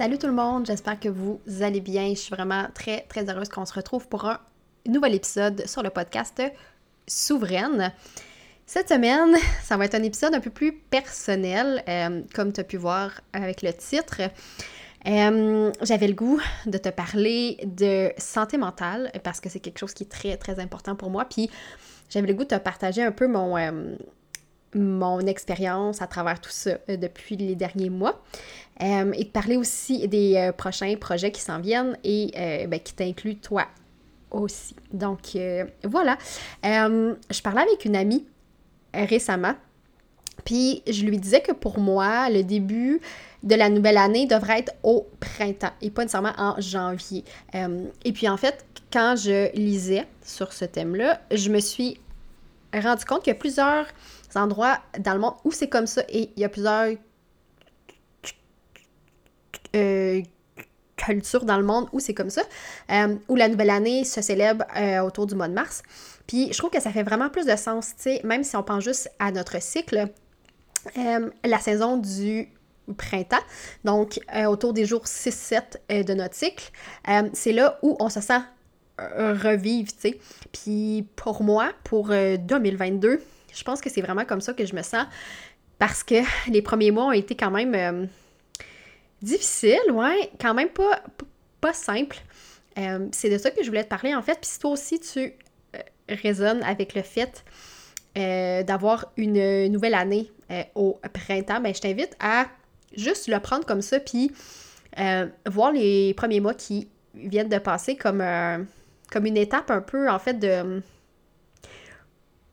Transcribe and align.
Salut 0.00 0.16
tout 0.16 0.28
le 0.28 0.32
monde, 0.32 0.64
j'espère 0.64 0.98
que 0.98 1.10
vous 1.10 1.42
allez 1.60 1.82
bien. 1.82 2.08
Je 2.08 2.20
suis 2.20 2.34
vraiment 2.34 2.68
très 2.72 3.02
très 3.02 3.28
heureuse 3.28 3.50
qu'on 3.50 3.66
se 3.66 3.74
retrouve 3.74 4.08
pour 4.08 4.24
un 4.24 4.40
nouvel 4.86 5.14
épisode 5.14 5.66
sur 5.66 5.82
le 5.82 5.90
podcast 5.90 6.42
Souveraine. 7.06 7.92
Cette 8.64 8.88
semaine, 8.88 9.36
ça 9.62 9.76
va 9.76 9.84
être 9.84 9.94
un 9.94 10.02
épisode 10.02 10.34
un 10.34 10.40
peu 10.40 10.48
plus 10.48 10.72
personnel, 10.72 11.84
euh, 11.86 12.22
comme 12.34 12.50
tu 12.50 12.62
as 12.62 12.64
pu 12.64 12.78
voir 12.78 13.20
avec 13.34 13.60
le 13.60 13.74
titre. 13.74 14.22
Euh, 15.06 15.70
j'avais 15.82 16.08
le 16.08 16.14
goût 16.14 16.40
de 16.64 16.78
te 16.78 16.88
parler 16.88 17.58
de 17.62 18.10
santé 18.16 18.56
mentale 18.56 19.12
parce 19.22 19.38
que 19.38 19.50
c'est 19.50 19.60
quelque 19.60 19.80
chose 19.80 19.92
qui 19.92 20.04
est 20.04 20.10
très 20.10 20.38
très 20.38 20.60
important 20.60 20.96
pour 20.96 21.10
moi. 21.10 21.26
Puis 21.26 21.50
j'avais 22.08 22.26
le 22.26 22.32
goût 22.32 22.44
de 22.44 22.56
te 22.56 22.58
partager 22.58 23.02
un 23.02 23.12
peu 23.12 23.26
mon, 23.26 23.58
euh, 23.58 23.96
mon 24.74 25.20
expérience 25.20 26.02
à 26.02 26.06
travers 26.06 26.40
tout 26.40 26.50
ça 26.50 26.78
euh, 26.88 26.96
depuis 26.96 27.36
les 27.36 27.54
derniers 27.54 27.90
mois 27.90 28.22
euh, 28.82 29.12
et 29.12 29.24
de 29.24 29.28
parler 29.28 29.56
aussi 29.56 30.06
des 30.08 30.50
prochains 30.56 30.94
projets 30.96 31.32
qui 31.32 31.40
s'en 31.40 31.60
viennent 31.60 31.98
et 32.04 32.32
ben, 32.66 32.80
qui 32.80 32.94
t'incluent 32.94 33.36
toi 33.36 33.66
aussi. 34.30 34.74
Donc 34.92 35.36
voilà, 35.84 36.16
je 36.62 37.42
parlais 37.42 37.62
avec 37.62 37.84
une 37.84 37.96
amie 37.96 38.26
récemment, 38.94 39.54
puis 40.44 40.82
je 40.88 41.04
lui 41.04 41.18
disais 41.18 41.42
que 41.42 41.52
pour 41.52 41.78
moi, 41.78 42.30
le 42.30 42.42
début 42.42 43.00
de 43.42 43.54
la 43.54 43.68
nouvelle 43.68 43.98
année 43.98 44.26
devrait 44.26 44.60
être 44.60 44.72
au 44.82 45.06
printemps 45.18 45.72
et 45.82 45.90
pas 45.90 46.02
nécessairement 46.02 46.32
en 46.38 46.58
janvier. 46.58 47.24
et 47.52 48.12
puis 48.12 48.30
en 48.30 48.38
fait, 48.38 48.64
quand 48.92 49.14
je 49.16 49.54
lisais 49.54 50.06
sur 50.24 50.52
ce 50.52 50.64
thème-là, 50.64 51.20
je 51.30 51.50
me 51.50 51.60
suis 51.60 52.00
rendu 52.72 53.04
compte 53.04 53.22
qu'il 53.22 53.32
y 53.32 53.36
a 53.36 53.38
plusieurs 53.38 53.86
endroits 54.36 54.78
dans 54.98 55.14
le 55.14 55.20
monde 55.20 55.34
où 55.44 55.52
c'est 55.52 55.68
comme 55.68 55.86
ça 55.86 56.02
et 56.08 56.30
il 56.36 56.40
y 56.40 56.44
a 56.44 56.48
plusieurs 56.48 56.96
euh, 59.76 60.22
cultures 60.96 61.46
dans 61.46 61.56
le 61.56 61.64
monde 61.64 61.88
où 61.92 62.00
c'est 62.00 62.12
comme 62.12 62.28
ça, 62.28 62.42
euh, 62.90 63.16
où 63.28 63.36
la 63.36 63.48
nouvelle 63.48 63.70
année 63.70 64.04
se 64.04 64.20
célèbre 64.20 64.66
euh, 64.76 65.00
autour 65.00 65.26
du 65.26 65.34
mois 65.34 65.48
de 65.48 65.54
mars. 65.54 65.82
Puis 66.26 66.52
je 66.52 66.58
trouve 66.58 66.68
que 66.68 66.80
ça 66.80 66.90
fait 66.90 67.02
vraiment 67.02 67.30
plus 67.30 67.46
de 67.46 67.56
sens, 67.56 67.94
tu 67.96 68.02
sais, 68.02 68.20
même 68.22 68.44
si 68.44 68.54
on 68.54 68.62
pense 68.62 68.84
juste 68.84 69.10
à 69.18 69.32
notre 69.32 69.62
cycle, 69.62 70.08
la 70.96 71.58
saison 71.58 71.96
du 71.96 72.48
printemps, 72.96 73.42
donc 73.84 74.20
autour 74.46 74.74
des 74.74 74.84
jours 74.84 75.04
6-7 75.04 76.04
de 76.04 76.14
notre 76.14 76.34
cycle, 76.34 76.70
c'est 77.32 77.52
là 77.52 77.78
où 77.82 77.96
on 77.98 78.10
se 78.10 78.20
sent 78.20 78.40
revivre, 78.98 79.90
tu 79.92 80.10
sais. 80.10 80.18
Puis 80.52 81.08
pour 81.16 81.42
moi, 81.42 81.72
pour 81.84 82.08
2022, 82.08 83.08
euh, 83.08 83.18
je 83.54 83.62
pense 83.64 83.80
que 83.80 83.90
c'est 83.90 84.00
vraiment 84.00 84.24
comme 84.24 84.40
ça 84.40 84.52
que 84.52 84.64
je 84.64 84.74
me 84.74 84.82
sens 84.82 85.06
parce 85.78 86.02
que 86.02 86.16
les 86.50 86.62
premiers 86.62 86.90
mois 86.90 87.06
ont 87.06 87.12
été 87.12 87.34
quand 87.34 87.50
même 87.50 87.74
euh, 87.74 88.06
difficiles, 89.22 89.90
ouais, 89.92 90.30
quand 90.40 90.54
même 90.54 90.68
pas, 90.68 91.02
pas 91.60 91.72
simples. 91.72 92.18
Euh, 92.78 93.08
c'est 93.12 93.30
de 93.30 93.38
ça 93.38 93.50
que 93.50 93.62
je 93.62 93.68
voulais 93.68 93.84
te 93.84 93.88
parler 93.88 94.14
en 94.14 94.22
fait. 94.22 94.38
Puis 94.40 94.50
si 94.50 94.58
toi 94.58 94.70
aussi 94.70 95.00
tu 95.00 95.32
résonnes 96.08 96.62
avec 96.62 96.94
le 96.94 97.02
fait 97.02 97.44
d'avoir 98.14 99.12
une 99.16 99.68
nouvelle 99.68 99.94
année 99.94 100.30
au 100.74 101.00
printemps, 101.12 101.60
ben 101.60 101.74
je 101.74 101.80
t'invite 101.80 102.16
à 102.18 102.46
juste 102.96 103.28
le 103.28 103.38
prendre 103.38 103.64
comme 103.64 103.82
ça, 103.82 104.00
puis 104.00 104.32
voir 105.46 105.72
les 105.72 106.12
premiers 106.14 106.40
mois 106.40 106.54
qui 106.54 106.88
viennent 107.14 107.48
de 107.48 107.58
passer 107.58 107.96
comme 107.96 108.20
comme 109.10 109.26
une 109.26 109.36
étape 109.36 109.70
un 109.70 109.80
peu, 109.80 110.08
en 110.08 110.18
fait, 110.18 110.34
de. 110.34 110.82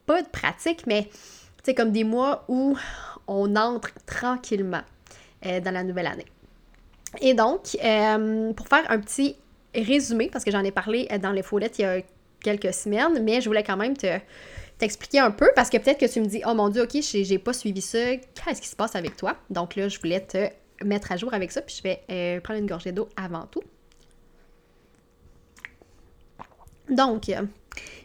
Pas 0.07 0.23
de 0.23 0.27
pratique, 0.29 0.87
mais 0.87 1.09
c'est 1.63 1.75
comme 1.75 1.91
des 1.91 2.03
mois 2.03 2.45
où 2.47 2.75
on 3.27 3.55
entre 3.55 3.91
tranquillement 4.05 4.81
euh, 5.45 5.59
dans 5.59 5.71
la 5.71 5.83
nouvelle 5.83 6.07
année. 6.07 6.25
Et 7.21 7.33
donc, 7.33 7.77
euh, 7.83 8.53
pour 8.53 8.67
faire 8.67 8.89
un 8.89 8.99
petit 8.99 9.35
résumé, 9.75 10.29
parce 10.31 10.43
que 10.43 10.51
j'en 10.51 10.63
ai 10.63 10.71
parlé 10.71 11.07
euh, 11.11 11.19
dans 11.19 11.31
les 11.31 11.43
foulettes 11.43 11.77
il 11.77 11.81
y 11.83 11.85
a 11.85 12.01
quelques 12.41 12.73
semaines, 12.73 13.21
mais 13.23 13.41
je 13.41 13.49
voulais 13.49 13.63
quand 13.63 13.77
même 13.77 13.95
te 13.95 14.17
t'expliquer 14.77 15.19
un 15.19 15.31
peu 15.31 15.49
parce 15.55 15.71
que 15.71 15.77
peut-être 15.77 15.99
que 15.99 16.05
tu 16.05 16.21
me 16.21 16.27
dis 16.27 16.41
oh 16.45 16.53
mon 16.53 16.69
dieu 16.69 16.83
ok 16.83 17.01
j'ai 17.01 17.39
pas 17.39 17.51
suivi 17.51 17.81
ça 17.81 18.15
qu'est-ce 18.15 18.61
qui 18.61 18.67
se 18.67 18.75
passe 18.75 18.95
avec 18.95 19.17
toi? 19.17 19.35
Donc 19.49 19.75
là 19.75 19.89
je 19.89 19.97
voulais 19.97 20.21
te 20.21 20.49
mettre 20.85 21.11
à 21.11 21.17
jour 21.17 21.33
avec 21.33 21.51
ça 21.51 21.63
puis 21.63 21.75
je 21.75 21.81
vais 21.81 22.39
prendre 22.41 22.59
une 22.59 22.67
gorgée 22.67 22.91
d'eau 22.91 23.09
avant 23.15 23.47
tout 23.47 23.63
Donc, 26.89 27.31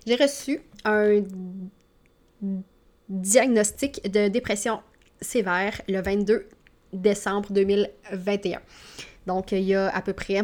j'ai 0.07 0.17
reçu 0.17 0.61
un 0.85 1.21
diagnostic 3.09 4.11
de 4.11 4.29
dépression 4.29 4.81
sévère 5.21 5.81
le 5.89 6.01
22 6.01 6.49
décembre 6.93 7.53
2021. 7.53 8.61
Donc, 9.27 9.53
il 9.53 9.63
y 9.63 9.75
a 9.75 9.89
à 9.95 10.03
peu 10.03 10.13
près 10.13 10.43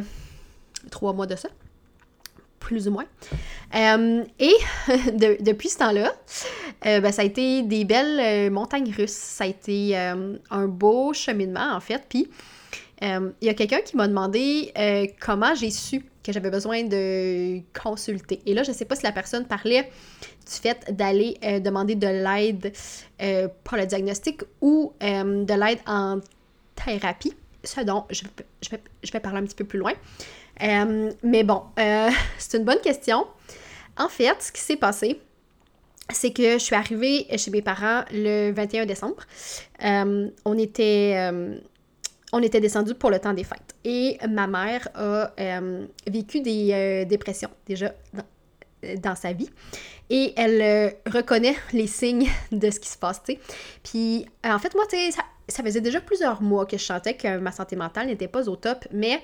trois 0.90 1.12
mois 1.12 1.26
de 1.26 1.36
ça, 1.36 1.48
plus 2.60 2.88
ou 2.88 2.92
moins. 2.92 3.06
Euh, 3.74 4.24
et 4.38 4.54
depuis 5.40 5.68
ce 5.68 5.78
temps-là, 5.78 6.14
euh, 6.86 7.00
ben, 7.00 7.12
ça 7.12 7.22
a 7.22 7.24
été 7.24 7.62
des 7.62 7.84
belles 7.84 8.20
euh, 8.20 8.50
montagnes 8.50 8.92
russes. 8.92 9.10
Ça 9.10 9.44
a 9.44 9.46
été 9.48 9.96
un 9.96 10.66
beau 10.66 11.12
cheminement, 11.12 11.74
en 11.74 11.80
fait. 11.80 12.02
Puis, 12.08 12.28
il 13.00 13.32
y 13.42 13.48
a 13.48 13.54
quelqu'un 13.54 13.80
qui 13.80 13.96
m'a 13.96 14.08
demandé 14.08 14.72
comment 15.20 15.54
j'ai 15.54 15.70
su 15.70 16.04
que 16.28 16.34
j'avais 16.34 16.50
besoin 16.50 16.84
de 16.84 17.60
consulter. 17.72 18.40
Et 18.44 18.52
là, 18.52 18.62
je 18.62 18.70
ne 18.70 18.76
sais 18.76 18.84
pas 18.84 18.96
si 18.96 19.02
la 19.02 19.12
personne 19.12 19.46
parlait 19.46 19.90
du 20.48 20.52
fait 20.60 20.94
d'aller 20.94 21.38
euh, 21.42 21.58
demander 21.58 21.94
de 21.94 22.06
l'aide 22.06 22.70
euh, 23.22 23.48
pour 23.64 23.78
le 23.78 23.86
diagnostic 23.86 24.42
ou 24.60 24.92
euh, 25.02 25.44
de 25.44 25.54
l'aide 25.54 25.78
en 25.86 26.20
thérapie, 26.74 27.32
ce 27.64 27.80
dont 27.80 28.04
je, 28.10 28.24
je, 28.62 28.68
vais, 28.68 28.80
je, 29.02 29.10
vais, 29.10 29.20
parler 29.20 29.38
un 29.38 29.44
petit 29.44 29.54
peu 29.54 29.64
plus 29.64 29.78
loin. 29.78 29.94
mais 30.60 31.44
bon, 31.44 31.62
c'est 32.38 32.58
une 32.58 32.64
bonne 32.64 32.80
question. 32.82 33.26
En 33.96 34.10
fait, 34.10 34.36
ce 34.40 34.52
qui 34.52 34.60
s'est 34.60 34.76
passé, 34.76 35.18
c'est 36.10 36.32
que 36.32 36.54
je 36.54 36.58
suis 36.58 36.76
arrivée 36.76 37.26
chez 37.38 37.50
mes 37.50 37.62
parents 37.62 38.04
le 38.12 38.52
21 38.52 38.84
décembre. 38.84 39.22
on 39.80 40.58
était 40.58 41.32
on 42.32 42.42
était 42.42 42.60
descendu 42.60 42.94
pour 42.94 43.10
le 43.10 43.18
temps 43.18 43.32
des 43.32 43.44
fêtes. 43.44 43.74
Et 43.84 44.18
ma 44.28 44.46
mère 44.46 44.88
a 44.94 45.32
euh, 45.40 45.86
vécu 46.06 46.40
des 46.40 46.70
euh, 46.72 47.04
dépressions 47.04 47.50
déjà 47.66 47.94
dans, 49.02 49.14
sa 49.14 49.32
vie. 49.32 49.50
Et 50.10 50.32
elle 50.36 50.62
euh, 50.62 50.90
reconnaît 51.10 51.56
les 51.72 51.86
signes 51.86 52.28
de 52.52 52.70
ce 52.70 52.80
qui 52.80 52.88
se 52.88 52.98
passe, 52.98 53.22
tu 53.22 53.34
sais. 53.34 53.40
Puis, 53.82 54.26
en 54.44 54.58
fait, 54.58 54.74
moi, 54.74 54.84
tu 54.88 54.96
sais, 54.96 55.10
ça, 55.48 55.62
faisait 55.62 55.80
déjà 55.80 56.00
plusieurs 56.00 56.42
mois 56.42 56.66
que 56.66 56.76
je 56.76 56.84
sentais 56.84 57.14
que 57.14 57.38
ma 57.38 57.52
santé 57.52 57.76
mentale 57.76 58.06
n'était 58.06 58.28
pas 58.28 58.48
au 58.48 58.56
top, 58.56 58.86
mais 58.92 59.22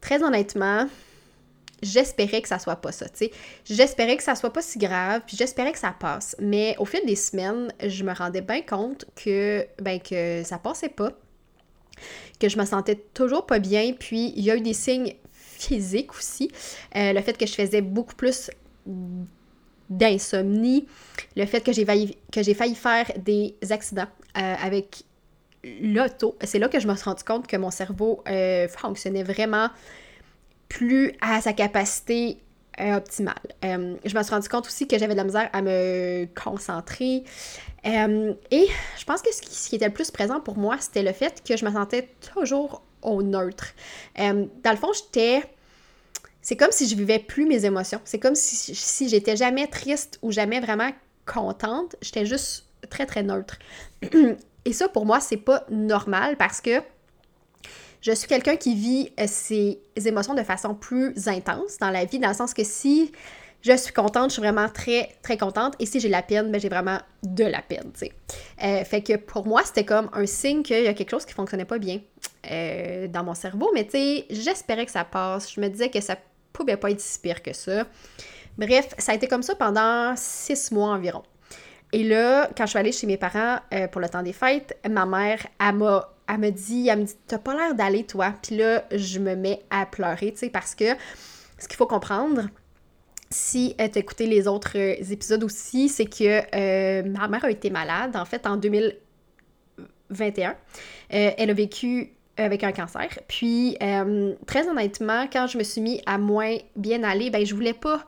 très 0.00 0.22
honnêtement, 0.22 0.88
j'espérais 1.82 2.42
que 2.42 2.48
ça 2.48 2.58
soit 2.58 2.76
pas 2.76 2.92
ça, 2.92 3.08
tu 3.08 3.26
sais. 3.26 3.30
J'espérais 3.64 4.16
que 4.16 4.22
ça 4.22 4.34
soit 4.34 4.52
pas 4.52 4.62
si 4.62 4.78
grave, 4.78 5.22
puis 5.26 5.36
j'espérais 5.36 5.72
que 5.72 5.78
ça 5.78 5.94
passe. 5.98 6.34
Mais 6.40 6.74
au 6.78 6.84
fil 6.86 7.00
des 7.06 7.16
semaines, 7.16 7.72
je 7.86 8.02
me 8.02 8.14
rendais 8.14 8.42
bien 8.42 8.62
compte 8.62 9.04
que, 9.14 9.66
ben, 9.80 10.00
que 10.00 10.42
ça 10.42 10.58
passait 10.58 10.88
pas 10.88 11.12
que 12.38 12.48
je 12.48 12.58
me 12.58 12.64
sentais 12.64 12.96
toujours 13.14 13.46
pas 13.46 13.58
bien. 13.58 13.92
Puis 13.98 14.32
il 14.36 14.44
y 14.44 14.50
a 14.50 14.56
eu 14.56 14.60
des 14.60 14.74
signes 14.74 15.14
physiques 15.32 16.14
aussi. 16.14 16.50
Euh, 16.96 17.12
le 17.12 17.20
fait 17.20 17.36
que 17.36 17.46
je 17.46 17.54
faisais 17.54 17.82
beaucoup 17.82 18.14
plus 18.14 18.50
d'insomnie, 19.88 20.86
le 21.36 21.46
fait 21.46 21.60
que 21.60 21.72
j'ai 21.72 21.84
failli, 21.84 22.74
faire 22.74 23.10
des 23.18 23.54
accidents 23.70 24.08
euh, 24.36 24.54
avec 24.62 25.04
l'auto, 25.64 26.36
c'est 26.42 26.58
là 26.58 26.68
que 26.68 26.80
je 26.80 26.88
me 26.88 26.94
suis 26.94 27.04
rendu 27.04 27.24
compte 27.24 27.46
que 27.46 27.56
mon 27.56 27.70
cerveau 27.70 28.22
euh, 28.28 28.68
fonctionnait 28.68 29.24
vraiment 29.24 29.68
plus 30.68 31.12
à 31.20 31.40
sa 31.40 31.52
capacité 31.52 32.38
euh, 32.80 32.96
optimale. 32.96 33.34
Euh, 33.64 33.94
je 34.04 34.16
me 34.16 34.22
suis 34.22 34.34
rendu 34.34 34.48
compte 34.48 34.66
aussi 34.66 34.88
que 34.88 34.98
j'avais 34.98 35.12
de 35.12 35.18
la 35.18 35.24
misère 35.24 35.48
à 35.52 35.62
me 35.62 36.26
concentrer. 36.34 37.24
et 37.84 38.68
je 38.98 39.04
pense 39.04 39.22
que 39.22 39.32
ce 39.32 39.42
qui, 39.42 39.54
ce 39.54 39.68
qui, 39.68 39.76
était 39.76 39.86
le 39.86 39.92
plus 39.92 40.10
présent 40.10 40.40
pour 40.40 40.56
moi, 40.56 40.76
c'était 40.80 41.02
le 41.02 41.12
fait 41.12 41.42
que 41.46 41.56
je 41.56 41.64
me 41.64 41.70
sentais 41.70 42.08
toujours 42.34 42.82
au 43.02 43.22
neutre. 43.22 43.74
dans 44.16 44.70
le 44.70 44.76
fond, 44.76 44.92
j'étais 44.92 45.42
c'est 46.42 46.56
comme 46.56 46.72
si 46.72 46.88
je 46.88 46.96
vivais 46.96 47.18
plus 47.18 47.46
mes 47.46 47.64
émotions. 47.66 48.00
C'est 48.04 48.18
comme 48.18 48.34
si, 48.34 48.74
si 48.74 49.08
j'étais 49.08 49.36
jamais 49.36 49.66
triste 49.66 50.18
ou 50.22 50.32
jamais 50.32 50.60
vraiment 50.60 50.90
contente. 51.26 51.96
J'étais 52.00 52.26
juste 52.26 52.66
très, 52.88 53.06
très 53.06 53.22
neutre. 53.22 53.58
Et 54.64 54.72
ça, 54.72 54.88
pour 54.88 55.06
moi, 55.06 55.20
c'est 55.20 55.36
pas 55.36 55.64
normal 55.70 56.36
parce 56.36 56.60
que 56.60 56.82
je 58.00 58.12
suis 58.12 58.28
quelqu'un 58.28 58.56
qui 58.56 58.74
vit 58.74 59.12
euh, 59.20 59.24
ses 59.26 59.78
émotions 60.06 60.34
de 60.34 60.42
façon 60.42 60.74
plus 60.74 61.28
intense 61.28 61.78
dans 61.78 61.90
la 61.90 62.04
vie, 62.04 62.18
dans 62.18 62.28
le 62.28 62.34
sens 62.34 62.54
que 62.54 62.64
si 62.64 63.12
je 63.62 63.76
suis 63.76 63.92
contente, 63.92 64.30
je 64.30 64.34
suis 64.34 64.42
vraiment 64.42 64.68
très, 64.70 65.10
très 65.22 65.36
contente. 65.36 65.74
Et 65.78 65.86
si 65.86 66.00
j'ai 66.00 66.08
la 66.08 66.22
peine, 66.22 66.50
ben 66.50 66.58
j'ai 66.58 66.70
vraiment 66.70 66.98
de 67.22 67.44
la 67.44 67.60
peine, 67.60 67.90
tu 67.92 68.06
sais. 68.06 68.12
Euh, 68.64 68.84
fait 68.84 69.02
que 69.02 69.16
pour 69.16 69.46
moi, 69.46 69.62
c'était 69.64 69.84
comme 69.84 70.08
un 70.14 70.24
signe 70.24 70.62
qu'il 70.62 70.82
y 70.82 70.88
a 70.88 70.94
quelque 70.94 71.10
chose 71.10 71.26
qui 71.26 71.34
fonctionnait 71.34 71.66
pas 71.66 71.78
bien 71.78 72.00
euh, 72.50 73.06
dans 73.08 73.22
mon 73.22 73.34
cerveau. 73.34 73.70
Mais 73.74 73.84
tu 73.84 73.90
sais, 73.90 74.26
j'espérais 74.30 74.86
que 74.86 74.92
ça 74.92 75.04
passe. 75.04 75.52
Je 75.52 75.60
me 75.60 75.68
disais 75.68 75.90
que 75.90 76.00
ça 76.00 76.16
pouvait 76.54 76.78
pas 76.78 76.90
être 76.90 77.00
si 77.00 77.18
pire 77.18 77.42
que 77.42 77.52
ça. 77.52 77.84
Bref, 78.56 78.94
ça 78.96 79.12
a 79.12 79.14
été 79.14 79.28
comme 79.28 79.42
ça 79.42 79.54
pendant 79.54 80.14
six 80.16 80.72
mois 80.72 80.88
environ. 80.88 81.22
Et 81.92 82.02
là, 82.02 82.48
quand 82.56 82.64
je 82.64 82.70
suis 82.70 82.78
allée 82.78 82.92
chez 82.92 83.06
mes 83.06 83.16
parents 83.16 83.58
pour 83.90 84.00
le 84.00 84.08
temps 84.08 84.22
des 84.22 84.32
fêtes, 84.32 84.78
ma 84.88 85.06
mère, 85.06 85.44
elle 85.58 85.74
m'a 85.74 86.08
elle 86.30 86.40
me 86.40 86.50
dit, 86.50 86.88
elle 86.88 87.00
me 87.00 87.04
dit, 87.04 87.14
t'as 87.26 87.38
pas 87.38 87.54
l'air 87.54 87.74
d'aller, 87.74 88.04
toi. 88.04 88.34
Puis 88.42 88.56
là, 88.56 88.84
je 88.92 89.18
me 89.18 89.34
mets 89.34 89.62
à 89.70 89.86
pleurer, 89.86 90.32
tu 90.32 90.38
sais, 90.38 90.50
parce 90.50 90.74
que 90.74 90.84
ce 91.58 91.68
qu'il 91.68 91.76
faut 91.76 91.86
comprendre, 91.86 92.48
si 93.30 93.74
tu 93.76 93.82
as 93.82 93.98
écouté 93.98 94.26
les 94.26 94.48
autres 94.48 94.76
euh, 94.76 94.94
épisodes 95.10 95.44
aussi, 95.44 95.88
c'est 95.88 96.06
que 96.06 96.42
euh, 96.54 97.02
ma 97.08 97.28
mère 97.28 97.44
a 97.44 97.50
été 97.50 97.70
malade, 97.70 98.16
en 98.16 98.24
fait, 98.24 98.46
en 98.46 98.56
2021. 98.56 100.56
elle 101.10 101.50
a 101.50 101.54
vécu 101.54 102.12
avec 102.36 102.64
un 102.64 102.72
cancer. 102.72 103.08
Puis, 103.28 103.76
très 104.46 104.68
honnêtement, 104.68 105.28
quand 105.30 105.46
je 105.46 105.58
me 105.58 105.62
suis 105.62 105.80
mis 105.80 106.00
à 106.06 106.16
moins 106.16 106.56
bien 106.76 107.02
aller, 107.02 107.30
ben, 107.30 107.44
je 107.44 107.54
voulais 107.54 107.74
pas 107.74 108.06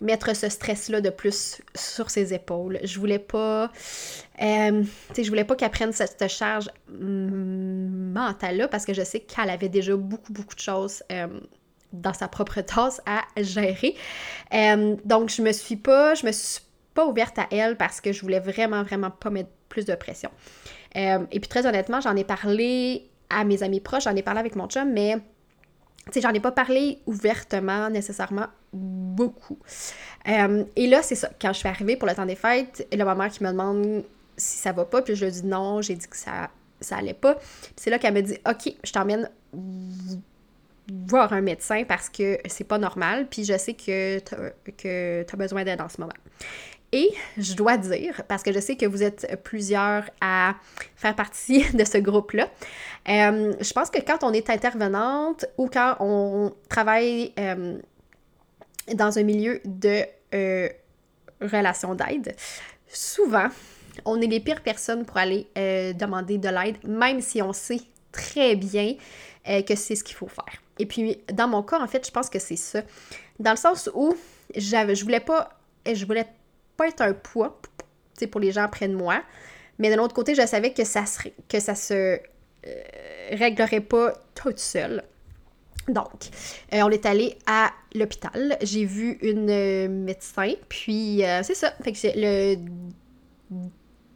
mettre 0.00 0.34
ce 0.34 0.48
stress-là 0.48 1.00
de 1.00 1.10
plus 1.10 1.62
sur 1.74 2.10
ses 2.10 2.34
épaules. 2.34 2.78
Je 2.82 2.98
voulais 2.98 3.18
pas, 3.18 3.70
euh, 4.42 4.82
je 5.16 5.28
voulais 5.28 5.44
pas 5.44 5.54
qu'elle 5.54 5.70
prenne 5.70 5.92
cette, 5.92 6.28
charge 6.28 6.68
mentale-là 6.88 8.68
parce 8.68 8.84
que 8.84 8.94
je 8.94 9.02
sais 9.02 9.20
qu'elle 9.20 9.50
avait 9.50 9.68
déjà 9.68 9.96
beaucoup, 9.96 10.32
beaucoup 10.32 10.54
de 10.54 10.60
choses 10.60 11.02
euh, 11.12 11.26
dans 11.92 12.14
sa 12.14 12.28
propre 12.28 12.60
tasse 12.60 13.00
à 13.06 13.22
gérer. 13.36 13.94
Euh, 14.52 14.96
donc, 15.04 15.30
je 15.30 15.42
me 15.42 15.52
suis 15.52 15.76
pas, 15.76 16.14
je 16.14 16.26
me 16.26 16.32
suis 16.32 16.62
pas 16.94 17.06
ouverte 17.06 17.38
à 17.38 17.46
elle 17.50 17.76
parce 17.76 18.00
que 18.00 18.12
je 18.12 18.20
voulais 18.20 18.40
vraiment, 18.40 18.82
vraiment 18.82 19.10
pas 19.10 19.30
mettre 19.30 19.50
plus 19.68 19.84
de 19.84 19.94
pression. 19.94 20.30
et 20.94 21.40
puis, 21.40 21.48
très 21.48 21.66
honnêtement, 21.66 22.00
j'en 22.00 22.14
ai 22.16 22.24
parlé 22.24 23.10
à 23.30 23.44
mes 23.44 23.62
amis 23.62 23.80
proches, 23.80 24.04
j'en 24.04 24.14
ai 24.14 24.22
parlé 24.22 24.40
avec 24.40 24.54
mon 24.54 24.68
chum, 24.68 24.92
mais 24.92 25.18
sais, 26.12 26.20
j'en 26.20 26.32
ai 26.32 26.40
pas 26.40 26.52
parlé 26.52 26.98
ouvertement 27.06 27.88
nécessairement 27.90 28.46
beaucoup. 28.72 29.58
Euh, 30.28 30.64
et 30.76 30.86
là, 30.86 31.02
c'est 31.02 31.14
ça. 31.14 31.30
Quand 31.40 31.52
je 31.52 31.58
suis 31.58 31.68
arrivée 31.68 31.96
pour 31.96 32.08
le 32.08 32.14
temps 32.14 32.26
des 32.26 32.36
fêtes, 32.36 32.86
a 32.92 33.04
ma 33.04 33.14
mère 33.14 33.30
qui 33.30 33.42
me 33.42 33.50
demande 33.50 34.04
si 34.36 34.58
ça 34.58 34.72
va 34.72 34.84
pas, 34.84 35.02
puis 35.02 35.14
je 35.14 35.24
lui 35.24 35.32
dis 35.32 35.46
non, 35.46 35.80
j'ai 35.80 35.94
dit 35.94 36.08
que 36.08 36.16
ça, 36.16 36.50
ça 36.80 36.96
allait 36.96 37.14
pas. 37.14 37.36
c'est 37.76 37.90
là 37.90 37.98
qu'elle 37.98 38.14
me 38.14 38.22
dit 38.22 38.38
Ok, 38.48 38.72
je 38.82 38.92
t'emmène 38.92 39.30
voir 41.06 41.32
un 41.32 41.40
médecin 41.40 41.84
parce 41.84 42.08
que 42.08 42.38
c'est 42.46 42.64
pas 42.64 42.78
normal, 42.78 43.26
puis 43.30 43.44
je 43.44 43.56
sais 43.56 43.74
que 43.74 44.18
tu 44.18 44.88
as 44.88 45.36
besoin 45.36 45.64
d'aide 45.64 45.80
en 45.80 45.88
ce 45.88 46.00
moment. 46.00 46.12
Et 46.96 47.12
je 47.36 47.54
dois 47.54 47.76
dire, 47.76 48.22
parce 48.28 48.44
que 48.44 48.52
je 48.52 48.60
sais 48.60 48.76
que 48.76 48.86
vous 48.86 49.02
êtes 49.02 49.40
plusieurs 49.42 50.04
à 50.20 50.54
faire 50.94 51.16
partie 51.16 51.68
de 51.74 51.84
ce 51.84 51.98
groupe-là, 51.98 52.48
euh, 53.08 53.52
je 53.60 53.72
pense 53.72 53.90
que 53.90 53.98
quand 54.00 54.22
on 54.22 54.32
est 54.32 54.48
intervenante 54.48 55.44
ou 55.58 55.66
quand 55.66 55.96
on 55.98 56.52
travaille 56.68 57.32
euh, 57.36 57.78
dans 58.94 59.18
un 59.18 59.24
milieu 59.24 59.60
de 59.64 60.04
euh, 60.34 60.68
relation 61.40 61.96
d'aide, 61.96 62.36
souvent, 62.86 63.48
on 64.04 64.20
est 64.20 64.28
les 64.28 64.38
pires 64.38 64.62
personnes 64.62 65.04
pour 65.04 65.16
aller 65.16 65.48
demander 65.98 66.38
de 66.38 66.48
l'aide, 66.48 66.76
même 66.86 67.20
si 67.20 67.42
on 67.42 67.52
sait 67.52 67.80
très 68.12 68.54
bien 68.54 68.94
que 69.44 69.74
c'est 69.74 69.96
ce 69.96 70.04
qu'il 70.04 70.14
faut 70.14 70.28
faire. 70.28 70.62
Et 70.78 70.86
puis, 70.86 71.18
dans 71.32 71.48
mon 71.48 71.64
cas, 71.64 71.80
en 71.80 71.88
fait, 71.88 72.06
je 72.06 72.12
pense 72.12 72.30
que 72.30 72.38
c'est 72.38 72.56
ça. 72.56 72.82
Dans 73.40 73.52
le 73.52 73.56
sens 73.56 73.90
où 73.94 74.14
je 74.56 75.02
voulais 75.02 75.20
pas, 75.20 75.58
je 75.86 76.04
voulais 76.04 76.26
pas 76.76 76.88
être 76.88 77.00
un 77.00 77.12
poids 77.12 77.60
pour 78.30 78.40
les 78.40 78.52
gens 78.52 78.68
près 78.68 78.88
de 78.88 78.94
moi. 78.94 79.22
Mais 79.78 79.90
de 79.90 79.96
l'autre 79.96 80.14
côté, 80.14 80.34
je 80.34 80.46
savais 80.46 80.72
que 80.72 80.84
ça, 80.84 81.04
serait, 81.04 81.34
que 81.48 81.60
ça 81.60 81.74
se 81.74 81.94
euh, 81.94 82.18
réglerait 83.32 83.80
pas 83.80 84.14
toute 84.34 84.58
seule. 84.58 85.02
Donc, 85.88 86.30
euh, 86.72 86.80
on 86.82 86.90
est 86.90 87.04
allé 87.04 87.36
à 87.46 87.72
l'hôpital. 87.94 88.56
J'ai 88.62 88.84
vu 88.84 89.18
une 89.20 89.50
euh, 89.50 89.88
médecin, 89.88 90.52
puis 90.68 91.22
c'est 91.42 91.54
ça. 91.54 91.72
Fait 91.82 91.92
que 91.92 91.98
le 92.14 92.56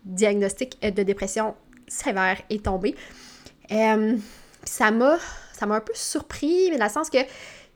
diagnostic 0.05 0.81
de 0.81 1.03
dépression 1.03 1.55
sévère 1.87 2.41
est 2.49 2.65
tombé. 2.65 2.95
ça 3.69 4.91
m'a 4.91 5.19
ça 5.59 5.67
m'a 5.67 5.77
un 5.77 5.81
peu 5.81 5.93
surpris, 5.95 6.71
mais 6.71 6.79
dans 6.79 6.85
le 6.85 6.91
sens 6.91 7.11
que, 7.11 7.19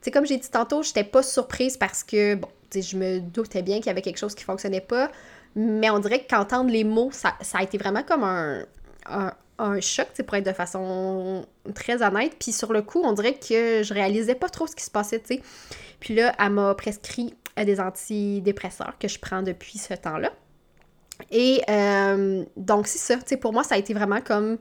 tu 0.03 0.11
comme 0.11 0.27
j'ai 0.27 0.37
dit 0.37 0.51
tantôt, 0.51 0.83
j'étais 0.83 1.05
pas 1.05 1.23
surprise 1.23 1.77
parce 1.77 2.03
que, 2.03 2.35
bon, 2.35 2.49
je 2.75 2.97
me 2.97 3.21
doutais 3.21 3.63
bien 3.63 3.77
qu'il 3.77 3.87
y 3.87 3.91
avait 3.91 4.03
quelque 4.03 4.19
chose 4.19 4.35
qui 4.35 4.45
fonctionnait 4.45 4.81
pas, 4.81 5.11
mais 5.55 5.91
on 5.91 5.99
dirait 5.99 6.27
qu'entendre 6.29 6.71
les 6.71 6.85
mots, 6.85 7.11
ça, 7.13 7.35
a 7.53 7.63
été 7.63 7.79
vraiment 7.79 8.03
comme 8.03 8.25
un, 8.25 8.65
un, 9.07 9.33
un 9.59 9.81
choc, 9.81 10.09
pour 10.27 10.37
être 10.37 10.47
de 10.47 10.53
façon 10.53 11.47
très 11.75 12.03
honnête. 12.03 12.35
Puis 12.39 12.53
sur 12.53 12.73
le 12.73 12.83
coup, 12.83 13.03
on 13.05 13.13
dirait 13.13 13.35
que 13.35 13.83
je 13.83 13.95
réalisais 13.95 14.35
pas 14.35 14.49
trop 14.49 14.67
ce 14.67 14.75
qui 14.75 14.85
se 14.85 14.91
passait, 14.91 15.21
tu 15.21 15.37
sais. 15.37 15.43
Puis 16.01 16.15
là, 16.15 16.35
elle 16.39 16.51
m'a 16.51 16.75
prescrit 16.75 17.35
euh, 17.59 17.65
des 17.65 17.79
antidépresseurs 17.81 18.95
que 18.99 19.09
je 19.09 19.19
prends 19.19 19.43
depuis 19.43 19.79
ce 19.79 19.95
temps-là. 19.95 20.33
Et 21.31 21.63
euh, 21.69 22.45
donc, 22.57 22.89
c'est 22.89 22.99
ça, 22.99 23.17
tu 23.17 23.23
sais, 23.27 23.37
pour 23.37 23.53
moi, 23.53 23.63
ça 23.63 23.77
a 23.77 23.79
été 23.79 23.95
vraiment 23.95 24.21
comme 24.21 24.59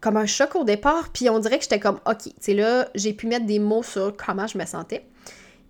comme 0.00 0.16
un 0.16 0.26
choc 0.26 0.54
au 0.54 0.64
départ, 0.64 1.10
puis 1.12 1.28
on 1.28 1.38
dirait 1.38 1.58
que 1.58 1.64
j'étais 1.64 1.80
comme, 1.80 2.00
OK, 2.06 2.32
tu 2.40 2.54
là, 2.54 2.88
j'ai 2.94 3.12
pu 3.12 3.26
mettre 3.26 3.46
des 3.46 3.58
mots 3.58 3.82
sur 3.82 4.16
comment 4.16 4.46
je 4.46 4.58
me 4.58 4.64
sentais. 4.64 5.04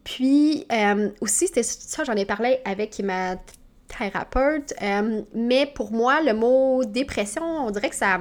Puis 0.05 0.67
euh, 0.73 1.11
aussi, 1.21 1.47
c'était 1.47 1.63
ça, 1.63 2.05
j'en 2.05 2.15
ai 2.15 2.25
parlé 2.25 2.61
avec 2.65 2.99
ma 3.01 3.37
thérapeute, 3.89 4.75
euh, 4.83 5.23
mais 5.35 5.67
pour 5.67 5.93
moi, 5.93 6.23
le 6.23 6.35
mot 6.35 6.85
dépression, 6.85 7.43
on 7.43 7.71
dirait 7.71 7.91
que 7.91 7.97
ça 7.97 8.21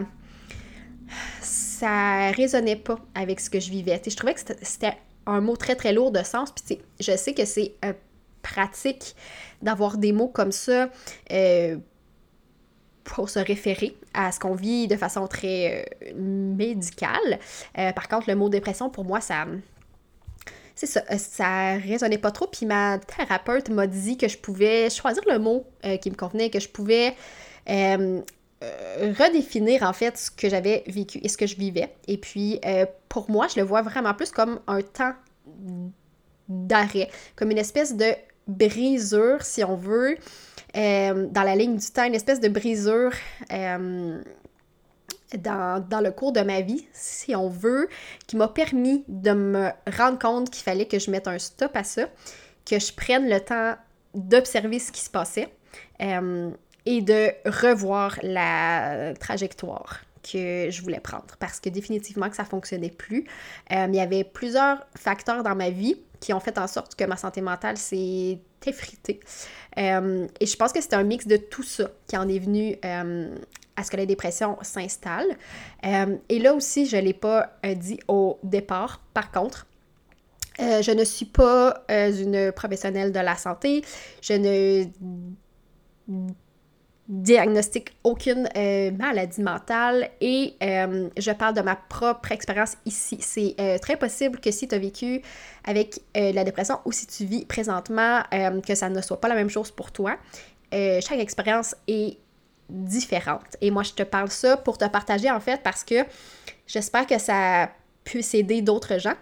ça 1.42 2.32
résonnait 2.32 2.76
pas 2.76 2.98
avec 3.16 3.40
ce 3.40 3.50
que 3.50 3.60
je 3.60 3.70
vivais. 3.70 4.02
je 4.06 4.16
trouvais 4.16 4.34
que 4.34 4.42
c'était 4.64 4.98
un 5.26 5.42
mot 5.42 5.56
très 5.56 5.76
très 5.76 5.94
lourd 5.94 6.12
de 6.12 6.24
sens, 6.24 6.52
puis 6.52 6.80
je 7.00 7.16
sais 7.16 7.34
que 7.34 7.46
c'est 7.46 7.76
euh, 7.86 7.94
pratique 8.42 9.16
d'avoir 9.62 9.98
des 9.98 10.12
mots 10.12 10.28
comme 10.28 10.52
ça 10.52 10.90
pour 13.08 13.30
se 13.30 13.40
référer 13.40 13.96
à 14.14 14.32
ce 14.32 14.40
qu'on 14.40 14.54
vit 14.54 14.88
de 14.88 14.96
façon 14.96 15.28
très 15.28 15.86
médicale. 16.16 17.40
par 17.74 18.08
contre, 18.08 18.30
le 18.30 18.36
mot 18.36 18.50
dépression, 18.50 18.90
pour 18.90 19.06
moi, 19.06 19.22
ça 19.22 19.46
c'est 20.78 20.86
ça, 20.86 21.04
euh, 21.12 21.18
ça 21.18 21.74
résonnait 21.78 22.20
pas 22.20 22.32
trop. 22.32 22.48
Puis 22.48 22.66
ma 22.66 23.00
thérapeute 23.00 23.70
m'a 23.70 23.88
dit 23.88 24.16
que 24.16 24.28
je 24.28 24.38
pouvais 24.38 24.90
choisir 24.90 25.24
le 25.28 25.40
mot 25.40 25.66
euh, 25.84 25.98
qui 25.98 26.12
me 26.12 26.16
convenait, 26.16 26.50
que 26.50 26.60
je 26.60 26.70
pouvais 26.70 27.16
euh, 27.70 28.22
redéfinir 28.62 29.84
en 29.84 29.94
fait 29.94 30.18
ce 30.18 30.32
que 30.32 30.50
j'avais 30.50 30.84
vécu 30.88 31.20
et 31.24 31.30
ce 31.30 31.38
que 31.38 31.48
je 31.48 31.56
vivais. 31.58 31.94
Et 32.08 32.18
puis 32.18 32.62
pour 33.10 33.30
moi, 33.30 33.48
je 33.48 33.60
le 33.60 33.66
vois 33.66 33.82
vraiment 33.82 34.14
plus 34.14 34.32
comme 34.32 34.60
un 34.68 34.82
temps 34.82 35.14
d'arrêt, 36.48 37.10
comme 37.36 37.52
une 37.52 37.58
espèce 37.58 37.96
de 37.96 38.14
brisure, 38.48 39.42
si 39.44 39.64
on 39.64 39.76
veut, 39.76 40.18
dans 40.74 41.44
la 41.44 41.56
ligne 41.56 41.78
du 41.78 41.88
temps, 41.88 42.06
une 42.06 42.16
espèce 42.16 42.40
de 42.40 42.50
brisure 42.50 43.12
dans, 45.36 46.02
le 46.02 46.12
cours 46.12 46.32
de 46.32 46.42
ma 46.42 46.62
vie, 46.62 46.88
si 46.94 47.36
on 47.36 47.50
veut, 47.50 47.90
qui 48.28 48.38
m'a 48.38 48.48
permis 48.48 49.04
de 49.08 49.32
me 49.32 49.70
rendre 49.98 50.20
compte 50.20 50.50
qu'il 50.50 50.64
fallait 50.64 50.86
que 50.86 51.00
je 51.00 51.12
mette 51.12 51.28
un 51.28 51.40
stop 51.40 51.76
à 51.76 51.84
ça, 51.84 52.08
que 52.66 52.80
je 52.80 52.94
prenne 52.94 53.30
le 53.30 53.40
temps 53.40 53.76
d'observer 54.14 54.80
ce 54.80 54.92
qui 54.92 55.02
se 55.02 55.10
passait 55.10 55.50
euh, 56.02 56.50
et 56.86 57.02
de 57.02 57.32
revoir 57.46 58.18
la 58.24 59.14
trajectoire 59.20 60.02
que 60.24 60.70
je 60.70 60.82
voulais 60.82 61.00
prendre 61.00 61.36
parce 61.40 61.60
que 61.60 61.70
définitivement 61.70 62.30
que 62.30 62.36
ça 62.36 62.44
fonctionnait 62.44 62.90
plus. 62.90 63.26
Euh, 63.72 63.86
il 63.88 63.96
y 63.96 64.00
avait 64.00 64.24
plusieurs 64.24 64.86
facteurs 64.96 65.44
dans 65.44 65.56
ma 65.56 65.70
vie 65.70 66.02
qui 66.20 66.34
ont 66.34 66.40
fait 66.40 66.58
en 66.58 66.68
sorte 66.68 66.96
que 66.96 67.04
ma 67.04 67.18
santé 67.18 67.42
mentale 67.42 67.78
s'est 67.78 68.40
effritée. 68.66 69.20
Euh, 69.78 70.28
et 70.40 70.46
je 70.46 70.56
pense 70.56 70.74
que 70.74 70.82
c'était 70.82 70.96
un 70.96 71.04
mix 71.04 71.28
de 71.28 71.38
tout 71.38 71.64
ça 71.64 71.90
qui 72.08 72.18
en 72.18 72.28
est 72.28 72.40
venu 72.40 72.78
à 73.78 73.84
ce 73.84 73.92
que 73.92 73.98
la 73.98 74.06
dépression 74.06 74.58
s'installe. 74.62 75.38
Euh, 75.86 76.18
et 76.28 76.40
là 76.40 76.54
aussi, 76.54 76.88
je 76.88 76.98
ne 76.98 77.04
l'ai 77.04 77.14
pas 77.14 77.58
euh, 77.66 77.76
dit 77.76 78.00
au 78.08 78.40
départ. 78.44 79.00
Par 79.14 79.32
contre, 79.32 79.68
euh, 80.60 80.82
je 80.82 80.92
ne 80.92 81.06
suis 81.06 81.28
pas 81.28 81.84
une 81.88 82.52
professionnelle 82.52 83.12
de 83.12 83.20
la 83.20 83.36
santé. 83.36 83.86
Je 84.22 84.34
ne 84.34 84.86
diagnostique 87.08 87.96
aucune 88.04 88.50
maladie 88.98 89.42
mentale 89.42 90.10
et 90.20 90.56
je 90.62 91.32
parle 91.32 91.56
de 91.56 91.62
ma 91.62 91.76
propre 91.76 92.32
expérience 92.32 92.76
ici. 92.86 93.18
C'est 93.22 93.56
très 93.82 93.96
possible 93.96 94.40
que 94.40 94.52
si 94.52 94.68
tu 94.68 94.76
as 94.76 94.80
vécu 94.80 95.22
avec 95.64 96.02
la 96.16 96.44
dépression 96.44 96.80
ou 96.86 96.92
si 96.92 97.08
tu 97.08 97.26
vis 97.26 97.46
présentement, 97.46 98.24
que 98.66 98.76
ça 98.76 98.90
ne 98.90 99.02
soit 99.02 99.22
pas 99.22 99.30
la 99.30 99.36
même 99.36 99.50
chose 99.50 99.72
pour 99.72 99.92
toi. 99.92 100.18
chaque 100.72 101.20
expérience 101.20 101.76
est 101.88 102.18
différentes. 102.70 103.56
Et 103.62 103.72
moi, 103.72 103.84
je 103.84 103.94
te 103.94 104.04
parle 104.04 104.30
ça 104.30 104.58
pour 104.58 104.78
te 104.78 104.86
partager, 104.86 105.32
en 105.32 105.40
fait, 105.40 105.62
parce 105.64 105.84
que 105.84 106.06
j'espère 106.66 107.08
que 107.08 107.18
ça 107.18 107.72
puisse 108.04 108.34
aider 108.34 108.62
d'autres 108.62 108.98
gens. 108.98 109.16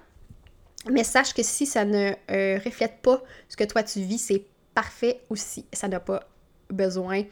Mais 0.89 1.04
sache 1.04 1.34
que 1.34 1.42
si 1.44 1.65
ça 1.65 1.84
ne 1.84 2.12
euh, 2.32 2.60
reflète 2.63 3.01
pas 3.01 3.22
ce 3.50 3.58
que 3.58 3.63
toi 3.63 3.82
tu 3.82 4.01
vis, 4.01 4.20
c'est 4.20 4.44
parfait 4.75 5.22
aussi. 5.30 5.65
Ça 5.74 5.88
n'a 5.88 6.00
pas 6.00 6.22
besoin 6.70 7.24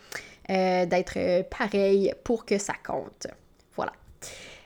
euh, 0.50 0.86
d'être 0.86 1.18
euh, 1.18 1.44
pareil 1.44 2.14
pour 2.24 2.46
que 2.46 2.58
ça 2.58 2.74
compte. 2.86 3.28
Voilà. 3.76 3.94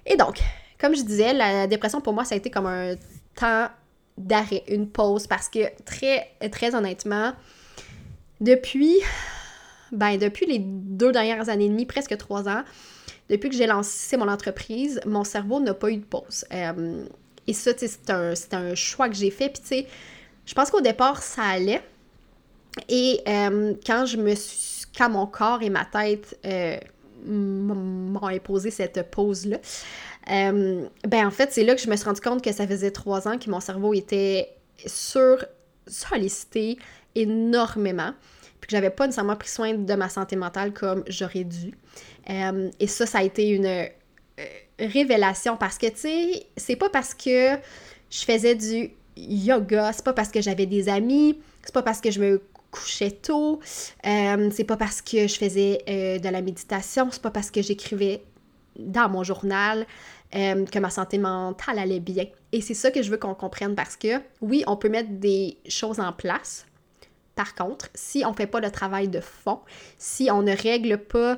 Et 0.05 0.15
donc, 0.15 0.39
comme 0.79 0.95
je 0.95 1.01
disais, 1.01 1.33
la 1.33 1.67
dépression 1.67 2.01
pour 2.01 2.13
moi, 2.13 2.25
ça 2.25 2.35
a 2.35 2.37
été 2.37 2.49
comme 2.49 2.65
un 2.65 2.95
temps 3.35 3.67
d'arrêt, 4.17 4.63
une 4.67 4.89
pause, 4.89 5.27
parce 5.27 5.49
que 5.49 5.59
très, 5.83 6.31
très 6.51 6.73
honnêtement, 6.73 7.33
depuis 8.41 9.01
ben, 9.91 10.17
depuis 10.17 10.45
les 10.45 10.59
deux 10.59 11.11
dernières 11.11 11.49
années 11.49 11.65
et 11.65 11.69
demie, 11.69 11.85
presque 11.85 12.17
trois 12.17 12.47
ans, 12.49 12.63
depuis 13.29 13.49
que 13.49 13.55
j'ai 13.55 13.67
lancé 13.67 14.17
mon 14.17 14.27
entreprise, 14.27 15.01
mon 15.05 15.23
cerveau 15.23 15.59
n'a 15.59 15.73
pas 15.73 15.91
eu 15.91 15.97
de 15.97 16.05
pause. 16.05 16.45
Euh, 16.53 17.05
et 17.45 17.53
ça, 17.53 17.71
c'est 17.77 18.09
un, 18.09 18.33
un, 18.51 18.75
choix 18.75 19.09
que 19.09 19.15
j'ai 19.15 19.31
fait. 19.31 19.49
Puis, 19.49 19.61
tu 19.61 19.67
sais, 19.67 19.87
je 20.45 20.53
pense 20.53 20.71
qu'au 20.71 20.81
départ, 20.81 21.21
ça 21.21 21.43
allait. 21.43 21.81
Et 22.89 23.21
euh, 23.27 23.73
quand 23.85 24.05
je 24.05 24.17
me 24.17 24.33
quand 24.97 25.09
mon 25.09 25.27
corps 25.27 25.61
et 25.61 25.69
ma 25.69 25.85
tête 25.85 26.39
euh, 26.45 26.77
m'ont 27.25 28.27
imposé 28.27 28.71
cette 28.71 29.11
pause-là, 29.11 29.57
ben 30.27 31.27
en 31.27 31.31
fait, 31.31 31.53
c'est 31.53 31.63
là 31.63 31.75
que 31.75 31.81
je 31.81 31.89
me 31.89 31.95
suis 31.95 32.05
rendu 32.05 32.21
compte 32.21 32.43
que 32.43 32.51
ça 32.51 32.67
faisait 32.67 32.91
trois 32.91 33.27
ans 33.27 33.37
que 33.37 33.49
mon 33.49 33.59
cerveau 33.59 33.93
était 33.93 34.49
sur 34.85 35.45
sollicité 35.87 36.77
énormément 37.15 38.13
puis 38.59 38.67
que 38.67 38.71
j'avais 38.71 38.89
pas 38.89 39.05
nécessairement 39.05 39.35
pris 39.35 39.49
soin 39.49 39.73
de 39.73 39.93
ma 39.93 40.09
santé 40.09 40.35
mentale 40.35 40.73
comme 40.73 41.03
j'aurais 41.07 41.43
dû. 41.43 41.73
Euh, 42.29 42.69
et 42.79 42.87
ça, 42.87 43.05
ça 43.05 43.19
a 43.19 43.23
été 43.23 43.49
une 43.49 43.65
euh, 43.65 43.85
révélation 44.79 45.57
parce 45.57 45.77
que, 45.77 45.87
tu 45.87 45.97
sais, 45.97 46.47
c'est 46.55 46.75
pas 46.75 46.89
parce 46.89 47.13
que 47.13 47.55
je 48.09 48.19
faisais 48.25 48.55
du 48.55 48.91
yoga, 49.15 49.93
c'est 49.93 50.03
pas 50.03 50.13
parce 50.13 50.29
que 50.29 50.41
j'avais 50.41 50.65
des 50.65 50.89
amis, 50.89 51.39
c'est 51.63 51.73
pas 51.73 51.83
parce 51.83 52.01
que 52.01 52.11
je 52.11 52.19
me 52.19 52.41
couchais 52.79 53.11
tôt, 53.11 53.59
euh, 54.05 54.49
c'est 54.53 54.63
pas 54.63 54.77
parce 54.77 55.01
que 55.01 55.27
je 55.27 55.35
faisais 55.35 55.83
de 55.87 56.29
la 56.29 56.41
méditation, 56.41 57.09
c'est 57.11 57.21
pas 57.21 57.31
parce 57.31 57.51
que 57.51 57.61
j'écrivais 57.61 58.23
dans 58.77 59.09
mon 59.09 59.23
journal 59.23 59.85
que 60.31 60.79
ma 60.79 60.89
santé 60.89 61.17
mentale 61.17 61.79
allait 61.79 62.01
bien. 62.01 62.25
Et 62.51 62.61
c'est 62.61 62.73
ça 62.73 62.91
que 62.91 63.01
je 63.01 63.09
veux 63.09 63.17
qu'on 63.17 63.33
comprenne 63.33 63.75
parce 63.75 63.95
que, 63.95 64.19
oui, 64.41 64.63
on 64.67 64.75
peut 64.75 64.89
mettre 64.89 65.09
des 65.11 65.57
choses 65.67 65.99
en 65.99 66.11
place, 66.11 66.65
par 67.37 67.53
contre, 67.53 67.89
si 67.93 68.25
on 68.25 68.33
fait 68.33 68.47
pas 68.47 68.59
le 68.59 68.71
travail 68.71 69.07
de 69.07 69.21
fond, 69.21 69.59
si 69.99 70.29
on 70.31 70.41
ne 70.41 70.53
règle 70.53 70.97
pas 70.97 71.37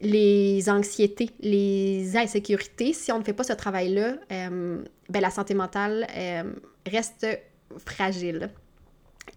les 0.00 0.70
anxiétés, 0.70 1.30
les 1.40 2.16
insécurités, 2.16 2.94
si 2.94 3.12
on 3.12 3.18
ne 3.18 3.24
fait 3.24 3.34
pas 3.34 3.44
ce 3.44 3.52
travail-là, 3.52 4.14
euh, 4.32 4.82
ben, 5.10 5.20
la 5.20 5.30
santé 5.30 5.52
mentale 5.52 6.06
euh, 6.16 6.44
reste 6.86 7.26
fragile. 7.84 8.50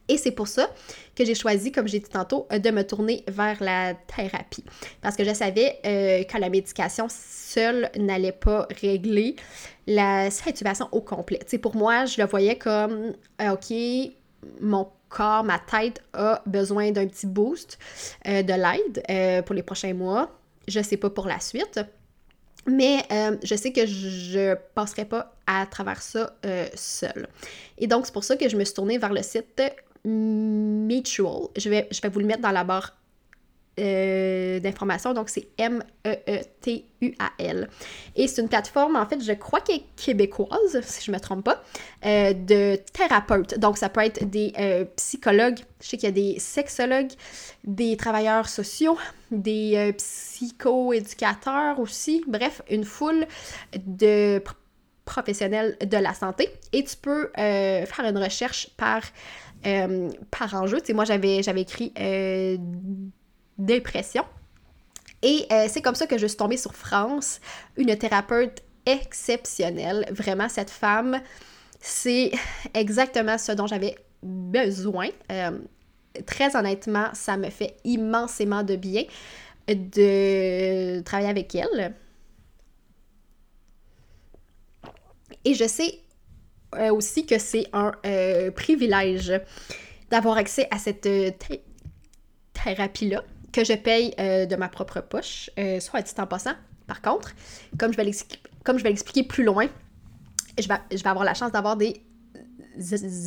Et 0.09 0.17
c'est 0.17 0.31
pour 0.31 0.47
ça 0.47 0.69
que 1.15 1.25
j'ai 1.25 1.35
choisi, 1.35 1.71
comme 1.71 1.87
j'ai 1.87 1.99
dit 1.99 2.09
tantôt, 2.09 2.47
de 2.51 2.71
me 2.71 2.83
tourner 2.83 3.23
vers 3.27 3.61
la 3.61 3.93
thérapie. 3.93 4.63
Parce 5.01 5.15
que 5.15 5.23
je 5.23 5.33
savais 5.33 5.79
euh, 5.85 6.23
que 6.23 6.37
la 6.37 6.49
médication 6.49 7.07
seule 7.09 7.89
n'allait 7.97 8.31
pas 8.31 8.67
régler 8.81 9.35
la 9.85 10.31
situation 10.31 10.87
au 10.91 11.01
complet. 11.01 11.39
sais, 11.45 11.57
pour 11.57 11.75
moi, 11.75 12.05
je 12.05 12.21
le 12.21 12.27
voyais 12.27 12.57
comme, 12.57 13.13
OK, 13.41 13.73
mon 14.61 14.87
corps, 15.09 15.43
ma 15.43 15.59
tête 15.59 16.01
a 16.13 16.41
besoin 16.45 16.91
d'un 16.91 17.07
petit 17.07 17.27
boost 17.27 17.77
euh, 18.27 18.43
de 18.43 18.53
l'aide 18.53 19.03
euh, 19.09 19.41
pour 19.41 19.55
les 19.55 19.63
prochains 19.63 19.93
mois. 19.93 20.31
Je 20.67 20.81
sais 20.81 20.97
pas 20.97 21.09
pour 21.09 21.27
la 21.27 21.39
suite. 21.39 21.79
Mais 22.67 23.03
euh, 23.11 23.37
je 23.43 23.55
sais 23.55 23.71
que 23.71 23.85
je 23.85 24.55
passerai 24.75 25.05
pas 25.05 25.33
à 25.45 25.65
travers 25.65 26.01
ça 26.01 26.35
seule. 26.75 27.27
Et 27.77 27.87
donc, 27.87 28.05
c'est 28.05 28.13
pour 28.13 28.23
ça 28.23 28.35
que 28.35 28.49
je 28.49 28.57
me 28.57 28.65
suis 28.65 28.73
tournée 28.73 28.97
vers 28.97 29.13
le 29.13 29.23
site 29.23 29.61
Mutual. 30.03 31.47
Je 31.57 31.69
vais, 31.69 31.87
je 31.91 32.01
vais 32.01 32.09
vous 32.09 32.19
le 32.19 32.25
mettre 32.25 32.41
dans 32.41 32.51
la 32.51 32.63
barre 32.63 32.97
euh, 33.79 34.59
d'information. 34.59 35.13
Donc, 35.13 35.29
c'est 35.29 35.49
M-E-E-T-U-A-L. 35.59 36.09
Et 38.15 38.27
c'est 38.27 38.41
une 38.41 38.49
plateforme, 38.49 38.95
en 38.95 39.05
fait, 39.05 39.23
je 39.23 39.33
crois 39.33 39.61
qu'elle 39.61 39.75
est 39.75 39.85
québécoise, 39.95 40.81
si 40.81 41.05
je 41.05 41.11
ne 41.11 41.15
me 41.15 41.21
trompe 41.21 41.45
pas, 41.45 41.61
euh, 42.03 42.33
de 42.33 42.79
thérapeutes. 42.91 43.59
Donc, 43.59 43.77
ça 43.77 43.89
peut 43.89 44.01
être 44.01 44.27
des 44.27 44.51
euh, 44.57 44.85
psychologues, 44.95 45.59
je 45.79 45.89
sais 45.89 45.97
qu'il 45.97 46.07
y 46.07 46.11
a 46.11 46.11
des 46.11 46.39
sexologues, 46.39 47.11
des 47.65 47.95
travailleurs 47.97 48.49
sociaux, 48.49 48.97
des 49.29 49.93
psycho-éducateurs 49.95 51.79
aussi. 51.79 52.23
Bref, 52.27 52.63
une 52.71 52.83
foule 52.83 53.27
de 53.85 54.41
professionnels 55.05 55.77
de 55.85 55.97
la 55.97 56.15
santé. 56.15 56.49
Et 56.73 56.83
tu 56.83 56.95
peux 56.97 57.29
faire 57.35 58.05
une 58.05 58.17
recherche 58.17 58.71
par, 58.75 59.03
par 60.31 60.55
enjeu. 60.55 60.79
Tu 60.79 60.87
sais, 60.87 60.93
moi, 60.93 61.05
j'avais 61.05 61.41
écrit 61.61 61.93
dépression. 63.57 64.23
Et 65.21 65.45
euh, 65.51 65.65
c'est 65.67 65.81
comme 65.81 65.95
ça 65.95 66.07
que 66.07 66.17
je 66.17 66.27
suis 66.27 66.37
tombée 66.37 66.57
sur 66.57 66.75
France, 66.75 67.39
une 67.75 67.95
thérapeute 67.97 68.61
exceptionnelle. 68.85 70.05
Vraiment, 70.11 70.47
cette 70.47 70.69
femme, 70.69 71.19
c'est 71.79 72.31
exactement 72.73 73.37
ce 73.37 73.51
dont 73.51 73.67
j'avais 73.67 73.95
besoin. 74.21 75.09
Euh, 75.31 75.59
très 76.25 76.55
honnêtement, 76.55 77.09
ça 77.13 77.37
me 77.37 77.49
fait 77.49 77.77
immensément 77.83 78.63
de 78.63 78.75
bien 78.75 79.03
de 79.67 81.01
travailler 81.01 81.29
avec 81.29 81.53
elle. 81.55 81.93
Et 85.43 85.53
je 85.55 85.67
sais 85.67 85.99
euh, 86.75 86.93
aussi 86.93 87.25
que 87.25 87.37
c'est 87.37 87.65
un 87.73 87.91
privilège 88.55 89.33
d'avoir 90.09 90.37
accès 90.37 90.67
à 90.71 90.77
cette 90.77 91.09
thérapie-là 92.53 93.23
que 93.57 93.63
je 93.63 93.73
paye 93.73 94.13
euh, 94.19 94.45
de 94.45 94.55
ma 94.55 94.69
propre 94.69 95.01
poche, 95.01 95.49
euh, 95.57 95.79
soit 95.79 96.03
titre 96.03 96.21
en 96.21 96.27
passant. 96.27 96.53
Par 96.85 97.01
contre, 97.01 97.33
comme 97.79 97.91
je 97.91 97.97
vais 97.97 98.03
l'expliquer 98.03 99.23
plus 99.23 99.43
loin, 99.43 99.65
je 100.59 100.67
vais, 100.67 101.07
avoir 101.07 101.25
la 101.25 101.33
chance 101.33 101.51
d'avoir 101.51 101.75
des 101.75 102.03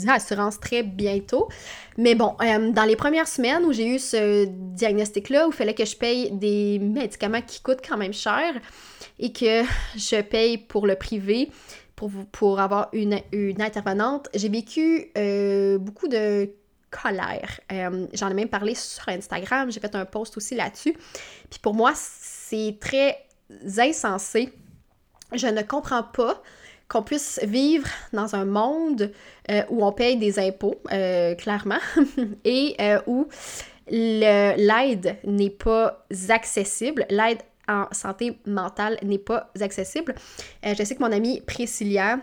assurances 0.08 0.60
très 0.60 0.84
bientôt. 0.84 1.48
Mais 1.98 2.14
bon, 2.14 2.36
euh, 2.42 2.70
dans 2.70 2.84
les 2.84 2.94
premières 2.94 3.26
semaines 3.26 3.64
où 3.64 3.72
j'ai 3.72 3.88
eu 3.88 3.98
ce 3.98 4.46
diagnostic-là, 4.46 5.48
où 5.48 5.50
il 5.50 5.54
fallait 5.56 5.74
que 5.74 5.84
je 5.84 5.96
paye 5.96 6.30
des 6.30 6.78
médicaments 6.78 7.42
qui 7.42 7.60
coûtent 7.60 7.84
quand 7.86 7.98
même 7.98 8.14
cher 8.14 8.54
et 9.18 9.32
que 9.32 9.64
je 9.96 10.20
paye 10.20 10.58
pour 10.58 10.86
le 10.86 10.94
privé, 10.94 11.50
pour, 12.32 12.60
avoir 12.60 12.88
une, 12.92 13.20
une 13.32 13.60
intervenante, 13.60 14.28
j'ai 14.32 14.48
vécu 14.48 15.12
beaucoup 15.80 16.08
de 16.08 16.50
colère. 16.90 17.60
Euh, 17.72 18.06
j'en 18.12 18.28
ai 18.28 18.34
même 18.34 18.48
parlé 18.48 18.74
sur 18.74 19.08
Instagram, 19.08 19.70
j'ai 19.70 19.80
fait 19.80 19.94
un 19.94 20.04
post 20.04 20.36
aussi 20.36 20.54
là-dessus. 20.54 20.94
Puis 21.48 21.60
pour 21.60 21.74
moi, 21.74 21.92
c'est 21.94 22.76
très 22.80 23.16
insensé. 23.78 24.52
Je 25.32 25.46
ne 25.46 25.62
comprends 25.62 26.02
pas 26.02 26.42
qu'on 26.88 27.02
puisse 27.02 27.38
vivre 27.44 27.86
dans 28.12 28.34
un 28.34 28.44
monde 28.44 29.12
euh, 29.50 29.62
où 29.70 29.84
on 29.84 29.92
paye 29.92 30.16
des 30.16 30.40
impôts, 30.40 30.80
euh, 30.92 31.34
clairement, 31.36 31.78
et 32.44 32.76
où 33.06 33.28
l'aide 33.88 35.16
n'est 35.24 35.50
pas 35.50 36.04
accessible, 36.28 37.06
l'aide 37.10 37.38
en 37.68 37.86
santé 37.92 38.40
mentale 38.46 38.98
n'est 39.02 39.18
pas 39.18 39.52
accessible. 39.60 40.14
je 40.64 40.82
sais 40.82 40.96
que 40.96 41.02
mon 41.02 41.12
amie 41.12 41.40
Priscilla 41.40 42.18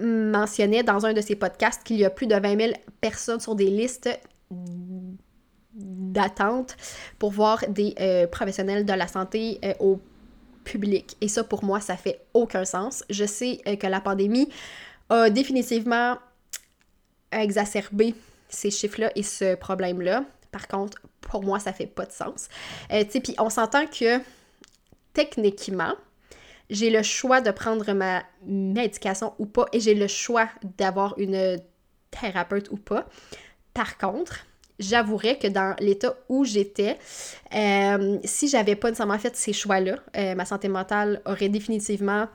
mentionnait 0.00 0.82
dans 0.82 1.06
un 1.06 1.12
de 1.12 1.20
ses 1.20 1.36
podcasts 1.36 1.82
qu'il 1.82 1.96
y 1.96 2.04
a 2.04 2.10
plus 2.10 2.26
de 2.26 2.34
20 2.34 2.60
000 2.60 2.72
personnes 3.00 3.40
sur 3.40 3.54
des 3.54 3.70
listes 3.70 4.08
d'attente 5.74 6.76
pour 7.18 7.30
voir 7.30 7.64
des 7.68 7.94
euh, 8.00 8.26
professionnels 8.26 8.84
de 8.84 8.92
la 8.92 9.06
santé 9.06 9.58
euh, 9.64 9.72
au 9.78 10.00
public. 10.64 11.16
Et 11.20 11.28
ça, 11.28 11.44
pour 11.44 11.64
moi, 11.64 11.80
ça 11.80 11.96
fait 11.96 12.20
aucun 12.34 12.64
sens. 12.64 13.04
Je 13.10 13.24
sais 13.24 13.60
euh, 13.66 13.76
que 13.76 13.86
la 13.86 14.00
pandémie 14.00 14.48
a 15.08 15.30
définitivement 15.30 16.18
exacerbé 17.32 18.14
ces 18.48 18.70
chiffres-là 18.70 19.10
et 19.14 19.22
ce 19.22 19.54
problème-là. 19.54 20.24
Par 20.50 20.66
contre, 20.66 21.00
pour 21.20 21.44
moi, 21.44 21.60
ça 21.60 21.72
fait 21.72 21.86
pas 21.86 22.06
de 22.06 22.12
sens. 22.12 22.48
Tu 22.90 22.96
sais, 23.08 23.20
puis 23.20 23.34
on 23.38 23.50
s'entend 23.50 23.86
que 23.86 24.20
techniquement, 25.12 25.94
j'ai 26.70 26.90
le 26.90 27.02
choix 27.02 27.40
de 27.40 27.50
prendre 27.50 27.92
ma 27.92 28.22
médication 28.46 29.34
ou 29.38 29.46
pas 29.46 29.66
et 29.72 29.80
j'ai 29.80 29.94
le 29.94 30.06
choix 30.06 30.48
d'avoir 30.78 31.18
une 31.18 31.58
thérapeute 32.10 32.70
ou 32.70 32.76
pas. 32.76 33.06
Par 33.74 33.98
contre, 33.98 34.46
j'avouerais 34.78 35.38
que 35.38 35.46
dans 35.46 35.76
l'état 35.78 36.16
où 36.28 36.44
j'étais, 36.44 36.98
euh, 37.54 38.18
si 38.24 38.48
j'avais 38.48 38.76
pas 38.76 38.88
nécessairement 38.88 39.18
fait 39.18 39.36
ces 39.36 39.52
choix-là, 39.52 39.98
euh, 40.16 40.34
ma 40.34 40.44
santé 40.44 40.68
mentale 40.68 41.20
aurait 41.26 41.48
définitivement 41.48 42.28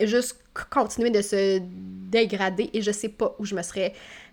juste 0.00 0.38
continué 0.70 1.10
de 1.10 1.20
se 1.20 1.60
dégrader 1.60 2.70
et 2.72 2.82
je 2.82 2.90
sais 2.90 3.08
pas 3.08 3.34
où 3.38 3.44
je 3.44 3.54
me 3.54 3.62
serais 3.62 3.92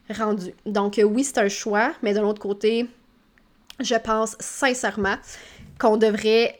rendue. 0.09 0.53
Donc 0.65 0.99
oui, 1.03 1.23
c'est 1.23 1.39
un 1.39 1.49
choix, 1.49 1.93
mais 2.03 2.13
de 2.13 2.19
l'autre 2.19 2.41
côté, 2.41 2.85
je 3.79 3.95
pense 3.95 4.35
sincèrement 4.39 5.15
qu'on 5.79 5.97
devrait 5.97 6.59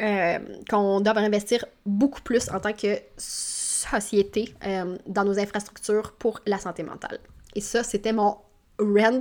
euh, 0.00 0.04
euh, 0.06 0.38
qu'on 0.68 1.00
devrait 1.00 1.24
investir 1.24 1.64
beaucoup 1.84 2.20
plus 2.20 2.50
en 2.50 2.60
tant 2.60 2.72
que 2.72 2.98
société 3.16 4.54
euh, 4.64 4.96
dans 5.06 5.24
nos 5.24 5.38
infrastructures 5.38 6.12
pour 6.12 6.40
la 6.46 6.58
santé 6.58 6.82
mentale. 6.82 7.18
Et 7.54 7.60
ça, 7.60 7.82
c'était 7.82 8.12
mon 8.12 8.36
rent 8.78 9.20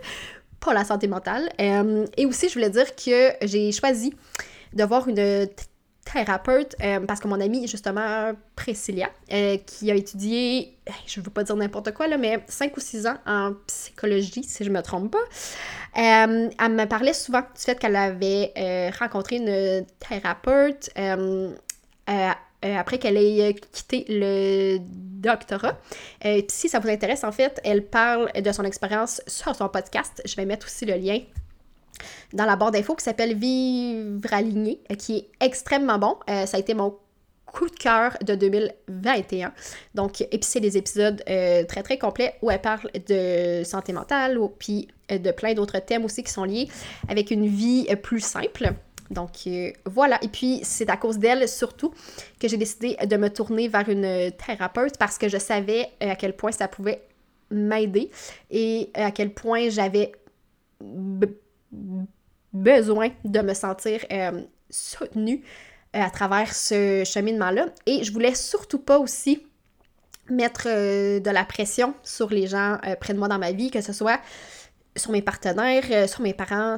pour 0.60 0.72
la 0.72 0.84
santé 0.84 1.08
mentale. 1.08 1.50
et 1.58 2.26
aussi, 2.26 2.48
je 2.48 2.54
voulais 2.54 2.70
dire 2.70 2.94
que 2.96 3.32
j'ai 3.42 3.70
choisi 3.72 4.14
de 4.72 4.84
voir 4.84 5.08
une 5.08 5.46
thérapeute, 6.04 6.76
euh, 6.82 7.00
parce 7.00 7.20
que 7.20 7.28
mon 7.28 7.40
amie, 7.40 7.66
justement, 7.66 8.32
Priscilla, 8.56 9.10
euh, 9.32 9.56
qui 9.58 9.90
a 9.90 9.94
étudié, 9.94 10.76
je 11.06 11.20
ne 11.20 11.24
veux 11.24 11.30
pas 11.30 11.44
dire 11.44 11.56
n'importe 11.56 11.92
quoi, 11.92 12.06
là, 12.06 12.16
mais 12.16 12.44
5 12.46 12.76
ou 12.76 12.80
6 12.80 13.06
ans 13.06 13.16
en 13.26 13.52
psychologie, 13.66 14.44
si 14.44 14.64
je 14.64 14.70
ne 14.70 14.74
me 14.74 14.82
trompe 14.82 15.12
pas, 15.12 15.18
euh, 15.98 16.50
elle 16.58 16.72
me 16.72 16.84
parlait 16.86 17.14
souvent 17.14 17.40
du 17.40 17.60
fait 17.60 17.78
qu'elle 17.78 17.96
avait 17.96 18.90
rencontré 18.98 19.36
une 19.36 19.86
thérapeute 19.98 20.90
après 22.06 22.98
qu'elle 22.98 23.16
ait 23.16 23.54
quitté 23.54 24.04
le 24.08 24.78
doctorat. 24.80 25.78
si 26.48 26.68
ça 26.68 26.78
vous 26.78 26.88
intéresse, 26.88 27.24
en 27.24 27.32
fait, 27.32 27.60
elle 27.64 27.84
parle 27.84 28.30
de 28.32 28.52
son 28.52 28.64
expérience 28.64 29.22
sur 29.26 29.54
son 29.54 29.68
podcast. 29.68 30.22
Je 30.24 30.36
vais 30.36 30.44
mettre 30.44 30.66
aussi 30.66 30.84
le 30.84 30.94
lien 30.94 31.20
dans 32.32 32.44
la 32.44 32.56
barre 32.56 32.70
d'infos 32.70 32.94
qui 32.94 33.04
s'appelle 33.04 33.34
Vivre 33.34 34.32
aligné, 34.32 34.80
euh, 34.90 34.94
qui 34.94 35.16
est 35.16 35.28
extrêmement 35.40 35.98
bon. 35.98 36.16
Euh, 36.28 36.46
ça 36.46 36.56
a 36.56 36.60
été 36.60 36.74
mon 36.74 36.96
coup 37.46 37.68
de 37.68 37.76
cœur 37.76 38.16
de 38.24 38.34
2021. 38.34 39.52
Donc, 39.94 40.20
et 40.22 40.26
puis 40.26 40.42
c'est 40.42 40.60
des 40.60 40.76
épisodes 40.76 41.22
euh, 41.28 41.64
très 41.64 41.82
très 41.82 41.98
complets 41.98 42.34
où 42.42 42.50
elle 42.50 42.60
parle 42.60 42.90
de 43.08 43.62
santé 43.64 43.92
mentale, 43.92 44.38
puis 44.58 44.88
de 45.08 45.30
plein 45.30 45.54
d'autres 45.54 45.78
thèmes 45.78 46.04
aussi 46.04 46.24
qui 46.24 46.32
sont 46.32 46.44
liés 46.44 46.68
avec 47.08 47.30
une 47.30 47.46
vie 47.46 47.86
plus 48.02 48.20
simple. 48.20 48.72
Donc 49.10 49.48
voilà, 49.84 50.18
et 50.22 50.28
puis 50.28 50.60
c'est 50.64 50.88
à 50.88 50.96
cause 50.96 51.18
d'elle 51.18 51.46
surtout 51.46 51.92
que 52.40 52.48
j'ai 52.48 52.56
décidé 52.56 52.96
de 53.06 53.16
me 53.16 53.28
tourner 53.28 53.68
vers 53.68 53.88
une 53.88 54.32
thérapeute 54.32 54.96
parce 54.98 55.18
que 55.18 55.28
je 55.28 55.36
savais 55.36 55.90
à 56.00 56.16
quel 56.16 56.34
point 56.34 56.50
ça 56.50 56.66
pouvait 56.66 57.02
m'aider 57.50 58.10
et 58.50 58.90
à 58.94 59.10
quel 59.10 59.32
point 59.32 59.68
j'avais 59.68 60.12
besoin 62.54 63.10
de 63.24 63.40
me 63.40 63.52
sentir 63.52 64.00
euh, 64.12 64.42
soutenue 64.70 65.42
euh, 65.94 66.00
à 66.00 66.10
travers 66.10 66.54
ce 66.54 67.02
cheminement-là. 67.04 67.66
Et 67.86 68.04
je 68.04 68.12
voulais 68.12 68.34
surtout 68.34 68.78
pas 68.78 68.98
aussi 68.98 69.44
mettre 70.30 70.66
euh, 70.66 71.20
de 71.20 71.30
la 71.30 71.44
pression 71.44 71.94
sur 72.02 72.30
les 72.30 72.46
gens 72.46 72.78
près 73.00 73.12
de 73.12 73.18
moi 73.18 73.28
dans 73.28 73.38
ma 73.38 73.52
vie, 73.52 73.70
que 73.70 73.80
ce 73.80 73.92
soit 73.92 74.20
sur 74.96 75.10
mes 75.10 75.22
partenaires, 75.22 76.08
sur 76.08 76.22
mes 76.22 76.32
parents 76.32 76.76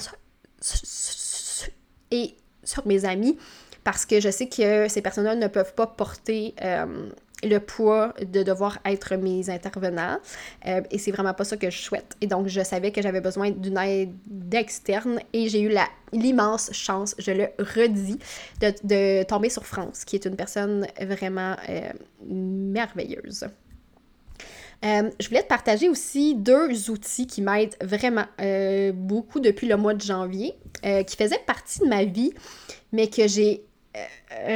et 2.11 2.37
sur 2.65 2.87
mes 2.87 3.05
amis, 3.05 3.38
parce 3.85 4.07
que 4.07 4.21
je 4.21 4.31
sais 4.31 4.49
que 4.49 4.88
ces 4.88 5.03
personnes-là 5.03 5.37
ne 5.37 5.49
peuvent 5.49 5.75
pas 5.75 5.87
porter 5.87 6.55
le 7.43 7.59
poids 7.59 8.14
de 8.21 8.43
devoir 8.43 8.78
être 8.85 9.14
mes 9.16 9.51
intervenants. 9.51 10.18
Euh, 10.66 10.81
et 10.90 10.99
c'est 10.99 11.11
vraiment 11.11 11.35
pas 11.35 11.44
ça 11.44 11.57
que 11.57 11.70
je 11.70 11.79
souhaite. 11.79 12.16
Et 12.20 12.27
donc, 12.27 12.49
je 12.49 12.62
savais 12.62 12.92
que 12.92 13.03
j'avais 13.03 13.20
besoin 13.20 13.51
d'une 13.51 13.79
aide 13.79 14.14
externe 14.53 15.20
et 15.33 15.49
j'ai 15.49 15.61
eu 15.61 15.75
l'immense 16.12 16.72
chance, 16.72 17.14
je 17.18 17.33
le 17.33 17.49
redis, 17.59 18.18
de, 18.61 19.22
tomber 19.25 19.51
sur 19.51 19.66
France, 19.66 20.05
qui 20.05 20.16
est 20.16 20.25
une 20.25 20.37
personne 20.37 20.87
vraiment 21.01 21.57
euh, 21.68 21.90
merveilleuse. 22.27 23.46
Euh, 24.85 25.11
je 25.18 25.29
voulais 25.29 25.42
te 25.42 25.49
partager 25.49 25.88
aussi 25.88 26.35
deux 26.35 26.90
outils 26.90 27.27
qui 27.27 27.40
m'aident 27.40 27.77
vraiment 27.83 28.27
beaucoup 28.94 29.40
depuis 29.40 29.66
le 29.66 29.77
mois 29.77 29.94
de 29.94 30.03
janvier, 30.03 30.55
qui 30.83 31.16
faisaient 31.16 31.40
partie 31.46 31.81
de 31.81 31.87
ma 31.87 32.05
vie, 32.05 32.33
mais 32.92 33.09
que 33.09 33.27
j'ai 33.27 33.65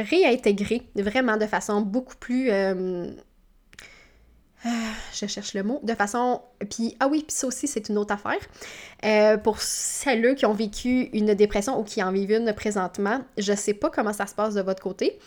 réintégrer 0.09 0.83
vraiment 0.95 1.37
de 1.37 1.45
façon 1.45 1.81
beaucoup 1.81 2.15
plus. 2.15 2.49
Euh, 2.51 3.11
euh, 4.65 4.69
je 5.13 5.25
cherche 5.25 5.53
le 5.53 5.63
mot. 5.63 5.79
De 5.83 5.93
façon. 5.93 6.41
Puis, 6.69 6.95
ah 6.99 7.07
oui, 7.07 7.23
puis 7.27 7.35
ça 7.35 7.47
aussi, 7.47 7.67
c'est 7.67 7.89
une 7.89 7.97
autre 7.97 8.13
affaire. 8.13 9.39
pour 9.43 9.61
celles 9.61 10.35
qui 10.35 10.45
ont 10.45 10.53
vécu 10.53 11.09
une 11.13 11.33
dépression 11.33 11.79
ou 11.79 11.83
qui 11.83 12.03
en 12.03 12.11
vivent 12.11 12.31
une 12.31 12.53
présentement, 12.53 13.21
je 13.37 13.53
sais 13.53 13.73
pas 13.73 13.89
comment 13.89 14.13
ça 14.13 14.27
se 14.27 14.35
passe 14.35 14.53
de 14.53 14.61
votre 14.61 14.81
côté. 14.81 15.19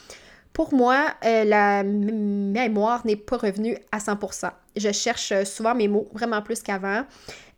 Pour 0.52 0.72
moi, 0.72 1.14
la 1.22 1.82
mémoire 1.82 3.04
n'est 3.04 3.16
pas 3.16 3.36
revenue 3.36 3.76
à 3.90 3.98
100%. 3.98 4.52
Je 4.76 4.92
cherche 4.92 5.32
souvent 5.44 5.74
mes 5.74 5.88
mots, 5.88 6.08
vraiment 6.12 6.42
plus 6.42 6.62
qu'avant. 6.62 7.04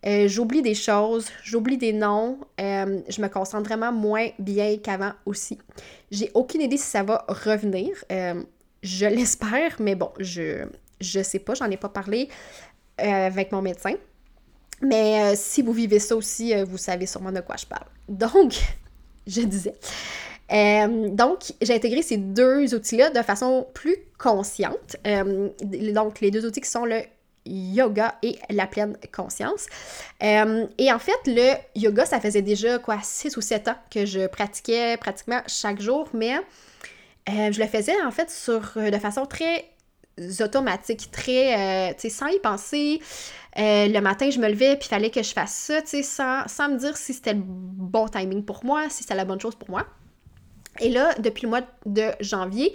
Euh, 0.07 0.29
j'oublie 0.29 0.63
des 0.63 0.75
choses, 0.75 1.27
j'oublie 1.43 1.79
des 1.79 1.93
noms, 1.93 2.39
euh, 2.61 3.01
je 3.09 3.21
me 3.21 3.29
concentre 3.29 3.65
vraiment 3.65 3.91
moins 3.93 4.29
bien 4.39 4.77
qu'avant 4.79 5.13
aussi. 5.25 5.59
J'ai 6.13 6.31
aucune 6.35 6.61
idée 6.61 6.77
si 6.77 6.87
ça 6.87 7.03
va 7.03 7.25
revenir. 7.29 7.91
Euh, 8.13 8.43
je 8.83 9.07
l'espère, 9.15 9.77
mais 9.81 9.97
bon, 9.97 10.11
je 10.21 10.67
je 11.01 11.23
sais 11.23 11.41
pas, 11.41 11.55
j'en 11.55 11.71
ai 11.71 11.77
pas 11.77 11.89
parlé 11.89 12.29
avec 12.99 13.53
mon 13.53 13.61
médecin. 13.61 13.95
Mais 14.81 15.37
si 15.37 15.61
vous 15.61 15.73
vivez 15.73 15.99
ça 15.99 16.17
aussi, 16.17 16.55
vous 16.65 16.79
savez 16.79 17.05
sûrement 17.05 17.33
de 17.33 17.41
quoi 17.41 17.57
je 17.59 17.67
parle. 17.67 17.85
Donc, 18.09 18.55
je 19.27 19.43
disais. 19.43 19.75
donc, 20.49 21.53
j'ai 21.61 21.75
intégré 21.75 22.01
ces 22.01 22.17
deux 22.17 22.75
outils-là 22.75 23.11
de 23.11 23.21
façon 23.21 23.67
plus 23.75 23.97
consciente. 24.17 24.97
donc, 25.05 26.21
les 26.21 26.31
deux 26.31 26.47
outils 26.47 26.63
qui 26.63 26.71
sont 26.71 26.87
le 26.87 27.03
yoga 27.47 28.17
et 28.23 28.39
la 28.51 28.67
pleine 28.67 28.97
conscience. 29.13 29.67
Euh, 30.23 30.67
et 30.79 30.93
en 30.93 30.99
fait, 30.99 31.19
le 31.27 31.55
yoga, 31.75 32.05
ça 32.05 32.21
faisait 32.21 32.43
déjà 32.43 32.79
quoi, 32.79 32.99
6 33.03 33.37
ou 33.37 33.41
7 33.41 33.69
ans 33.69 33.77
que 33.91 34.07
je 34.07 34.27
pratiquais 34.27 34.97
pratiquement 34.97 35.41
chaque 35.47 35.81
jour, 35.81 36.09
mais 36.13 36.37
euh, 36.37 37.53
je 37.53 37.61
le 37.61 37.67
faisais 37.67 38.01
en 38.03 38.11
fait 38.11 38.31
sur 38.31 38.73
euh, 38.77 38.91
de 38.91 38.99
façon 38.99 39.27
très 39.27 39.71
automatique, 40.41 41.11
très, 41.11 41.95
tu 41.95 42.01
sais, 42.01 42.09
sans 42.09 42.29
y 42.29 42.39
penser. 42.39 43.03
le 43.55 44.01
matin, 44.01 44.31
je 44.31 44.39
me 44.39 44.49
levais, 44.49 44.77
puis 44.77 44.87
il 44.87 44.89
fallait 44.89 45.11
que 45.11 45.23
je 45.23 45.33
fasse 45.33 45.53
ça, 45.53 45.83
tu 45.83 45.89
sais, 45.89 46.03
sans, 46.03 46.49
sans 46.49 46.71
me 46.71 46.79
dire 46.79 46.97
si 46.97 47.13
c'était 47.13 47.35
le 47.35 47.43
bon 47.43 48.09
timing 48.09 48.43
pour 48.43 48.65
moi, 48.65 48.89
si 48.89 49.03
c'était 49.03 49.15
la 49.15 49.27
bonne 49.27 49.41
chose 49.41 49.55
pour 49.55 49.69
moi. 49.69 49.87
Et 50.81 50.89
là, 50.89 51.13
depuis 51.19 51.43
le 51.43 51.51
mois 51.51 51.61
de 51.85 52.13
janvier, 52.21 52.73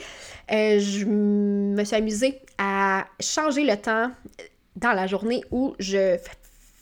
je 0.49 1.05
me 1.05 1.83
suis 1.83 1.95
amusée 1.95 2.39
à 2.59 3.07
changer 3.19 3.63
le 3.63 3.75
temps 3.75 4.11
dans 4.75 4.93
la 4.93 5.07
journée 5.07 5.43
où 5.51 5.75
je 5.79 6.17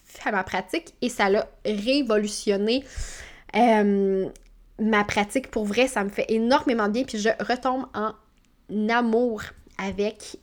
fais 0.06 0.32
ma 0.32 0.44
pratique 0.44 0.94
et 1.02 1.10
ça 1.10 1.30
l'a 1.30 1.48
révolutionné 1.66 2.84
ma 3.54 5.04
pratique 5.04 5.52
pour 5.52 5.66
vrai. 5.66 5.88
Ça 5.88 6.04
me 6.04 6.10
fait 6.10 6.26
énormément 6.30 6.90
bien 6.90 7.04
puis 7.04 7.18
je 7.18 7.30
retombe 7.44 7.86
en 7.94 8.14
amour 8.90 9.42
avec 9.80 10.38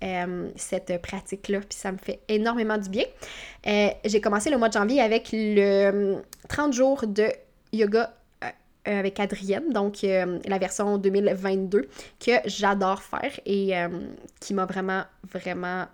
cette 0.56 1.00
pratique-là, 1.02 1.60
puis 1.60 1.78
ça 1.78 1.92
me 1.92 1.98
fait 1.98 2.20
énormément 2.28 2.78
du 2.78 2.88
bien. 2.88 3.04
Euh, 3.66 3.88
j'ai 4.04 4.20
commencé 4.20 4.50
le 4.50 4.56
mois 4.56 4.68
de 4.68 4.72
janvier 4.72 5.00
avec 5.00 5.28
le 5.32 6.22
30 6.48 6.72
jours 6.72 7.06
de 7.06 7.28
yoga 7.72 8.14
avec 8.86 9.20
Adrienne, 9.20 9.72
donc 9.72 9.98
la 10.02 10.58
version 10.58 10.96
2022 10.96 11.88
que 12.18 12.32
j'adore 12.46 13.02
faire 13.02 13.38
et 13.44 13.72
qui 14.40 14.54
m'a 14.54 14.64
vraiment, 14.64 15.02
vraiment 15.30 15.86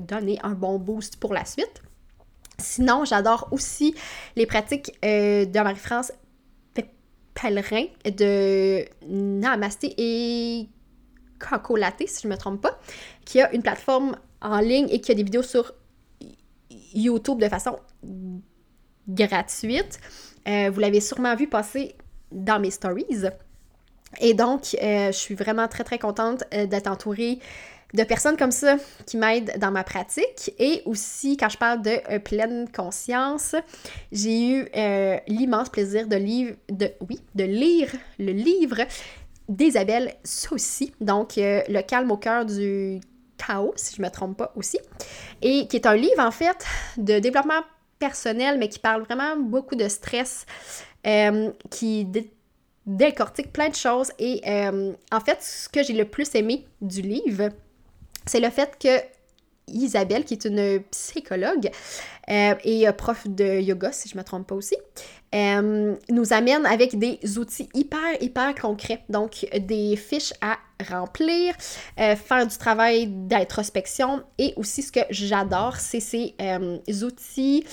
donné 0.00 0.38
un 0.42 0.52
bon 0.52 0.78
boost 0.78 1.16
pour 1.18 1.32
la 1.32 1.44
suite. 1.44 1.82
Sinon, 2.58 3.04
j'adore 3.04 3.48
aussi 3.52 3.94
les 4.34 4.46
pratiques 4.46 4.98
de 5.02 5.62
Marie-France 5.62 6.12
Pèlerin 7.40 7.84
de 8.04 8.84
Namasté 9.06 9.94
et 9.96 10.68
Coco 11.38 11.76
Latte, 11.76 12.02
si 12.06 12.22
je 12.22 12.26
ne 12.26 12.32
me 12.32 12.36
trompe 12.36 12.60
pas, 12.60 12.80
qui 13.24 13.40
a 13.40 13.54
une 13.54 13.62
plateforme 13.62 14.16
en 14.42 14.58
ligne 14.58 14.88
et 14.90 15.00
qui 15.00 15.12
a 15.12 15.14
des 15.14 15.22
vidéos 15.22 15.44
sur 15.44 15.72
YouTube 16.94 17.38
de 17.38 17.48
façon 17.48 17.76
gratuite. 19.06 20.00
vous 20.46 20.80
l'avez 20.80 21.00
sûrement 21.00 21.36
vu 21.36 21.46
passer 21.46 21.94
dans 22.32 22.60
mes 22.60 22.70
stories. 22.70 23.24
Et 24.20 24.34
donc, 24.34 24.76
je 24.80 25.12
suis 25.12 25.34
vraiment 25.34 25.68
très, 25.68 25.84
très 25.84 25.98
contente 25.98 26.44
d'être 26.50 26.86
entourée 26.86 27.38
de 27.94 28.02
personnes 28.04 28.36
comme 28.36 28.50
ça 28.50 28.76
qui 29.06 29.16
m'aident 29.16 29.58
dans 29.58 29.70
ma 29.70 29.84
pratique. 29.84 30.52
Et 30.58 30.82
aussi, 30.84 31.36
quand 31.36 31.48
je 31.48 31.58
parle 31.58 31.82
de 31.82 32.18
pleine 32.18 32.68
conscience, 32.70 33.54
j'ai 34.12 34.50
eu 34.50 34.68
l'immense 35.26 35.68
plaisir 35.68 36.06
de, 36.06 36.16
lire, 36.16 36.54
de, 36.70 36.90
oui, 37.08 37.20
de 37.34 37.44
lire 37.44 37.90
le 38.18 38.32
livre 38.32 38.78
d'Isabelle 39.48 40.14
Saucy, 40.24 40.92
donc 41.00 41.34
Le 41.36 41.80
calme 41.82 42.10
au 42.10 42.16
cœur 42.16 42.44
du 42.44 43.00
chaos, 43.38 43.72
si 43.76 43.96
je 43.96 44.02
ne 44.02 44.06
me 44.06 44.12
trompe 44.12 44.36
pas 44.36 44.52
aussi, 44.56 44.78
et 45.42 45.66
qui 45.68 45.76
est 45.76 45.86
un 45.86 45.94
livre 45.94 46.20
en 46.20 46.30
fait 46.30 46.64
de 46.96 47.18
développement 47.18 47.62
personnel, 47.98 48.58
mais 48.58 48.68
qui 48.68 48.78
parle 48.78 49.02
vraiment 49.02 49.36
beaucoup 49.36 49.74
de 49.74 49.88
stress, 49.88 50.44
euh, 51.06 51.52
qui 51.70 52.06
décortique 52.84 53.52
plein 53.52 53.68
de 53.68 53.74
choses. 53.74 54.10
Et 54.18 54.40
euh, 54.46 54.92
en 55.12 55.20
fait, 55.20 55.38
ce 55.40 55.68
que 55.68 55.82
j'ai 55.82 55.92
le 55.92 56.06
plus 56.06 56.34
aimé 56.34 56.66
du 56.80 57.02
livre, 57.02 57.50
c'est 58.26 58.40
le 58.40 58.50
fait 58.50 58.76
que 58.82 58.88
Isabelle, 59.68 60.24
qui 60.24 60.34
est 60.34 60.44
une 60.46 60.82
psychologue 60.90 61.70
euh, 62.30 62.54
et 62.64 62.90
prof 62.96 63.28
de 63.28 63.60
yoga, 63.60 63.92
si 63.92 64.08
je 64.08 64.14
ne 64.14 64.20
me 64.20 64.24
trompe 64.24 64.46
pas 64.46 64.54
aussi, 64.54 64.76
nous 65.32 66.32
amène 66.32 66.64
avec 66.64 66.98
des 66.98 67.20
outils 67.38 67.68
hyper, 67.74 68.20
hyper 68.20 68.54
concrets. 68.54 69.04
Donc, 69.10 69.46
des 69.60 69.94
fiches 69.94 70.32
à 70.40 70.56
remplir, 70.90 71.54
faire 71.96 72.46
du 72.46 72.56
travail 72.56 73.08
d'introspection 73.08 74.22
et 74.38 74.54
aussi 74.56 74.82
ce 74.82 74.90
que 74.90 75.00
j'adore, 75.10 75.76
c'est 75.76 76.00
ces 76.00 76.34
outils 77.02 77.64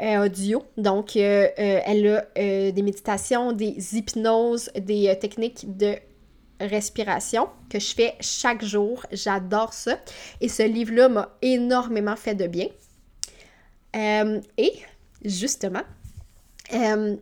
audio. 0.00 0.64
Donc, 0.76 1.16
elle 1.16 2.06
a 2.08 2.72
des 2.72 2.82
méditations, 2.82 3.52
des 3.52 3.96
hypnoses, 3.96 4.70
des 4.74 5.16
techniques 5.20 5.76
de 5.76 5.96
respiration 6.60 7.48
que 7.68 7.78
je 7.78 7.94
fais 7.94 8.14
chaque 8.20 8.64
jour. 8.64 9.04
J'adore 9.12 9.72
ça. 9.72 9.98
Et 10.40 10.48
ce 10.48 10.62
livre-là 10.62 11.08
m'a 11.08 11.36
énormément 11.42 12.16
fait 12.16 12.34
de 12.34 12.46
bien. 12.46 12.68
Euh, 13.96 14.40
et 14.56 14.72
justement, 15.24 15.82
euh, 16.72 17.16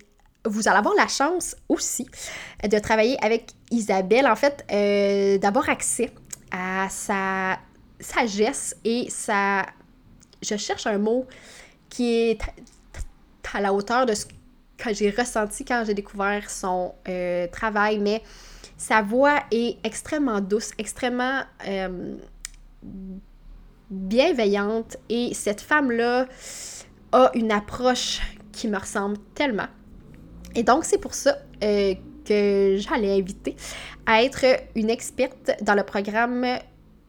vous 0.44 0.68
allez 0.68 0.78
avoir 0.78 0.94
la 0.94 1.08
chance 1.08 1.56
aussi 1.68 2.06
de 2.62 2.78
travailler 2.78 3.16
avec 3.24 3.50
Isabelle, 3.70 4.26
en 4.26 4.36
fait, 4.36 4.64
euh, 4.70 5.38
d'avoir 5.38 5.68
accès 5.68 6.10
à 6.50 6.88
sa 6.90 7.58
sagesse 8.00 8.76
et 8.84 9.06
sa... 9.10 9.66
Je 10.40 10.56
cherche 10.56 10.86
un 10.86 10.98
mot 10.98 11.26
qui 11.88 12.30
est 12.30 12.40
à 13.52 13.60
la 13.60 13.72
hauteur 13.72 14.06
de 14.06 14.14
ce 14.14 14.26
que 14.26 14.92
j'ai 14.92 15.10
ressenti 15.10 15.64
quand 15.64 15.84
j'ai 15.86 15.94
découvert 15.94 16.48
son 16.50 16.94
travail, 17.50 17.98
mais 17.98 18.22
sa 18.78 19.02
voix 19.02 19.40
est 19.50 19.76
extrêmement 19.84 20.40
douce, 20.40 20.70
extrêmement 20.78 21.42
euh, 21.66 22.16
bienveillante 23.90 24.96
et 25.08 25.34
cette 25.34 25.60
femme-là 25.60 26.26
a 27.10 27.30
une 27.34 27.50
approche 27.50 28.20
qui 28.52 28.68
me 28.68 28.78
ressemble 28.78 29.18
tellement. 29.34 29.66
Et 30.54 30.62
donc, 30.62 30.84
c'est 30.84 30.98
pour 30.98 31.14
ça 31.14 31.38
euh, 31.62 31.94
que 32.24 32.76
j'allais 32.78 33.18
inviter 33.18 33.56
à 34.06 34.22
être 34.22 34.44
une 34.76 34.90
experte 34.90 35.50
dans 35.60 35.74
le 35.74 35.82
programme, 35.82 36.44
euh, 36.44 36.58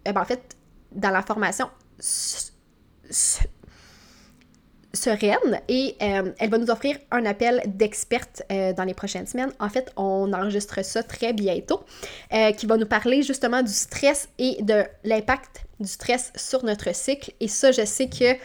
ben, 0.05 0.21
en 0.21 0.25
fait, 0.25 0.57
dans 0.91 1.11
la 1.11 1.21
formation 1.21 1.69
sereine 4.93 5.61
et 5.67 5.95
euh, 6.01 6.31
elle 6.39 6.49
va 6.49 6.57
nous 6.57 6.69
offrir 6.69 6.97
un 7.11 7.25
appel 7.25 7.61
d'experte 7.65 8.43
euh, 8.51 8.73
dans 8.73 8.83
les 8.83 8.93
prochaines 8.93 9.27
semaines. 9.27 9.51
En 9.59 9.69
fait, 9.69 9.91
on 9.95 10.33
enregistre 10.33 10.83
ça 10.83 11.03
très 11.03 11.33
bientôt, 11.33 11.81
euh, 12.33 12.51
qui 12.51 12.65
va 12.65 12.77
nous 12.77 12.87
parler 12.87 13.21
justement 13.21 13.61
du 13.61 13.71
stress 13.71 14.29
et 14.39 14.61
de 14.61 14.83
l'impact 15.03 15.65
du 15.79 15.87
stress 15.87 16.31
sur 16.35 16.63
notre 16.63 16.93
cycle. 16.95 17.31
Et 17.39 17.47
ça, 17.47 17.71
je 17.71 17.85
sais 17.85 18.09
que 18.09 18.35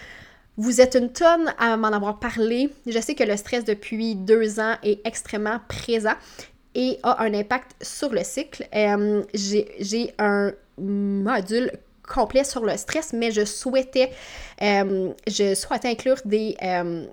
vous 0.56 0.80
êtes 0.80 0.94
une 0.94 1.12
tonne 1.12 1.52
à 1.58 1.76
m'en 1.76 1.88
avoir 1.88 2.20
parlé. 2.20 2.70
Je 2.86 2.98
sais 3.00 3.14
que 3.14 3.24
le 3.24 3.36
stress 3.36 3.64
depuis 3.64 4.14
deux 4.14 4.60
ans 4.60 4.76
est 4.82 5.04
extrêmement 5.06 5.60
présent 5.68 6.14
et 6.74 6.98
a 7.02 7.22
un 7.22 7.34
impact 7.34 7.72
sur 7.82 8.12
le 8.12 8.22
cycle. 8.22 8.66
J'ai 9.34 10.14
un 10.18 10.52
module 10.78 11.72
complet 12.06 12.44
sur 12.44 12.64
le 12.64 12.76
stress, 12.76 13.12
mais 13.12 13.30
je 13.30 13.44
souhaitais, 13.44 14.10
euh, 14.62 15.12
je 15.26 15.54
souhaitais 15.54 15.88
inclure 15.88 16.20
des, 16.24 16.56
euh, 16.62 17.06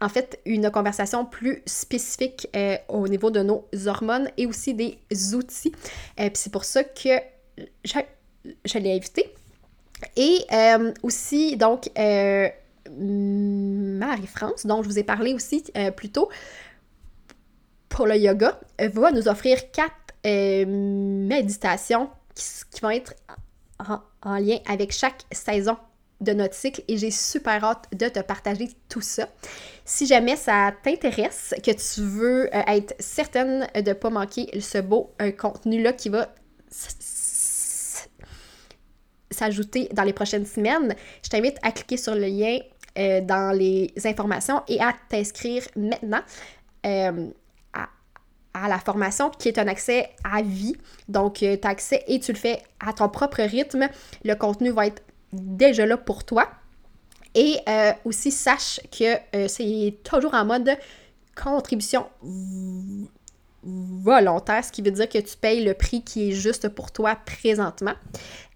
en 0.00 0.08
fait, 0.08 0.40
une 0.44 0.70
conversation 0.70 1.24
plus 1.24 1.62
spécifique 1.66 2.48
euh, 2.56 2.76
au 2.88 3.06
niveau 3.08 3.30
de 3.30 3.42
nos 3.42 3.68
hormones 3.86 4.30
et 4.36 4.46
aussi 4.46 4.74
des 4.74 4.98
outils. 5.34 5.72
Puis 6.16 6.30
c'est 6.34 6.52
pour 6.52 6.64
ça 6.64 6.84
que 6.84 7.20
je, 7.84 7.98
je 8.64 8.78
l'ai 8.78 8.94
invité. 8.94 9.32
Et 10.16 10.44
aussi, 11.02 11.56
donc, 11.56 11.88
Marie-France, 12.90 14.66
dont 14.66 14.82
je 14.82 14.88
vous 14.88 14.98
ai 14.98 15.04
parlé 15.04 15.32
aussi 15.32 15.64
plus 15.96 16.10
tôt, 16.10 16.28
pour 17.88 18.06
le 18.06 18.16
yoga, 18.16 18.60
va 18.78 19.12
nous 19.12 19.28
offrir 19.28 19.70
quatre 19.70 19.94
méditations 20.24 22.10
qui, 22.34 22.44
qui, 22.70 22.80
vont 22.82 22.90
être 22.90 23.14
en, 23.78 24.38
lien 24.38 24.58
avec 24.66 24.92
chaque 24.92 25.24
saison 25.32 25.76
de 26.20 26.32
notre 26.32 26.54
cycle 26.54 26.82
et 26.88 26.96
j'ai 26.96 27.10
super 27.10 27.62
hâte 27.64 27.86
de 27.92 28.08
te 28.08 28.20
partager 28.20 28.68
tout 28.88 29.00
ça. 29.00 29.28
Si 29.84 30.06
jamais 30.06 30.36
ça 30.36 30.72
t'intéresse, 30.82 31.54
que 31.62 31.70
tu 31.72 32.02
veux 32.02 32.54
euh, 32.54 32.62
être 32.66 32.94
certaine 32.98 33.68
de 33.74 33.80
ne 33.80 33.92
pas 33.92 34.10
manquer 34.10 34.48
ce 34.60 34.78
beau 34.78 35.12
euh, 35.20 35.32
contenu-là 35.32 35.92
qui 35.92 36.08
va 36.08 36.32
s'ajouter 39.30 39.88
dans 39.92 40.04
les 40.04 40.12
prochaines 40.12 40.46
semaines, 40.46 40.94
je 41.22 41.28
t'invite 41.28 41.58
à 41.62 41.72
cliquer 41.72 41.96
sur 41.96 42.14
le 42.14 42.26
lien 42.26 42.58
euh, 42.96 43.20
dans 43.20 43.56
les 43.56 43.92
informations 44.04 44.62
et 44.68 44.80
à 44.80 44.94
t'inscrire 45.08 45.64
maintenant 45.76 46.22
à 48.54 48.68
la 48.68 48.78
formation 48.78 49.30
qui 49.30 49.48
est 49.48 49.58
un 49.58 49.66
accès 49.66 50.10
à 50.22 50.40
vie. 50.40 50.76
Donc, 51.08 51.42
euh, 51.42 51.56
tu 51.60 51.66
as 51.66 51.70
accès 51.70 52.04
et 52.06 52.20
tu 52.20 52.32
le 52.32 52.38
fais 52.38 52.62
à 52.80 52.92
ton 52.92 53.08
propre 53.08 53.42
rythme. 53.42 53.88
Le 54.24 54.34
contenu 54.34 54.70
va 54.70 54.86
être 54.86 55.02
déjà 55.32 55.84
là 55.84 55.96
pour 55.96 56.24
toi. 56.24 56.48
Et 57.34 57.58
euh, 57.68 57.92
aussi, 58.04 58.30
sache 58.30 58.80
que 58.96 59.16
euh, 59.34 59.48
c'est 59.48 59.98
toujours 60.04 60.34
en 60.34 60.44
mode 60.44 60.70
contribution 61.34 62.06
volontaire, 63.64 64.64
ce 64.64 64.70
qui 64.70 64.82
veut 64.82 64.92
dire 64.92 65.08
que 65.08 65.18
tu 65.18 65.36
payes 65.36 65.64
le 65.64 65.74
prix 65.74 66.04
qui 66.04 66.28
est 66.28 66.32
juste 66.32 66.68
pour 66.68 66.92
toi 66.92 67.16
présentement. 67.16 67.94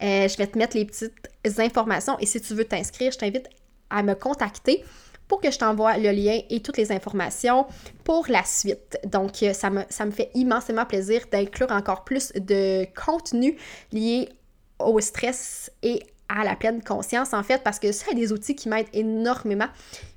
je 0.01 0.37
vais 0.37 0.47
te 0.47 0.57
mettre 0.57 0.77
les 0.77 0.85
petites 0.85 1.13
informations 1.59 2.17
et 2.21 2.27
si 2.27 2.41
tu 2.41 2.55
veux 2.55 2.67
t'inscrire, 2.67 3.11
je 3.11 3.19
t'invite 3.19 3.49
à 3.91 4.03
me 4.03 4.15
contacter 4.15 4.85
pour 5.29 5.41
que 5.41 5.51
je 5.51 5.59
t'envoie 5.59 5.99
le 5.99 6.11
lien 6.11 6.41
et 6.51 6.61
toutes 6.61 6.79
les 6.79 6.91
informations 6.91 7.67
pour 8.03 8.27
la 8.29 8.43
suite. 8.45 8.99
Donc, 9.05 9.43
euh, 9.43 9.53
ça 9.53 9.71
me, 9.71 10.11
fait 10.11 10.31
immensément 10.35 10.87
plaisir 10.87 11.23
d'inclure 11.31 11.71
encore 11.71 12.05
plus 12.05 12.33
de 12.33 12.87
contenu 12.95 13.57
lié 13.93 14.31
au 14.79 14.99
stress 15.01 15.71
et 15.83 16.03
à 16.29 16.45
la 16.45 16.57
pleine 16.57 16.83
conscience, 16.83 17.33
en 17.33 17.43
fait, 17.43 17.63
parce 17.63 17.79
que 17.79 17.93
ça 17.93 18.07
a 18.11 18.15
des 18.15 18.33
outils 18.33 18.55
qui 18.55 18.69
m'aident 18.69 18.89
énormément. 18.93 19.69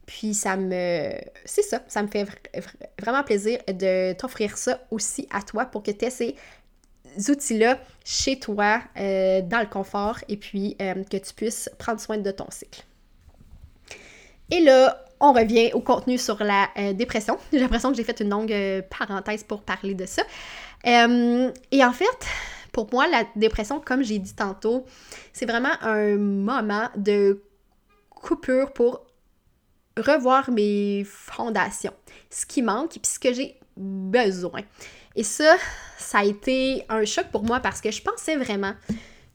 Puis 0.05 0.33
ça 0.33 0.57
me... 0.57 1.11
C'est 1.45 1.61
ça, 1.61 1.81
ça 1.87 2.03
me 2.03 2.07
fait 2.07 2.25
vraiment 2.99 3.23
plaisir 3.23 3.59
de 3.67 4.13
t'offrir 4.13 4.57
ça 4.57 4.81
aussi 4.91 5.27
à 5.31 5.41
toi 5.41 5.65
pour 5.65 5.83
que 5.83 5.91
tu 5.91 6.05
aies 6.05 6.09
ces 6.09 6.35
outils-là 7.29 7.79
chez 8.03 8.39
toi, 8.39 8.81
euh, 8.97 9.41
dans 9.41 9.59
le 9.59 9.67
confort, 9.67 10.19
et 10.27 10.37
puis 10.37 10.75
euh, 10.81 11.03
que 11.03 11.17
tu 11.17 11.33
puisses 11.33 11.69
prendre 11.77 11.99
soin 11.99 12.17
de 12.17 12.31
ton 12.31 12.49
cycle. 12.49 12.83
Et 14.51 14.59
là, 14.59 15.05
on 15.21 15.33
revient 15.33 15.71
au 15.73 15.79
contenu 15.79 16.17
sur 16.17 16.43
la 16.43 16.69
euh, 16.77 16.93
dépression. 16.93 17.37
J'ai 17.53 17.59
l'impression 17.59 17.91
que 17.91 17.97
j'ai 17.97 18.03
fait 18.03 18.19
une 18.19 18.29
longue 18.29 18.51
euh, 18.51 18.81
parenthèse 18.81 19.43
pour 19.43 19.61
parler 19.61 19.93
de 19.93 20.05
ça. 20.05 20.23
Euh, 20.85 21.51
et 21.71 21.85
en 21.85 21.93
fait, 21.93 22.27
pour 22.71 22.87
moi, 22.91 23.07
la 23.07 23.23
dépression, 23.35 23.79
comme 23.79 24.03
j'ai 24.03 24.17
dit 24.17 24.33
tantôt, 24.33 24.85
c'est 25.31 25.45
vraiment 25.45 25.71
un 25.81 26.15
moment 26.17 26.89
de 26.95 27.43
coupure 28.09 28.73
pour 28.73 29.05
revoir 29.97 30.49
mes 30.49 31.03
fondations, 31.05 31.93
ce 32.29 32.45
qui 32.45 32.61
manque 32.61 32.97
et 32.97 33.01
ce 33.03 33.19
que 33.19 33.33
j'ai 33.33 33.59
besoin. 33.77 34.61
Et 35.15 35.23
ça, 35.23 35.55
ça 35.97 36.19
a 36.19 36.23
été 36.23 36.83
un 36.89 37.05
choc 37.05 37.25
pour 37.31 37.43
moi 37.43 37.59
parce 37.59 37.81
que 37.81 37.91
je 37.91 38.01
pensais 38.01 38.37
vraiment 38.37 38.73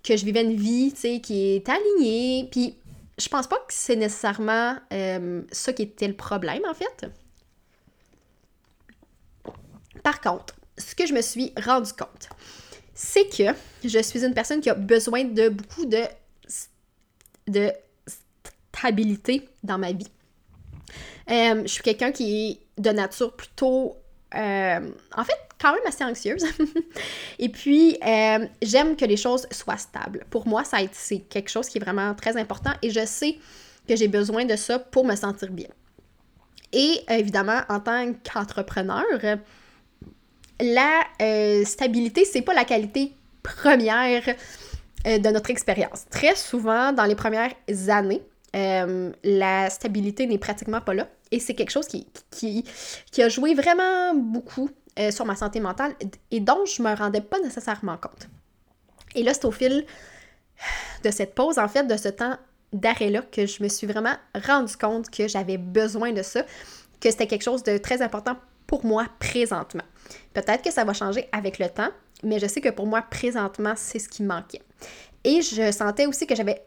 que 0.03 0.17
je 0.17 0.25
vivais 0.25 0.43
une 0.43 0.57
vie, 0.57 0.93
tu 0.93 1.01
sais, 1.01 1.21
qui 1.21 1.57
est 1.57 1.69
alignée, 1.69 2.49
puis 2.51 2.77
je 3.19 3.29
pense 3.29 3.47
pas 3.47 3.57
que 3.57 3.73
c'est 3.73 3.97
nécessairement 3.97 4.77
euh, 4.93 5.43
ça 5.51 5.73
qui 5.73 5.83
était 5.83 6.09
le 6.09 6.17
problème, 6.17 6.63
en 6.69 6.75
fait. 6.75 7.07
Par 10.03 10.21
contre, 10.21 10.55
ce 10.77 10.95
que 10.95 11.07
je 11.07 11.15
me 11.15 11.23
suis 11.23 11.53
rendu 11.65 11.93
compte, 11.93 12.29
c'est 12.95 13.29
que 13.29 13.55
je 13.85 14.03
suis 14.03 14.25
une 14.25 14.35
personne 14.35 14.61
qui 14.61 14.71
a 14.71 14.75
besoin 14.75 15.25
de 15.25 15.49
beaucoup 15.49 15.87
de, 15.87 16.03
stabilité 18.73 19.49
dans 19.63 19.79
ma 19.79 19.93
vie. 19.93 20.09
Euh, 21.31 21.63
je 21.63 21.69
suis 21.69 21.83
quelqu'un 21.83 22.13
qui 22.13 22.61
est 22.77 22.81
de 22.81 22.91
nature 22.91 23.35
plutôt 23.35 23.97
en 24.35 25.25
fait, 25.25 25.39
quand 25.61 25.73
même 25.73 25.87
assez 25.87 26.05
anxieuse. 26.05 26.45
et 27.39 27.49
puis, 27.49 27.99
j'aime 28.63 28.97
que 28.97 29.05
les 29.05 29.17
choses 29.17 29.47
soient 29.51 29.79
stables. 29.79 30.25
Pour 30.31 30.47
moi, 30.47 30.65
ça 30.65 30.79
c'est 30.93 31.21
quelque 31.21 31.51
chose 31.51 31.69
qui 31.69 31.79
est 31.79 31.81
vraiment 31.81 32.15
très 32.15 32.37
important 32.37 32.73
et 32.83 32.91
je 32.91 33.05
sais 33.05 33.39
que 33.89 33.97
j'ai 33.97 34.09
besoin 34.09 34.45
de 34.45 34.57
ça 34.57 34.79
pour 34.79 35.05
me 35.05 35.15
sentir 35.15 35.51
bien. 35.51 35.69
Et 36.73 37.01
évidemment, 37.09 37.61
en 37.69 37.81
tant 37.81 38.13
qu'entrepreneur, 38.13 39.05
la 40.61 41.01
euh, 41.23 41.65
stabilité, 41.65 42.25
c'est 42.25 42.43
pas 42.43 42.55
la 42.55 42.65
qualité 42.65 43.13
première 43.43 44.23
euh, 45.07 45.19
de 45.19 45.29
notre 45.29 45.51
expérience. 45.51 46.07
Très 46.11 46.35
souvent, 46.35 46.93
dans 46.93 47.05
les 47.05 47.15
premières 47.15 47.55
années, 47.89 48.23
euh, 48.57 49.13
la 49.23 49.71
stabilité 49.71 50.27
n'est 50.27 50.39
pratiquement 50.39 50.81
pas 50.81 50.95
là. 50.95 51.09
Et 51.31 51.41
c'est 51.41 51.55
quelque 51.55 51.71
chose 51.71 51.87
qui, 51.87 52.07
qui, 52.31 53.23
a 53.23 53.29
joué 53.29 53.55
vraiment 53.55 54.15
beaucoup 54.15 54.71
sur 55.11 55.27
ma 55.27 55.37
santé 55.37 55.61
mentale 55.61 55.95
et 56.31 56.41
dont 56.41 56.65
je 56.65 56.81
me 56.83 56.95
rendais 56.95 57.21
pas 57.21 57.39
nécessairement 57.41 57.99
compte. 57.99 58.29
Et 59.15 59.23
là, 59.23 59.35
c'est 59.35 59.45
au 59.45 59.51
fil 59.51 59.85
de 61.03 61.11
cette 61.11 61.35
pause, 61.35 61.59
en 61.59 61.69
fait, 61.69 61.85
de 61.85 61.97
ce 61.97 62.09
temps 62.09 62.37
d'arrêt-là, 62.73 63.23
que 63.23 63.47
je 63.47 63.63
me 63.63 63.69
suis 63.69 63.87
vraiment 63.87 64.15
rendu 64.47 64.77
compte 64.77 65.11
que 65.11 65.29
j'avais 65.29 65.59
besoin 65.59 66.13
de 66.13 66.23
ça, 66.23 66.43
que 67.01 67.11
c'était 67.11 67.27
quelque 67.27 67.43
chose 67.43 67.63
de 67.63 67.79
très 67.79 68.03
important 68.03 68.37
pour 68.67 68.85
moi 68.85 69.07
présentement. 69.19 69.85
Peut-être 70.35 70.63
que 70.63 70.73
ça 70.73 70.85
va 70.85 70.93
changer 70.93 71.29
avec 71.33 71.59
le 71.59 71.69
temps, 71.69 71.91
mais 72.23 72.39
je 72.39 72.47
sais 72.47 72.61
que 72.61 72.69
pour 72.69 72.87
moi, 72.87 73.03
présentement, 73.03 73.75
c'est 73.77 73.99
ce 73.99 74.09
qui 74.09 74.23
manquait. 74.23 74.63
Et 75.25 75.43
je 75.43 75.71
sentais 75.73 76.07
aussi 76.07 76.27
que 76.27 76.35
j'avais 76.35 76.63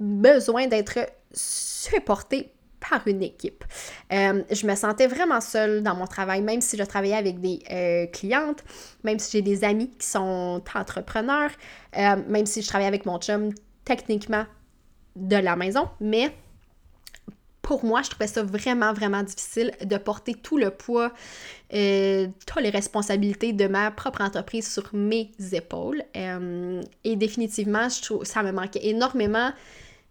besoin 0.00 0.66
d'être 0.66 0.98
supportée 1.32 2.54
par 2.88 3.06
une 3.06 3.22
équipe. 3.22 3.64
Euh, 4.12 4.42
je 4.50 4.66
me 4.66 4.74
sentais 4.74 5.06
vraiment 5.06 5.40
seule 5.40 5.82
dans 5.82 5.94
mon 5.94 6.06
travail, 6.06 6.42
même 6.42 6.60
si 6.60 6.76
je 6.76 6.82
travaillais 6.82 7.16
avec 7.16 7.40
des 7.40 7.60
euh, 7.70 8.06
clientes, 8.06 8.64
même 9.02 9.18
si 9.18 9.32
j'ai 9.32 9.42
des 9.42 9.64
amis 9.64 9.90
qui 9.90 10.06
sont 10.06 10.62
entrepreneurs, 10.74 11.50
euh, 11.96 12.16
même 12.28 12.46
si 12.46 12.62
je 12.62 12.68
travaillais 12.68 12.88
avec 12.88 13.06
mon 13.06 13.18
chum 13.18 13.50
techniquement 13.84 14.44
de 15.16 15.36
la 15.36 15.56
maison, 15.56 15.88
mais 16.00 16.34
pour 17.62 17.84
moi, 17.84 18.02
je 18.02 18.10
trouvais 18.10 18.26
ça 18.26 18.42
vraiment, 18.42 18.92
vraiment 18.92 19.22
difficile 19.22 19.72
de 19.82 19.96
porter 19.96 20.34
tout 20.34 20.58
le 20.58 20.70
poids, 20.70 21.12
toutes 21.70 22.62
les 22.62 22.68
responsabilités 22.68 23.54
de 23.54 23.66
ma 23.66 23.90
propre 23.90 24.20
entreprise 24.20 24.70
sur 24.70 24.90
mes 24.92 25.30
épaules. 25.52 26.02
Et 26.12 27.16
définitivement, 27.16 27.88
je 27.88 28.02
trouve 28.02 28.24
ça 28.24 28.42
me 28.42 28.52
manquait 28.52 28.86
énormément 28.86 29.50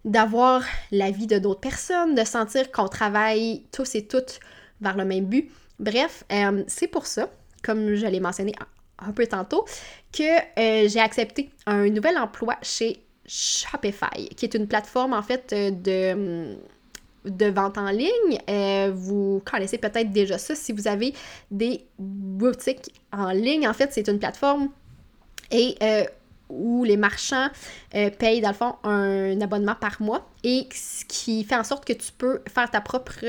d'avoir 0.05 0.63
la 0.91 1.11
vie 1.11 1.27
de 1.27 1.37
d'autres 1.39 1.59
personnes, 1.59 2.15
de 2.15 2.23
sentir 2.23 2.71
qu'on 2.71 2.87
travaille 2.87 3.63
tous 3.71 3.95
et 3.95 4.05
toutes 4.05 4.39
vers 4.81 4.97
le 4.97 5.05
même 5.05 5.25
but. 5.25 5.51
Bref, 5.79 6.23
euh, 6.31 6.63
c'est 6.67 6.87
pour 6.87 7.05
ça, 7.05 7.29
comme 7.63 7.95
je 7.95 8.05
l'ai 8.05 8.19
mentionné 8.19 8.53
un 8.99 9.11
peu 9.11 9.25
tantôt, 9.25 9.65
que 10.11 10.87
j'ai 10.87 10.99
accepté 10.99 11.49
un 11.65 11.89
nouvel 11.89 12.17
emploi 12.17 12.55
chez 12.61 13.03
Shopify, 13.25 14.29
qui 14.35 14.45
est 14.45 14.53
une 14.53 14.67
plateforme 14.67 15.13
en 15.13 15.23
fait 15.23 15.53
de 15.53 16.55
de 17.25 17.45
vente 17.45 17.77
en 17.77 17.89
ligne. 17.89 18.39
Euh, 18.49 18.91
vous 18.93 19.41
connaissez 19.45 19.77
peut-être 19.77 20.11
déjà 20.11 20.37
ça 20.37 20.55
si 20.55 20.71
vous 20.73 20.87
avez 20.87 21.13
des 21.51 21.85
boutiques 21.97 22.91
en 23.11 23.31
ligne. 23.31 23.67
En 23.67 23.73
fait, 23.73 23.91
c'est 23.93 24.07
une 24.07 24.19
plateforme 24.19 24.69
et 25.51 25.75
euh, 25.81 26.03
où 26.57 26.83
les 26.83 26.97
marchands 26.97 27.49
euh, 27.95 28.09
payent 28.09 28.41
dans 28.41 28.49
le 28.49 28.55
fond 28.55 28.75
un 28.83 29.39
abonnement 29.41 29.75
par 29.75 30.01
mois 30.01 30.27
et 30.43 30.67
ce 30.73 31.05
qui 31.05 31.43
fait 31.43 31.55
en 31.55 31.63
sorte 31.63 31.85
que 31.85 31.93
tu 31.93 32.11
peux 32.17 32.41
faire 32.53 32.69
ta 32.69 32.81
propre 32.81 33.23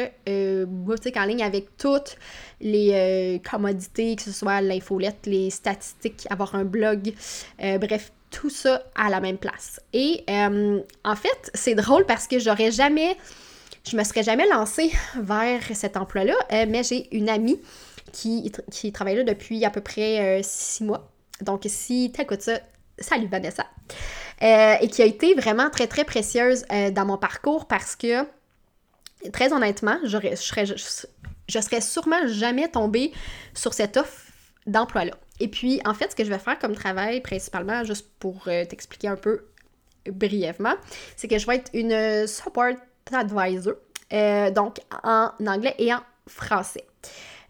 boutique 0.66 1.16
en 1.16 1.24
ligne 1.24 1.42
avec 1.42 1.76
toutes 1.76 2.16
les 2.60 3.40
commodités, 3.48 4.16
que 4.16 4.22
ce 4.22 4.32
soit 4.32 4.60
l'infolette, 4.60 5.26
les 5.26 5.50
statistiques, 5.50 6.26
avoir 6.30 6.54
un 6.56 6.64
blog, 6.64 7.12
bref, 7.58 8.10
tout 8.30 8.50
ça 8.50 8.82
à 8.96 9.10
la 9.10 9.20
même 9.20 9.38
place. 9.38 9.80
Et 9.92 10.24
en 10.28 11.16
fait, 11.16 11.50
c'est 11.54 11.76
drôle 11.76 12.04
parce 12.04 12.26
que 12.26 12.40
j'aurais 12.40 12.72
jamais 12.72 13.16
je 13.86 13.96
me 13.96 14.04
serais 14.04 14.22
jamais 14.22 14.46
lancée 14.48 14.92
vers 15.16 15.62
cet 15.74 15.96
emploi-là, 15.96 16.34
euh, 16.52 16.66
mais 16.68 16.82
j'ai 16.82 17.14
une 17.16 17.28
amie 17.28 17.60
qui, 18.12 18.50
qui 18.70 18.92
travaille 18.92 19.16
là 19.16 19.24
depuis 19.24 19.64
à 19.64 19.70
peu 19.70 19.80
près 19.80 20.38
euh, 20.38 20.40
six 20.42 20.84
mois. 20.84 21.10
Donc, 21.40 21.62
si 21.66 22.12
t'écoutes 22.12 22.42
ça, 22.42 22.60
salut 22.98 23.26
Vanessa. 23.26 23.66
Euh, 24.42 24.74
et 24.80 24.88
qui 24.88 25.02
a 25.02 25.06
été 25.06 25.34
vraiment 25.34 25.70
très, 25.70 25.86
très 25.86 26.04
précieuse 26.04 26.64
dans 26.92 27.06
mon 27.06 27.16
parcours 27.16 27.66
parce 27.66 27.94
que, 27.96 28.26
très 29.32 29.52
honnêtement, 29.52 29.98
je 30.04 30.18
serais, 30.34 30.66
je, 30.66 31.60
serais 31.60 31.80
sûrement 31.80 32.26
jamais 32.26 32.68
tombée 32.68 33.12
sur 33.54 33.74
cette 33.74 33.96
offre 33.96 34.22
d'emploi-là. 34.66 35.12
Et 35.40 35.48
puis, 35.48 35.80
en 35.84 35.94
fait, 35.94 36.10
ce 36.10 36.16
que 36.16 36.24
je 36.24 36.30
vais 36.30 36.38
faire 36.38 36.58
comme 36.58 36.74
travail, 36.74 37.20
principalement, 37.20 37.84
juste 37.84 38.08
pour 38.18 38.44
t'expliquer 38.44 39.08
un 39.08 39.16
peu 39.16 39.46
brièvement, 40.06 40.74
c'est 41.16 41.28
que 41.28 41.38
je 41.38 41.46
vais 41.46 41.56
être 41.56 41.70
une 41.72 42.26
support 42.26 42.74
advisor, 43.12 43.74
euh, 44.12 44.50
donc 44.50 44.78
en 45.02 45.30
anglais 45.46 45.74
et 45.78 45.92
en 45.92 46.00
français. 46.26 46.86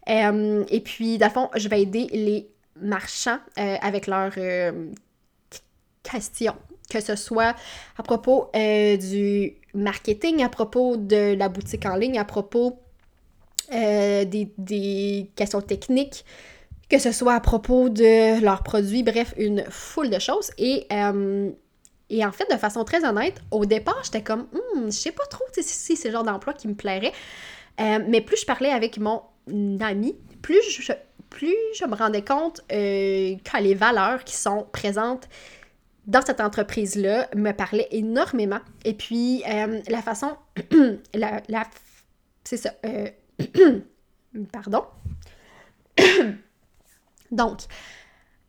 Euh, 0.09 0.63
et 0.69 0.81
puis, 0.81 1.17
dans 1.17 1.29
fond, 1.29 1.49
je 1.55 1.67
vais 1.67 1.81
aider 1.81 2.07
les 2.11 2.49
marchands 2.79 3.39
euh, 3.57 3.75
avec 3.81 4.07
leurs 4.07 4.33
questions, 6.09 6.55
que 6.89 7.01
ce 7.01 7.15
soit 7.15 7.55
à 7.97 8.03
propos 8.03 8.49
du 8.53 9.55
marketing, 9.73 10.43
à 10.43 10.49
propos 10.49 10.97
de 10.97 11.35
la 11.35 11.49
boutique 11.49 11.85
en 11.85 11.95
ligne, 11.95 12.17
à 12.17 12.25
propos 12.25 12.79
des, 13.71 14.51
des, 14.57 15.31
questions 15.35 15.61
techniques, 15.61 16.23
que 16.89 16.99
ce 16.99 17.11
soit 17.11 17.33
à 17.33 17.39
propos 17.39 17.89
de 17.89 18.39
leurs 18.41 18.63
produits, 18.63 19.03
bref, 19.03 19.33
une 19.37 19.63
foule 19.69 20.09
de 20.09 20.19
choses. 20.19 20.51
Et 20.57 20.87
et 22.09 22.23
en 22.23 22.31
fait, 22.31 22.49
de 22.51 22.57
façon 22.57 22.83
très 22.83 23.03
honnête, 23.05 23.41
au 23.51 23.65
départ, 23.65 24.01
j'étais 24.03 24.21
comme, 24.21 24.47
hmm, 24.53 24.85
je 24.85 24.91
sais 24.91 25.11
pas 25.11 25.25
trop 25.25 25.43
si 25.57 25.95
c'est 25.95 26.09
le 26.09 26.13
genre 26.13 26.23
d'emploi 26.23 26.53
qui 26.53 26.67
me 26.67 26.75
plairait. 26.75 27.13
Euh, 27.81 27.99
mais 28.07 28.21
plus 28.21 28.37
je 28.41 28.45
parlais 28.45 28.69
avec 28.69 28.99
mon 28.99 29.21
ami, 29.81 30.15
plus 30.41 30.61
je, 30.69 30.93
plus 31.29 31.55
je 31.77 31.85
me 31.85 31.95
rendais 31.95 32.23
compte 32.23 32.61
euh, 32.71 33.35
que 33.43 33.61
les 33.61 33.73
valeurs 33.73 34.23
qui 34.23 34.35
sont 34.35 34.65
présentes 34.71 35.27
dans 36.07 36.21
cette 36.21 36.41
entreprise-là 36.41 37.29
me 37.35 37.51
parlaient 37.51 37.87
énormément. 37.91 38.59
Et 38.83 38.93
puis, 38.93 39.43
euh, 39.47 39.81
la 39.87 40.01
façon, 40.01 40.35
la, 41.13 41.41
c'est 42.43 42.57
ça, 42.57 42.71
pardon. 44.51 44.85
Donc, 47.31 47.61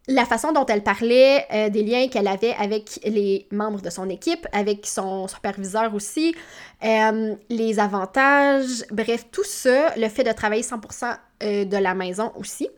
la 0.08 0.24
façon 0.24 0.52
dont 0.52 0.66
elle 0.66 0.82
parlait, 0.82 1.46
euh, 1.52 1.68
des 1.68 1.82
liens 1.82 2.08
qu'elle 2.08 2.28
avait 2.28 2.54
avec 2.54 3.00
les 3.04 3.48
membres 3.50 3.80
de 3.80 3.90
son 3.90 4.08
équipe, 4.08 4.46
avec 4.52 4.86
son 4.86 5.26
superviseur 5.26 5.94
aussi, 5.94 6.34
euh, 6.84 7.34
les 7.48 7.80
avantages, 7.80 8.84
bref, 8.90 9.26
tout 9.32 9.44
ça, 9.44 9.94
le 9.96 10.08
fait 10.08 10.22
de 10.22 10.32
travailler 10.32 10.62
100% 10.62 11.16
euh, 11.42 11.64
de 11.64 11.76
la 11.76 11.94
maison 11.94 12.32
aussi. 12.36 12.68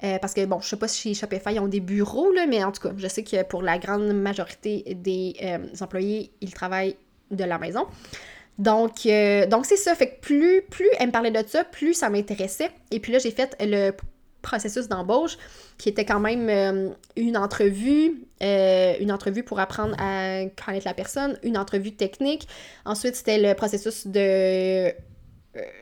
Parce 0.00 0.34
que, 0.34 0.44
bon, 0.44 0.60
je 0.60 0.68
sais 0.68 0.76
pas 0.76 0.88
si 0.88 1.00
chez 1.00 1.14
Shopify, 1.14 1.54
ils 1.54 1.60
ont 1.60 1.68
des 1.68 1.80
bureaux, 1.80 2.32
là, 2.32 2.46
mais 2.46 2.62
en 2.62 2.72
tout 2.72 2.82
cas, 2.88 2.94
je 2.96 3.08
sais 3.08 3.22
que 3.22 3.42
pour 3.42 3.62
la 3.62 3.78
grande 3.78 4.12
majorité 4.12 4.84
des 4.94 5.34
employés, 5.80 6.30
ils 6.40 6.52
travaillent 6.52 6.96
de 7.30 7.44
la 7.44 7.58
maison. 7.58 7.86
Donc, 8.58 9.06
donc 9.48 9.66
c'est 9.66 9.76
ça. 9.76 9.94
Fait 9.94 10.10
que 10.10 10.20
plus, 10.20 10.62
plus 10.62 10.88
elle 10.98 11.06
me 11.06 11.12
parlait 11.12 11.30
de 11.30 11.42
ça, 11.46 11.64
plus 11.64 11.94
ça 11.94 12.10
m'intéressait. 12.10 12.70
Et 12.90 13.00
puis 13.00 13.12
là, 13.12 13.18
j'ai 13.18 13.30
fait 13.30 13.56
le 13.60 13.92
processus 14.44 14.86
d'embauche 14.86 15.36
qui 15.78 15.88
était 15.88 16.04
quand 16.04 16.20
même 16.20 16.48
euh, 16.48 16.90
une 17.16 17.36
entrevue, 17.36 18.22
euh, 18.42 18.94
une 19.00 19.10
entrevue 19.10 19.42
pour 19.42 19.58
apprendre 19.58 19.96
à 19.98 20.44
connaître 20.64 20.86
la 20.86 20.94
personne, 20.94 21.36
une 21.42 21.58
entrevue 21.58 21.92
technique. 21.92 22.46
Ensuite, 22.84 23.16
c'était 23.16 23.38
le 23.38 23.54
processus 23.54 24.06
de 24.06 24.20
euh, 24.20 24.92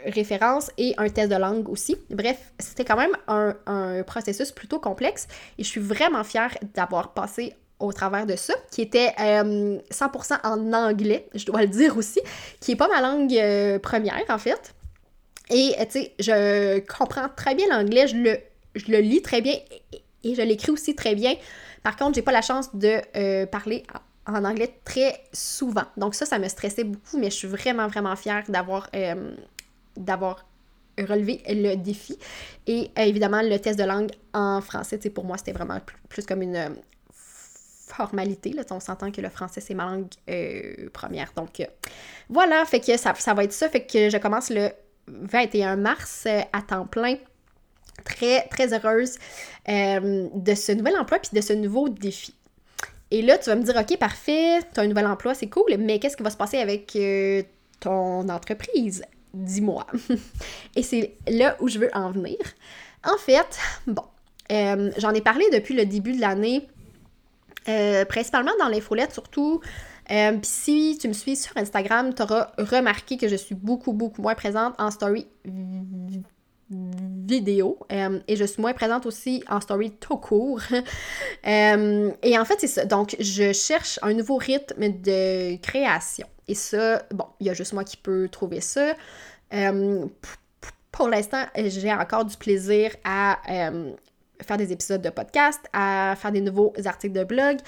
référence 0.06 0.70
et 0.78 0.94
un 0.98 1.08
test 1.08 1.30
de 1.30 1.36
langue 1.36 1.68
aussi. 1.68 1.96
Bref, 2.10 2.52
c'était 2.58 2.84
quand 2.84 2.96
même 2.96 3.16
un, 3.28 3.54
un, 3.66 4.02
processus 4.02 4.52
plutôt 4.52 4.78
complexe 4.78 5.28
et 5.58 5.64
je 5.64 5.68
suis 5.68 5.80
vraiment 5.80 6.24
fière 6.24 6.56
d'avoir 6.74 7.12
passé 7.12 7.54
au 7.78 7.92
travers 7.92 8.26
de 8.26 8.36
ça, 8.36 8.54
qui 8.70 8.80
était 8.80 9.08
100% 9.18 10.38
en 10.44 10.72
anglais, 10.72 11.26
je 11.34 11.44
dois 11.46 11.62
le 11.62 11.68
dire 11.68 11.96
aussi, 11.96 12.20
qui 12.60 12.72
est 12.72 12.76
pas 12.76 12.86
ma 12.86 13.00
langue 13.00 13.80
première 13.80 14.22
en 14.28 14.38
fait. 14.38 14.72
Et 15.50 15.74
tu 15.90 16.00
sais, 16.00 16.12
je 16.20 16.78
comprends 16.96 17.28
très 17.34 17.56
bien 17.56 17.66
l'anglais, 17.68 18.06
je 18.06 18.16
le 18.16 18.38
je 18.74 18.90
le 18.90 18.98
lis 18.98 19.22
très 19.22 19.40
bien 19.40 19.54
et 20.24 20.34
je 20.34 20.42
l'écris 20.42 20.70
aussi 20.70 20.94
très 20.94 21.14
bien. 21.14 21.34
Par 21.82 21.96
contre, 21.96 22.14
j'ai 22.14 22.22
pas 22.22 22.32
la 22.32 22.42
chance 22.42 22.74
de 22.74 23.00
euh, 23.16 23.46
parler 23.46 23.84
en 24.26 24.44
anglais 24.44 24.72
très 24.84 25.20
souvent. 25.32 25.84
Donc 25.96 26.14
ça, 26.14 26.26
ça 26.26 26.38
me 26.38 26.48
stressait 26.48 26.84
beaucoup, 26.84 27.18
mais 27.18 27.30
je 27.30 27.36
suis 27.36 27.48
vraiment, 27.48 27.88
vraiment 27.88 28.14
fière 28.16 28.44
d'avoir 28.48 28.88
euh, 28.94 29.34
d'avoir 29.96 30.46
relevé 30.98 31.42
le 31.48 31.74
défi. 31.76 32.18
Et 32.66 32.90
euh, 32.98 33.02
évidemment, 33.02 33.42
le 33.42 33.58
test 33.58 33.78
de 33.78 33.84
langue 33.84 34.10
en 34.34 34.60
français, 34.60 34.98
pour 35.10 35.24
moi, 35.24 35.38
c'était 35.38 35.52
vraiment 35.52 35.78
plus, 36.08 36.24
comme 36.26 36.42
une 36.42 36.76
formalité. 37.88 38.52
Là, 38.52 38.62
on 38.70 38.80
s'entend 38.80 39.10
que 39.10 39.20
le 39.20 39.28
français, 39.28 39.60
c'est 39.60 39.74
ma 39.74 39.84
langue 39.84 40.08
première. 40.92 41.32
Donc 41.34 41.62
voilà, 42.28 42.64
fait 42.64 42.80
que 42.80 42.96
ça, 42.96 43.14
ça 43.14 43.34
va 43.34 43.44
être 43.44 43.52
ça. 43.52 43.68
Fait 43.68 43.84
que 43.84 44.10
je 44.10 44.16
commence 44.18 44.50
le 44.50 44.70
21 45.08 45.76
mars 45.76 46.26
à 46.26 46.62
temps 46.62 46.86
plein 46.86 47.16
très, 48.04 48.46
très 48.48 48.72
heureuse 48.72 49.16
euh, 49.68 50.28
de 50.34 50.54
ce 50.54 50.72
nouvel 50.72 50.96
emploi 50.96 51.18
puis 51.18 51.30
de 51.34 51.40
ce 51.40 51.52
nouveau 51.52 51.88
défi. 51.88 52.34
Et 53.10 53.22
là, 53.22 53.36
tu 53.36 53.50
vas 53.50 53.56
me 53.56 53.62
dire, 53.62 53.76
OK, 53.76 53.98
parfait, 53.98 54.60
tu 54.72 54.80
as 54.80 54.82
un 54.82 54.86
nouvel 54.86 55.06
emploi, 55.06 55.34
c'est 55.34 55.48
cool, 55.48 55.76
mais 55.78 55.98
qu'est-ce 55.98 56.16
qui 56.16 56.22
va 56.22 56.30
se 56.30 56.36
passer 56.36 56.58
avec 56.58 56.96
euh, 56.96 57.42
ton 57.80 58.28
entreprise? 58.28 59.04
Dis-moi. 59.34 59.86
Et 60.76 60.82
c'est 60.82 61.14
là 61.28 61.56
où 61.60 61.68
je 61.68 61.78
veux 61.78 61.90
en 61.94 62.10
venir. 62.10 62.36
En 63.04 63.16
fait, 63.16 63.58
bon, 63.86 64.04
euh, 64.50 64.90
j'en 64.98 65.12
ai 65.12 65.20
parlé 65.20 65.44
depuis 65.52 65.74
le 65.74 65.86
début 65.86 66.12
de 66.12 66.20
l'année, 66.20 66.68
principalement 68.08 68.52
dans 68.58 68.68
l'infolette 68.68 69.12
surtout. 69.12 69.60
Puis 70.06 70.38
si 70.42 70.98
tu 71.00 71.08
me 71.08 71.12
suis 71.12 71.36
sur 71.36 71.56
Instagram, 71.56 72.14
tu 72.14 72.22
auras 72.22 72.52
remarqué 72.58 73.16
que 73.16 73.28
je 73.28 73.36
suis 73.36 73.54
beaucoup, 73.54 73.92
beaucoup 73.92 74.22
moins 74.22 74.34
présente 74.34 74.74
en 74.78 74.90
story 74.90 75.26
vidéo 76.72 77.78
euh, 77.92 78.20
et 78.28 78.36
je 78.36 78.44
suis 78.44 78.60
moins 78.60 78.72
présente 78.72 79.06
aussi 79.06 79.42
en 79.48 79.60
story 79.60 79.92
tout 79.92 80.16
court. 80.16 80.60
Euh, 81.44 82.12
et 82.22 82.38
en 82.38 82.44
fait, 82.44 82.60
c'est 82.60 82.68
ça. 82.68 82.84
Donc, 82.84 83.16
je 83.18 83.52
cherche 83.52 83.98
un 84.02 84.14
nouveau 84.14 84.36
rythme 84.36 84.88
de 85.02 85.56
création. 85.56 86.26
Et 86.46 86.54
ça, 86.54 87.02
bon, 87.10 87.26
il 87.40 87.48
y 87.48 87.50
a 87.50 87.54
juste 87.54 87.72
moi 87.72 87.82
qui 87.82 87.96
peux 87.96 88.28
trouver 88.28 88.60
ça. 88.60 88.94
Euh, 89.52 90.06
pour 90.92 91.08
l'instant, 91.08 91.44
j'ai 91.56 91.92
encore 91.92 92.24
du 92.24 92.36
plaisir 92.36 92.94
à 93.02 93.38
faire 94.40 94.56
des 94.56 94.70
épisodes 94.70 95.02
de 95.02 95.10
podcast, 95.10 95.60
à 95.72 96.14
faire 96.16 96.30
des 96.30 96.40
nouveaux 96.40 96.72
articles 96.84 97.18
de 97.18 97.24
blog, 97.24 97.58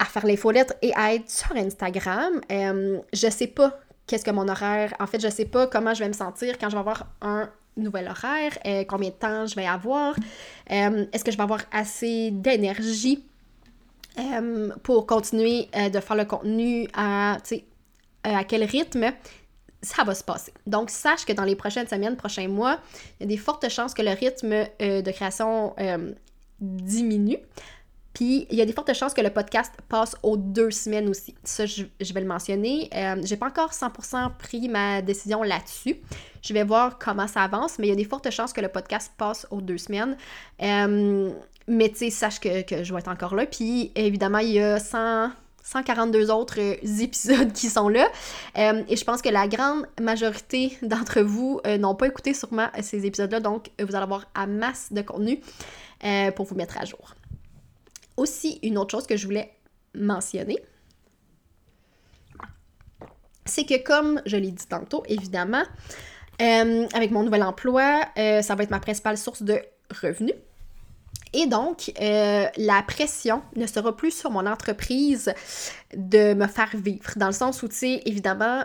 à 0.00 0.04
faire 0.04 0.26
les 0.26 0.38
lettres 0.52 0.74
et 0.82 0.92
à 0.96 1.14
être 1.14 1.30
sur 1.30 1.54
Instagram. 1.54 2.40
je 2.50 3.30
sais 3.30 3.46
pas 3.46 3.78
qu'est-ce 4.08 4.24
que 4.24 4.32
mon 4.32 4.48
horaire. 4.48 4.94
En 4.98 5.06
fait, 5.06 5.20
je 5.20 5.28
sais 5.28 5.46
pas 5.46 5.68
comment 5.68 5.94
je 5.94 6.00
vais 6.00 6.08
me 6.08 6.14
sentir 6.14 6.58
quand 6.58 6.70
je 6.70 6.74
vais 6.74 6.80
avoir 6.80 7.06
un 7.20 7.48
nouvel 7.76 8.08
horaire, 8.08 8.58
euh, 8.66 8.84
combien 8.84 9.10
de 9.10 9.14
temps 9.14 9.46
je 9.46 9.54
vais 9.54 9.66
avoir, 9.66 10.14
euh, 10.70 11.06
est-ce 11.12 11.24
que 11.24 11.30
je 11.30 11.36
vais 11.36 11.42
avoir 11.42 11.60
assez 11.72 12.30
d'énergie 12.30 13.24
euh, 14.18 14.70
pour 14.82 15.06
continuer 15.06 15.68
de 15.92 16.00
faire 16.00 16.16
le 16.16 16.24
contenu 16.24 16.88
à, 16.94 17.36
à 18.24 18.44
quel 18.44 18.64
rythme 18.64 19.12
ça 19.82 20.04
va 20.04 20.14
se 20.14 20.24
passer. 20.24 20.52
Donc, 20.66 20.90
sache 20.90 21.26
que 21.26 21.32
dans 21.32 21.44
les 21.44 21.54
prochaines 21.54 21.86
semaines, 21.86 22.16
prochains 22.16 22.48
mois, 22.48 22.80
il 23.20 23.24
y 23.24 23.26
a 23.26 23.28
des 23.28 23.36
fortes 23.36 23.68
chances 23.68 23.92
que 23.92 24.02
le 24.02 24.10
rythme 24.10 24.66
de 24.80 25.10
création 25.10 25.74
diminue. 26.60 27.38
Puis, 28.16 28.46
il 28.50 28.56
y 28.56 28.62
a 28.62 28.64
des 28.64 28.72
fortes 28.72 28.94
chances 28.94 29.12
que 29.12 29.20
le 29.20 29.28
podcast 29.28 29.74
passe 29.90 30.16
aux 30.22 30.38
deux 30.38 30.70
semaines 30.70 31.06
aussi. 31.10 31.34
Ça, 31.44 31.66
je, 31.66 31.82
vais 32.00 32.20
le 32.22 32.26
mentionner. 32.26 32.88
Euh, 32.94 33.20
j'ai 33.22 33.36
pas 33.36 33.48
encore 33.48 33.72
100% 33.72 34.38
pris 34.38 34.70
ma 34.70 35.02
décision 35.02 35.42
là-dessus. 35.42 35.96
Je 36.40 36.54
vais 36.54 36.64
voir 36.64 36.98
comment 36.98 37.26
ça 37.26 37.42
avance, 37.42 37.78
mais 37.78 37.88
il 37.88 37.90
y 37.90 37.92
a 37.92 37.96
des 37.96 38.06
fortes 38.06 38.30
chances 38.30 38.54
que 38.54 38.62
le 38.62 38.68
podcast 38.68 39.12
passe 39.18 39.46
aux 39.50 39.60
deux 39.60 39.76
semaines. 39.76 40.16
Euh, 40.62 41.30
mais 41.68 41.90
tu 41.90 41.96
sais, 41.96 42.10
sache 42.10 42.40
que, 42.40 42.82
je 42.82 42.94
vais 42.94 43.00
être 43.00 43.10
encore 43.10 43.34
là. 43.34 43.44
Puis, 43.44 43.92
évidemment, 43.94 44.38
il 44.38 44.52
y 44.52 44.60
a 44.60 44.78
142 44.78 46.30
autres 46.30 46.58
épisodes 47.02 47.52
qui 47.52 47.68
sont 47.68 47.90
là. 47.90 48.08
Euh, 48.56 48.82
et 48.88 48.96
je 48.96 49.04
pense 49.04 49.20
que 49.20 49.28
la 49.28 49.46
grande 49.46 49.84
majorité 50.00 50.78
d'entre 50.80 51.20
vous 51.20 51.60
n'ont 51.78 51.94
pas 51.94 52.06
écouté 52.06 52.32
sûrement 52.32 52.68
ces 52.80 53.04
épisodes-là, 53.04 53.40
donc 53.40 53.68
vous 53.78 53.94
allez 53.94 54.04
avoir 54.04 54.24
un 54.34 54.46
masse 54.46 54.90
de 54.90 55.02
contenu 55.02 55.38
pour 56.34 56.46
vous 56.46 56.54
mettre 56.54 56.78
à 56.78 56.86
jour. 56.86 57.15
Aussi, 58.16 58.58
une 58.62 58.78
autre 58.78 58.92
chose 58.92 59.06
que 59.06 59.16
je 59.16 59.26
voulais 59.26 59.52
mentionner, 59.94 60.58
c'est 63.44 63.64
que 63.64 63.82
comme 63.82 64.20
je 64.26 64.36
l'ai 64.36 64.50
dit 64.50 64.66
tantôt, 64.66 65.02
évidemment, 65.08 65.64
euh, 66.42 66.86
avec 66.92 67.10
mon 67.10 67.22
nouvel 67.22 67.42
emploi, 67.42 68.02
euh, 68.18 68.42
ça 68.42 68.54
va 68.54 68.64
être 68.64 68.70
ma 68.70 68.80
principale 68.80 69.16
source 69.16 69.42
de 69.42 69.60
revenus. 70.02 70.34
Et 71.32 71.46
donc, 71.46 71.92
euh, 72.00 72.46
la 72.56 72.82
pression 72.82 73.42
ne 73.56 73.66
sera 73.66 73.94
plus 73.94 74.10
sur 74.10 74.30
mon 74.30 74.46
entreprise 74.46 75.32
de 75.94 76.34
me 76.34 76.46
faire 76.46 76.70
vivre. 76.74 77.12
Dans 77.16 77.26
le 77.26 77.32
sens 77.32 77.62
où, 77.62 77.68
tu 77.68 77.76
sais, 77.76 78.02
évidemment, 78.06 78.64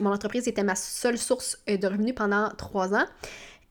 mon 0.00 0.12
entreprise 0.12 0.46
était 0.48 0.64
ma 0.64 0.74
seule 0.74 1.16
source 1.16 1.58
de 1.66 1.86
revenus 1.86 2.14
pendant 2.14 2.50
trois 2.50 2.94
ans. 2.94 3.06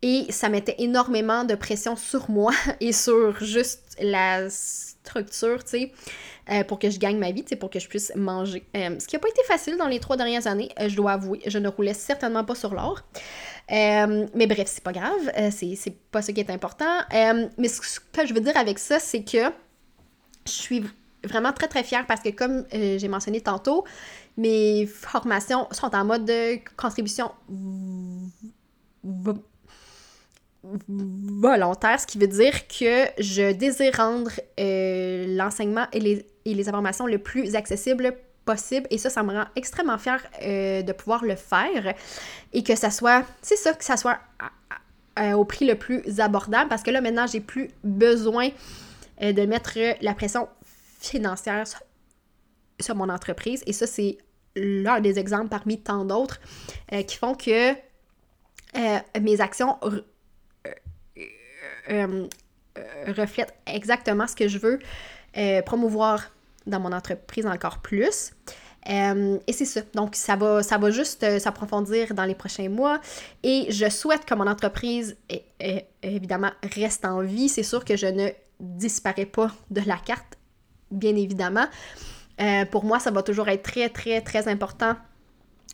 Et 0.01 0.25
ça 0.31 0.49
mettait 0.49 0.75
énormément 0.79 1.43
de 1.43 1.55
pression 1.55 1.95
sur 1.95 2.29
moi 2.29 2.51
et 2.79 2.91
sur 2.91 3.43
juste 3.43 3.95
la 4.01 4.49
structure, 5.03 5.63
tu 5.63 5.69
sais, 5.69 5.91
euh, 6.49 6.63
pour 6.63 6.79
que 6.79 6.89
je 6.89 6.97
gagne 6.97 7.17
ma 7.17 7.31
vie, 7.31 7.43
tu 7.43 7.49
sais, 7.49 7.55
pour 7.55 7.69
que 7.69 7.79
je 7.79 7.87
puisse 7.87 8.11
manger. 8.15 8.63
Euh, 8.75 8.99
ce 8.99 9.07
qui 9.07 9.15
n'a 9.15 9.19
pas 9.19 9.29
été 9.29 9.43
facile 9.43 9.77
dans 9.77 9.87
les 9.87 9.99
trois 9.99 10.17
dernières 10.17 10.47
années, 10.47 10.69
euh, 10.79 10.89
je 10.89 10.95
dois 10.95 11.13
avouer. 11.13 11.41
Je 11.45 11.57
ne 11.59 11.67
roulais 11.67 11.93
certainement 11.93 12.43
pas 12.43 12.55
sur 12.55 12.73
l'or. 12.73 13.01
mais 13.69 14.47
bref, 14.47 14.67
c'est 14.67 14.83
pas 14.83 14.93
grave. 14.93 15.51
c'est 15.51 15.95
pas 16.11 16.21
ce 16.21 16.31
qui 16.31 16.39
est 16.39 16.49
important. 16.49 16.99
mais 17.57 17.67
ce 17.67 17.99
que 17.99 18.25
je 18.25 18.33
veux 18.33 18.41
dire 18.41 18.57
avec 18.57 18.79
ça, 18.79 18.99
c'est 18.99 19.23
que 19.23 19.51
je 20.45 20.51
suis 20.51 20.83
vraiment 21.23 21.53
très 21.53 21.67
très 21.67 21.83
fière 21.83 22.05
parce 22.05 22.21
que 22.21 22.29
comme 22.29 22.65
j'ai 22.71 23.07
mentionné 23.07 23.41
tantôt, 23.41 23.85
mes 24.37 24.85
formations 24.85 25.67
sont 25.71 25.93
en 25.95 26.05
mode 26.05 26.25
de 26.25 26.59
contribution 26.75 27.31
volontaire, 30.87 31.99
ce 31.99 32.07
qui 32.07 32.17
veut 32.17 32.27
dire 32.27 32.67
que 32.67 33.05
je 33.19 33.51
désire 33.51 33.95
rendre 33.97 34.31
euh, 34.59 35.35
l'enseignement 35.35 35.87
et 35.91 35.99
les, 35.99 36.25
et 36.45 36.53
les, 36.53 36.69
informations 36.69 37.05
le 37.05 37.17
plus 37.17 37.55
accessible 37.55 38.15
possible. 38.45 38.87
Et 38.89 38.97
ça, 38.97 39.09
ça 39.09 39.23
me 39.23 39.33
rend 39.33 39.45
extrêmement 39.55 39.97
fière 39.97 40.23
euh, 40.41 40.81
de 40.81 40.93
pouvoir 40.93 41.23
le 41.25 41.35
faire. 41.35 41.93
Et 42.53 42.63
que 42.63 42.75
ça 42.75 42.91
soit, 42.91 43.25
c'est 43.41 43.55
ça, 43.55 43.73
que 43.73 43.83
ça 43.83 43.97
soit 43.97 44.19
au 45.35 45.45
prix 45.45 45.65
le 45.65 45.75
plus 45.75 46.19
abordable. 46.19 46.69
Parce 46.69 46.81
que 46.81 46.91
là, 46.91 47.01
maintenant, 47.01 47.27
j'ai 47.27 47.39
plus 47.39 47.69
besoin 47.83 48.49
euh, 49.21 49.31
de 49.31 49.45
mettre 49.45 49.77
la 50.01 50.13
pression 50.13 50.47
financière 50.99 51.65
sur 52.79 52.95
mon 52.95 53.09
entreprise. 53.09 53.63
Et 53.67 53.73
ça, 53.73 53.85
c'est 53.85 54.17
l'un 54.55 55.01
des 55.01 55.19
exemples 55.19 55.49
parmi 55.49 55.79
tant 55.79 56.05
d'autres 56.05 56.39
qui 57.07 57.17
font 57.17 57.33
que 57.33 57.73
mes 59.19 59.41
actions 59.41 59.77
euh, 61.89 62.27
euh, 62.77 63.13
reflète 63.15 63.53
exactement 63.67 64.25
ce 64.27 64.35
que 64.35 64.47
je 64.47 64.57
veux 64.57 64.79
euh, 65.37 65.61
promouvoir 65.61 66.31
dans 66.65 66.79
mon 66.79 66.91
entreprise 66.91 67.45
encore 67.45 67.79
plus. 67.79 68.31
et 68.87 69.53
c'est 69.53 69.65
ça. 69.65 69.81
Donc, 69.93 70.15
ça 70.15 70.35
va, 70.35 70.63
ça 70.63 70.77
va 70.77 70.91
juste 70.91 71.39
s'approfondir 71.39 72.13
dans 72.13 72.25
les 72.25 72.35
prochains 72.35 72.69
mois. 72.69 72.99
Et 73.43 73.67
je 73.69 73.89
souhaite 73.89 74.25
que 74.25 74.33
mon 74.33 74.47
entreprise, 74.47 75.17
évidemment, 76.01 76.51
reste 76.75 77.05
en 77.05 77.21
vie. 77.21 77.49
C'est 77.49 77.63
sûr 77.63 77.83
que 77.85 77.95
je 77.95 78.07
ne 78.07 78.29
disparais 78.59 79.25
pas 79.25 79.51
de 79.69 79.81
la 79.85 79.97
carte, 79.97 80.37
bien 80.89 81.15
évidemment. 81.15 81.67
pour 82.71 82.85
moi, 82.85 82.99
ça 82.99 83.11
va 83.11 83.23
toujours 83.23 83.49
être 83.49 83.63
très, 83.63 83.89
très, 83.89 84.21
très 84.21 84.47
important 84.47 84.95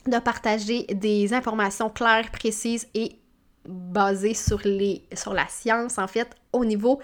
de 0.07 0.17
partager 0.19 0.83
des 0.85 1.33
informations 1.33 1.89
claires, 1.89 2.31
précises 2.31 2.87
et 2.93 3.18
basé 3.65 4.33
sur, 4.33 4.61
les, 4.65 5.03
sur 5.13 5.33
la 5.33 5.47
science, 5.47 5.97
en 5.97 6.07
fait, 6.07 6.29
au 6.53 6.65
niveau 6.65 6.99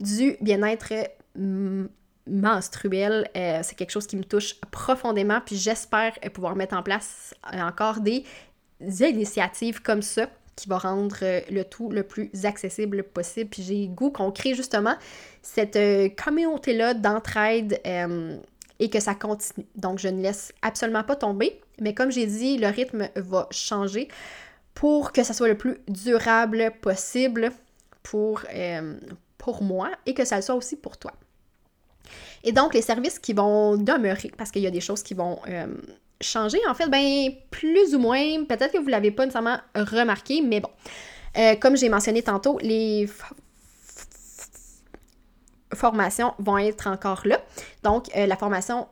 du 0.00 0.36
bien-être 0.40 0.92
menstruel. 2.26 3.28
Euh, 3.36 3.60
c'est 3.62 3.74
quelque 3.74 3.90
chose 3.90 4.06
qui 4.06 4.16
me 4.16 4.24
touche 4.24 4.54
profondément, 4.70 5.40
puis 5.44 5.56
j'espère 5.56 6.12
pouvoir 6.32 6.56
mettre 6.56 6.76
en 6.76 6.82
place 6.82 7.34
euh, 7.52 7.60
encore 7.60 8.00
des 8.00 8.24
initiatives 8.80 9.82
comme 9.82 10.02
ça 10.02 10.28
qui 10.56 10.68
vont 10.68 10.78
rendre 10.78 11.16
euh, 11.22 11.40
le 11.50 11.64
tout 11.64 11.90
le 11.90 12.02
plus 12.02 12.30
accessible 12.44 13.02
possible. 13.02 13.50
Puis 13.50 13.62
j'ai 13.62 13.88
goût 13.88 14.10
qu'on 14.10 14.30
crée 14.30 14.54
justement 14.54 14.94
cette 15.42 15.78
communauté-là 16.22 16.94
d'entraide 16.94 17.80
et 18.78 18.90
que 18.90 19.00
ça 19.00 19.14
continue. 19.14 19.66
Donc 19.74 19.98
je 19.98 20.08
ne 20.08 20.22
laisse 20.22 20.52
absolument 20.62 21.04
pas 21.04 21.16
tomber, 21.16 21.60
mais 21.80 21.94
comme 21.94 22.10
j'ai 22.10 22.26
dit, 22.26 22.58
le 22.58 22.68
rythme 22.68 23.08
va 23.16 23.48
changer 23.50 24.08
pour 24.80 25.12
que 25.12 25.22
ça 25.22 25.34
soit 25.34 25.48
le 25.48 25.58
plus 25.58 25.76
durable 25.88 26.72
possible 26.80 27.52
pour, 28.02 28.40
euh, 28.54 28.98
pour 29.36 29.62
moi 29.62 29.90
et 30.06 30.14
que 30.14 30.24
ça 30.24 30.36
le 30.36 30.42
soit 30.42 30.54
aussi 30.54 30.74
pour 30.74 30.96
toi. 30.96 31.12
Et 32.44 32.52
donc, 32.52 32.72
les 32.72 32.80
services 32.80 33.18
qui 33.18 33.34
vont 33.34 33.76
demeurer, 33.76 34.32
parce 34.38 34.50
qu'il 34.50 34.62
y 34.62 34.66
a 34.66 34.70
des 34.70 34.80
choses 34.80 35.02
qui 35.02 35.12
vont 35.12 35.38
euh, 35.48 35.66
changer, 36.22 36.60
en 36.66 36.72
fait, 36.72 36.88
ben, 36.88 37.30
plus 37.50 37.94
ou 37.94 37.98
moins, 37.98 38.42
peut-être 38.44 38.72
que 38.72 38.78
vous 38.78 38.86
ne 38.86 38.92
l'avez 38.92 39.10
pas 39.10 39.26
nécessairement 39.26 39.58
remarqué, 39.74 40.40
mais 40.40 40.60
bon. 40.60 40.70
Euh, 41.36 41.56
comme 41.56 41.76
j'ai 41.76 41.90
mentionné 41.90 42.22
tantôt, 42.22 42.58
les 42.62 43.06
formations 45.74 46.32
vont 46.38 46.56
être 46.56 46.86
encore 46.86 47.20
là. 47.26 47.38
Donc, 47.82 48.06
la 48.14 48.36
formation 48.38 48.88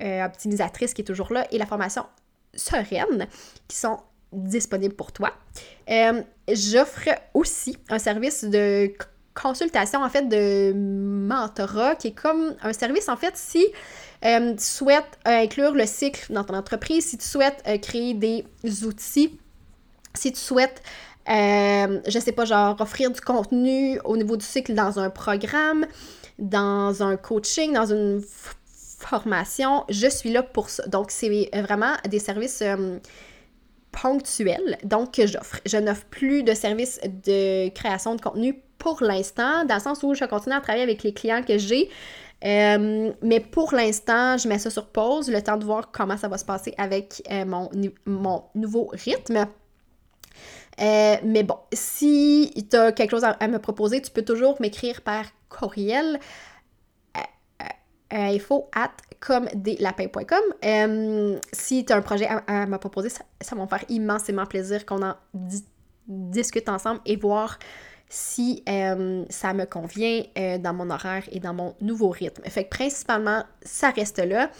optimisatrice 0.00 0.94
qui 0.94 1.02
est 1.02 1.04
toujours 1.04 1.32
là 1.32 1.46
et 1.52 1.58
la 1.58 1.66
formation 1.66 2.06
sereine 2.56 3.28
qui 3.68 3.76
sont 3.76 4.00
disponible 4.34 4.94
pour 4.94 5.12
toi. 5.12 5.32
Euh, 5.90 6.22
j'offre 6.48 7.08
aussi 7.32 7.78
un 7.88 7.98
service 7.98 8.44
de 8.44 8.92
consultation, 9.34 10.02
en 10.02 10.08
fait, 10.08 10.28
de 10.28 10.72
mentorat, 10.74 11.94
qui 11.96 12.08
est 12.08 12.12
comme 12.12 12.54
un 12.62 12.72
service, 12.72 13.08
en 13.08 13.16
fait, 13.16 13.36
si 13.36 13.66
euh, 14.24 14.52
tu 14.54 14.64
souhaites 14.64 15.18
inclure 15.24 15.72
le 15.72 15.86
cycle 15.86 16.32
dans 16.32 16.44
ton 16.44 16.54
entreprise, 16.54 17.06
si 17.06 17.18
tu 17.18 17.26
souhaites 17.26 17.62
euh, 17.66 17.78
créer 17.78 18.14
des 18.14 18.44
outils, 18.84 19.38
si 20.14 20.32
tu 20.32 20.40
souhaites 20.40 20.82
Euh, 21.26 22.02
je 22.06 22.18
sais 22.18 22.32
pas, 22.32 22.44
genre 22.44 22.78
offrir 22.80 23.10
du 23.10 23.22
contenu 23.22 23.98
au 24.04 24.14
niveau 24.18 24.36
du 24.36 24.44
cycle 24.44 24.74
dans 24.74 24.98
un 24.98 25.08
programme, 25.08 25.86
dans 26.38 27.02
un 27.02 27.16
coaching, 27.16 27.72
dans 27.72 27.86
une 27.86 28.22
formation. 28.98 29.84
Je 29.88 30.06
suis 30.06 30.30
là 30.30 30.42
pour 30.42 30.68
ça. 30.68 30.86
Donc, 30.86 31.10
c'est 31.10 31.48
vraiment 31.54 31.94
des 32.06 32.18
services 32.18 32.60
euh, 32.60 32.98
ponctuels 34.02 34.78
donc 34.84 35.14
que 35.14 35.26
j'offre. 35.26 35.60
Je 35.66 35.76
n'offre 35.76 36.04
plus 36.06 36.42
de 36.42 36.54
services 36.54 37.00
de 37.04 37.68
création 37.70 38.14
de 38.14 38.20
contenu 38.20 38.60
pour 38.78 39.02
l'instant, 39.02 39.64
dans 39.64 39.76
le 39.76 39.80
sens 39.80 40.02
où 40.02 40.14
je 40.14 40.24
continue 40.26 40.54
à 40.54 40.60
travailler 40.60 40.82
avec 40.82 41.02
les 41.02 41.14
clients 41.14 41.42
que 41.42 41.56
j'ai. 41.56 41.88
Euh, 42.44 43.12
mais 43.22 43.40
pour 43.40 43.72
l'instant, 43.72 44.36
je 44.36 44.46
mets 44.48 44.58
ça 44.58 44.68
sur 44.68 44.86
pause, 44.86 45.30
le 45.30 45.40
temps 45.42 45.56
de 45.56 45.64
voir 45.64 45.90
comment 45.90 46.18
ça 46.18 46.28
va 46.28 46.36
se 46.36 46.44
passer 46.44 46.74
avec 46.76 47.22
euh, 47.30 47.46
mon, 47.46 47.70
mon 48.04 48.44
nouveau 48.54 48.90
rythme. 48.92 49.46
Euh, 50.80 51.16
mais 51.24 51.42
bon, 51.42 51.56
si 51.72 52.52
tu 52.70 52.76
as 52.76 52.92
quelque 52.92 53.12
chose 53.12 53.24
à, 53.24 53.48
me 53.48 53.58
proposer, 53.58 54.02
tu 54.02 54.10
peux 54.10 54.24
toujours 54.24 54.60
m'écrire 54.60 55.00
par 55.00 55.24
courriel 55.48 56.18
info 58.10 58.68
at 58.74 58.92
euh, 60.64 61.38
si 61.52 61.84
tu 61.84 61.92
as 61.92 61.96
un 61.96 62.02
projet 62.02 62.28
à, 62.46 62.66
me 62.66 62.76
proposer, 62.76 63.08
ça, 63.08 63.24
va 63.52 63.62
me 63.62 63.66
faire 63.66 63.84
immensément 63.88 64.46
plaisir 64.46 64.84
qu'on 64.84 65.02
en 65.02 65.14
discute 66.06 66.68
ensemble 66.68 67.00
et 67.06 67.16
voir 67.16 67.58
si 68.08 68.62
euh, 68.68 69.24
ça 69.30 69.54
me 69.54 69.64
convient 69.64 70.22
dans 70.58 70.74
mon 70.74 70.90
horaire 70.90 71.24
et 71.32 71.40
dans 71.40 71.54
mon 71.54 71.74
nouveau 71.80 72.10
rythme. 72.10 72.42
Fait 72.44 72.64
que 72.64 72.70
principalement, 72.70 73.42
ça 73.62 73.90
reste 73.90 74.18
là. 74.18 74.50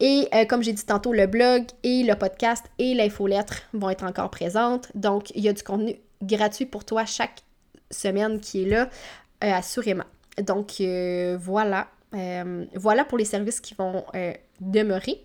Et 0.00 0.28
euh, 0.34 0.44
comme 0.44 0.62
j'ai 0.62 0.72
dit 0.72 0.84
tantôt, 0.84 1.12
le 1.12 1.26
blog 1.26 1.64
et 1.82 2.02
le 2.02 2.14
podcast 2.14 2.64
et 2.78 2.94
l'infolettre 2.94 3.62
vont 3.72 3.90
être 3.90 4.04
encore 4.04 4.30
présentes. 4.30 4.90
Donc, 4.94 5.30
il 5.34 5.42
y 5.42 5.48
a 5.48 5.52
du 5.52 5.62
contenu 5.62 5.96
gratuit 6.22 6.66
pour 6.66 6.84
toi 6.84 7.04
chaque 7.06 7.42
semaine 7.90 8.40
qui 8.40 8.62
est 8.62 8.68
là, 8.68 8.90
euh, 9.44 9.52
assurément. 9.52 10.04
Donc, 10.38 10.82
euh, 12.16 12.64
voilà. 12.74 13.04
pour 13.04 13.18
les 13.18 13.24
services 13.24 13.60
qui 13.60 13.74
vont 13.74 14.04
demeurer. 14.60 15.22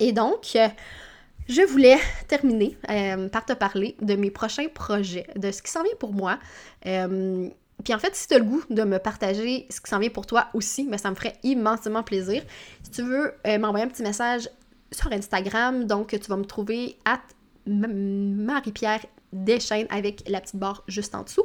Et 0.00 0.12
donc, 0.12 0.56
je 1.48 1.62
voulais 1.62 1.98
terminer 2.28 2.76
par 3.32 3.44
te 3.44 3.52
parler 3.52 3.96
de 4.00 4.14
mes 4.14 4.30
prochains 4.30 4.68
projets, 4.68 5.26
de 5.36 5.50
ce 5.50 5.62
qui 5.62 5.70
s'en 5.70 5.82
vient 5.82 5.96
pour 5.98 6.12
moi. 6.12 6.38
Puis 7.82 7.94
en 7.94 7.98
fait, 7.98 8.14
si 8.14 8.28
tu 8.28 8.34
as 8.34 8.38
le 8.38 8.44
goût 8.44 8.62
de 8.70 8.82
me 8.84 8.98
partager 8.98 9.66
ce 9.70 9.80
qui 9.80 9.90
s'en 9.90 9.98
vient 9.98 10.10
pour 10.10 10.26
toi 10.26 10.48
aussi, 10.54 10.84
mais 10.84 10.92
ben, 10.92 10.98
ça 10.98 11.10
me 11.10 11.14
ferait 11.14 11.34
immensément 11.42 12.02
plaisir. 12.02 12.42
Si 12.82 12.90
tu 12.90 13.02
veux 13.02 13.34
euh, 13.46 13.58
m'envoyer 13.58 13.84
un 13.84 13.88
petit 13.88 14.02
message 14.02 14.48
sur 14.92 15.12
Instagram, 15.12 15.84
donc 15.84 16.08
tu 16.08 16.30
vas 16.30 16.36
me 16.36 16.44
trouver 16.44 16.96
à 17.04 17.20
Marie-Pierre 17.66 19.04
Deschaines 19.34 19.86
avec 19.90 20.28
la 20.28 20.40
petite 20.40 20.56
barre 20.56 20.82
juste 20.88 21.14
en 21.14 21.22
dessous. 21.22 21.44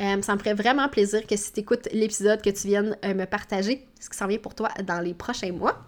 Euh, 0.00 0.20
ça 0.22 0.34
me 0.34 0.38
ferait 0.38 0.54
vraiment 0.54 0.88
plaisir 0.88 1.26
que 1.26 1.36
si 1.36 1.52
tu 1.52 1.60
écoutes 1.60 1.88
l'épisode, 1.92 2.42
que 2.42 2.50
tu 2.50 2.68
viennes 2.68 2.96
euh, 3.04 3.14
me 3.14 3.24
partager 3.24 3.86
ce 4.00 4.10
qui 4.10 4.16
s'en 4.16 4.26
vient 4.26 4.38
pour 4.38 4.54
toi 4.54 4.68
dans 4.86 5.00
les 5.00 5.14
prochains 5.14 5.52
mois. 5.52 5.78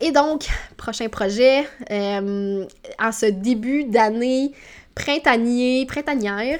Et 0.00 0.10
donc, 0.10 0.48
prochain 0.76 1.08
projet, 1.08 1.60
en 1.88 3.12
ce 3.12 3.30
début 3.30 3.84
d'année 3.84 4.52
printanier, 4.96 5.86
printanière, 5.86 6.58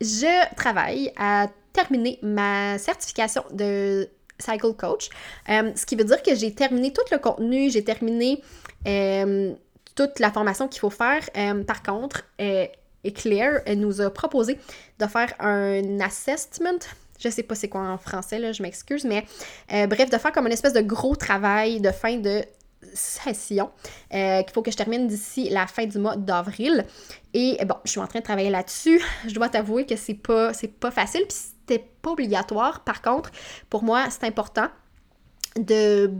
je 0.00 0.54
travaille 0.56 1.10
à 1.16 1.48
terminer 1.72 2.18
ma 2.22 2.76
certification 2.76 3.44
de 3.50 4.08
Cycle 4.38 4.74
Coach, 4.74 5.08
euh, 5.48 5.72
ce 5.74 5.86
qui 5.86 5.96
veut 5.96 6.04
dire 6.04 6.22
que 6.22 6.34
j'ai 6.34 6.52
terminé 6.52 6.92
tout 6.92 7.02
le 7.10 7.18
contenu, 7.18 7.70
j'ai 7.70 7.84
terminé 7.84 8.42
euh, 8.86 9.54
toute 9.96 10.20
la 10.20 10.30
formation 10.30 10.68
qu'il 10.68 10.80
faut 10.80 10.90
faire. 10.90 11.22
Euh, 11.36 11.64
par 11.64 11.82
contre, 11.82 12.24
Claire 13.14 13.62
nous 13.76 14.00
a 14.00 14.10
proposé 14.10 14.58
de 14.98 15.06
faire 15.06 15.32
un 15.40 16.00
assessment. 16.00 16.78
Je 17.18 17.28
sais 17.28 17.42
pas 17.42 17.54
c'est 17.54 17.68
quoi 17.68 17.80
en 17.80 17.98
français, 17.98 18.38
là, 18.38 18.52
je 18.52 18.62
m'excuse, 18.62 19.04
mais 19.04 19.24
bref, 19.86 20.10
de 20.10 20.18
faire 20.18 20.32
comme 20.32 20.46
une 20.46 20.52
espèce 20.52 20.74
de 20.74 20.82
gros 20.82 21.16
travail 21.16 21.80
de 21.80 21.90
fin 21.90 22.16
de 22.18 22.44
session 22.94 23.70
euh, 24.14 24.42
qu'il 24.42 24.52
faut 24.52 24.62
que 24.62 24.70
je 24.70 24.76
termine 24.76 25.06
d'ici 25.06 25.48
la 25.48 25.66
fin 25.66 25.86
du 25.86 25.98
mois 25.98 26.16
d'avril. 26.16 26.84
Et 27.34 27.58
bon, 27.64 27.76
je 27.84 27.90
suis 27.90 28.00
en 28.00 28.06
train 28.06 28.20
de 28.20 28.24
travailler 28.24 28.50
là-dessus. 28.50 29.00
Je 29.26 29.34
dois 29.34 29.48
t'avouer 29.48 29.86
que 29.86 29.96
c'est 29.96 30.14
pas, 30.14 30.52
c'est 30.52 30.68
pas 30.68 30.90
facile, 30.90 31.22
puis 31.28 31.36
c'était 31.36 31.84
pas 32.02 32.10
obligatoire. 32.10 32.84
Par 32.84 33.02
contre, 33.02 33.30
pour 33.68 33.82
moi, 33.82 34.06
c'est 34.10 34.24
important 34.24 34.68
de 35.56 36.10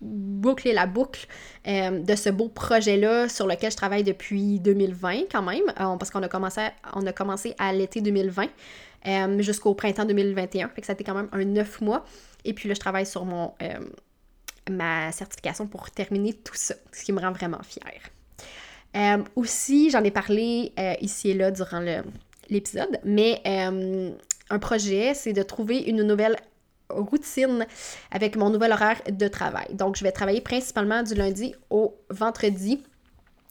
boucler 0.00 0.72
la 0.72 0.86
boucle 0.86 1.26
euh, 1.66 1.98
de 2.00 2.14
ce 2.14 2.30
beau 2.30 2.48
projet-là 2.48 3.28
sur 3.28 3.46
lequel 3.46 3.70
je 3.70 3.76
travaille 3.76 4.04
depuis 4.04 4.60
2020 4.60 5.24
quand 5.30 5.42
même, 5.42 5.62
euh, 5.68 5.96
parce 5.96 6.10
qu'on 6.10 6.22
a 6.22 6.28
commencé, 6.28 6.60
on 6.94 7.06
a 7.06 7.12
commencé 7.12 7.54
à 7.58 7.72
l'été 7.72 8.00
2020 8.00 8.48
jusqu'au 9.38 9.74
printemps 9.74 10.04
2021. 10.04 10.68
Fait 10.68 10.80
que 10.80 10.86
ça 10.86 10.92
a 10.92 10.94
été 10.94 11.04
quand 11.04 11.14
même 11.14 11.28
un 11.32 11.44
neuf 11.44 11.80
mois. 11.80 12.04
Et 12.44 12.52
puis 12.52 12.68
là, 12.68 12.74
je 12.74 12.80
travaille 12.80 13.06
sur 13.06 13.24
mon 13.24 13.52
ma 14.70 15.12
certification 15.12 15.66
pour 15.66 15.90
terminer 15.90 16.32
tout 16.32 16.54
ça, 16.54 16.74
ce 16.92 17.04
qui 17.04 17.12
me 17.12 17.20
rend 17.20 17.32
vraiment 17.32 17.62
fière. 17.62 18.02
Euh, 18.96 19.22
aussi, 19.36 19.90
j'en 19.90 20.02
ai 20.02 20.10
parlé 20.10 20.72
euh, 20.78 20.94
ici 21.00 21.30
et 21.30 21.34
là 21.34 21.50
durant 21.50 21.82
l'épisode, 22.48 22.98
mais 23.04 23.40
euh, 23.46 24.10
un 24.50 24.58
projet, 24.58 25.12
c'est 25.14 25.32
de 25.32 25.42
trouver 25.42 25.78
une 25.78 26.02
nouvelle 26.02 26.36
routine 26.90 27.66
avec 28.10 28.36
mon 28.36 28.50
nouvel 28.50 28.72
horaire 28.72 29.00
de 29.10 29.28
travail. 29.28 29.74
Donc, 29.74 29.96
je 29.96 30.04
vais 30.04 30.12
travailler 30.12 30.40
principalement 30.40 31.02
du 31.02 31.14
lundi 31.14 31.54
au 31.70 31.94
vendredi 32.10 32.82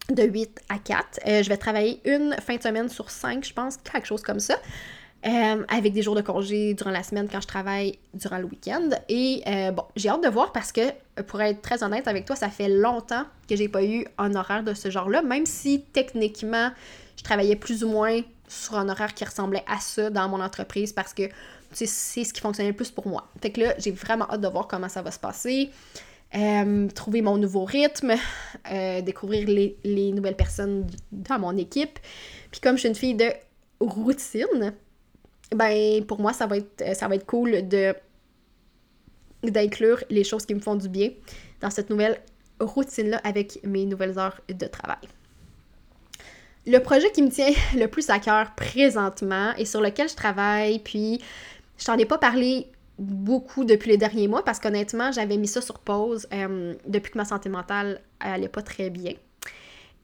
de 0.10 0.24
8 0.24 0.62
à 0.70 0.80
4. 0.80 1.20
je 1.26 1.50
vais 1.50 1.58
travailler 1.58 2.02
une 2.06 2.36
fin 2.40 2.56
de 2.56 2.62
semaine 2.62 2.90
sur 2.90 3.10
5, 3.10 3.44
je 3.46 3.54
pense, 3.54 3.78
quelque 3.78 4.08
chose 4.08 4.22
comme 4.22 4.40
ça. 4.40 4.56
Euh, 5.26 5.66
avec 5.68 5.94
des 5.94 6.04
jours 6.04 6.14
de 6.14 6.22
congé 6.22 6.76
durant 6.76 6.92
la 6.92 7.02
semaine 7.02 7.28
quand 7.30 7.42
je 7.42 7.48
travaille 7.48 7.98
durant 8.14 8.38
le 8.38 8.46
week-end. 8.46 8.90
Et 9.10 9.42
euh, 9.48 9.72
bon, 9.72 9.84
j'ai 9.96 10.10
hâte 10.10 10.24
de 10.24 10.30
voir 10.30 10.52
parce 10.52 10.72
que, 10.72 10.92
pour 11.24 11.42
être 11.42 11.62
très 11.62 11.84
honnête 11.84 12.08
avec 12.08 12.26
toi, 12.26 12.36
ça 12.36 12.50
fait 12.50 12.70
longtemps 12.70 13.24
que 13.50 13.56
j'ai 13.56 13.68
pas 13.68 13.84
eu 13.84 14.06
un 14.20 14.36
horaire 14.36 14.64
de 14.64 14.76
ce 14.76 14.92
genre-là, 14.92 15.24
même 15.24 15.48
si 15.48 15.82
techniquement, 15.92 16.70
je 17.18 17.24
travaillais 17.24 17.56
plus 17.56 17.84
ou 17.84 17.90
moins 17.90 18.22
sur 18.48 18.76
un 18.76 18.88
horaire 18.90 19.16
qui 19.16 19.26
ressemblait 19.26 19.66
à 19.68 19.80
ça 19.80 20.12
dans 20.12 20.30
mon 20.30 20.40
entreprise 20.40 20.94
parce 20.94 21.16
que 21.16 21.24
c'est 21.72 21.86
ce 21.86 22.34
qui 22.34 22.42
fonctionnait 22.42 22.70
le 22.70 22.76
plus 22.76 22.92
pour 22.92 23.08
moi. 23.08 23.28
Fait 23.42 23.52
que 23.52 23.62
là, 23.62 23.76
j'ai 23.78 23.92
vraiment 23.92 24.30
hâte 24.30 24.42
de 24.42 24.48
voir 24.48 24.68
comment 24.68 24.90
ça 24.90 25.02
va 25.02 25.12
se 25.12 25.20
passer. 25.20 25.70
Euh, 26.36 26.90
trouver 26.90 27.22
mon 27.22 27.38
nouveau 27.38 27.64
rythme, 27.64 28.16
découvrir 29.02 29.48
les, 29.48 29.78
les, 29.86 30.12
nouvelles 30.12 30.36
personnes 30.36 30.86
dans 31.12 31.40
mon 31.40 31.56
équipe. 31.56 32.00
Puis 32.52 32.60
comme 32.60 32.76
je 32.76 32.82
suis 32.82 32.90
une 32.90 32.96
fille 32.96 33.16
de 33.16 33.32
routine, 33.80 34.74
ben 35.56 36.04
pour 36.06 36.20
moi, 36.20 36.34
ça 36.34 36.48
va 36.48 36.58
être, 36.58 36.96
ça 36.96 37.08
va 37.08 37.16
être 37.16 37.26
cool 37.26 37.64
d'inclure 39.44 40.04
les 40.10 40.24
choses 40.24 40.46
qui 40.46 40.56
me 40.56 40.60
font 40.60 40.76
du 40.76 40.90
bien 40.90 41.12
dans 41.62 41.70
cette 41.70 41.90
nouvelle 41.90 42.20
routine-là 42.60 43.22
avec 43.24 43.60
mes 43.64 43.86
nouvelles 43.86 44.18
heures 44.20 44.42
de 44.50 44.66
travail. 44.66 44.98
Le 46.66 46.80
projet 46.80 47.10
qui 47.12 47.22
me 47.22 47.30
tient 47.30 47.52
le 47.76 47.88
plus 47.88 48.10
à 48.10 48.20
cœur 48.20 48.54
présentement 48.56 49.54
et 49.58 49.66
sur 49.66 49.82
lequel 49.82 50.10
je 50.10 50.16
travaille, 50.16 50.80
puis 50.80 51.22
je 51.78 51.86
t'en 51.86 51.98
ai 51.98 52.06
pas 52.06 52.18
parlé 52.18 52.68
beaucoup 53.00 53.64
depuis 53.64 53.92
les 53.92 53.98
derniers 53.98 54.28
mois 54.28 54.44
parce 54.44 54.60
qu'honnêtement, 54.60 55.12
j'avais 55.12 55.38
mis 55.38 55.48
ça 55.48 55.62
sur 55.62 55.80
pause 55.80 56.28
euh, 56.34 56.74
depuis 56.88 57.12
que 57.12 57.18
ma 57.18 57.26
santé 57.26 57.50
mentale 57.50 58.02
allait 58.20 58.48
pas 58.48 58.62
très 58.62 58.90
bien. 58.90 59.14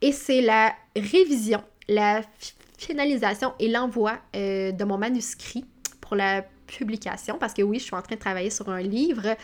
Et 0.02 0.12
c'est 0.12 0.42
la 0.42 0.74
révision, 0.96 1.64
la 1.88 2.22
finalisation 2.78 3.54
et 3.60 3.70
l'envoi 3.70 4.20
euh, 4.36 4.72
de 4.72 4.84
mon 4.84 4.98
manuscrit 4.98 5.66
pour 6.02 6.16
la 6.16 6.44
publication, 6.68 7.38
parce 7.40 7.54
que 7.54 7.62
oui, 7.62 7.80
je 7.80 7.86
suis 7.86 7.96
en 7.96 8.02
train 8.02 8.16
de 8.16 8.20
travailler 8.20 8.50
sur 8.50 8.70
un 8.70 8.82
livre 8.82 9.36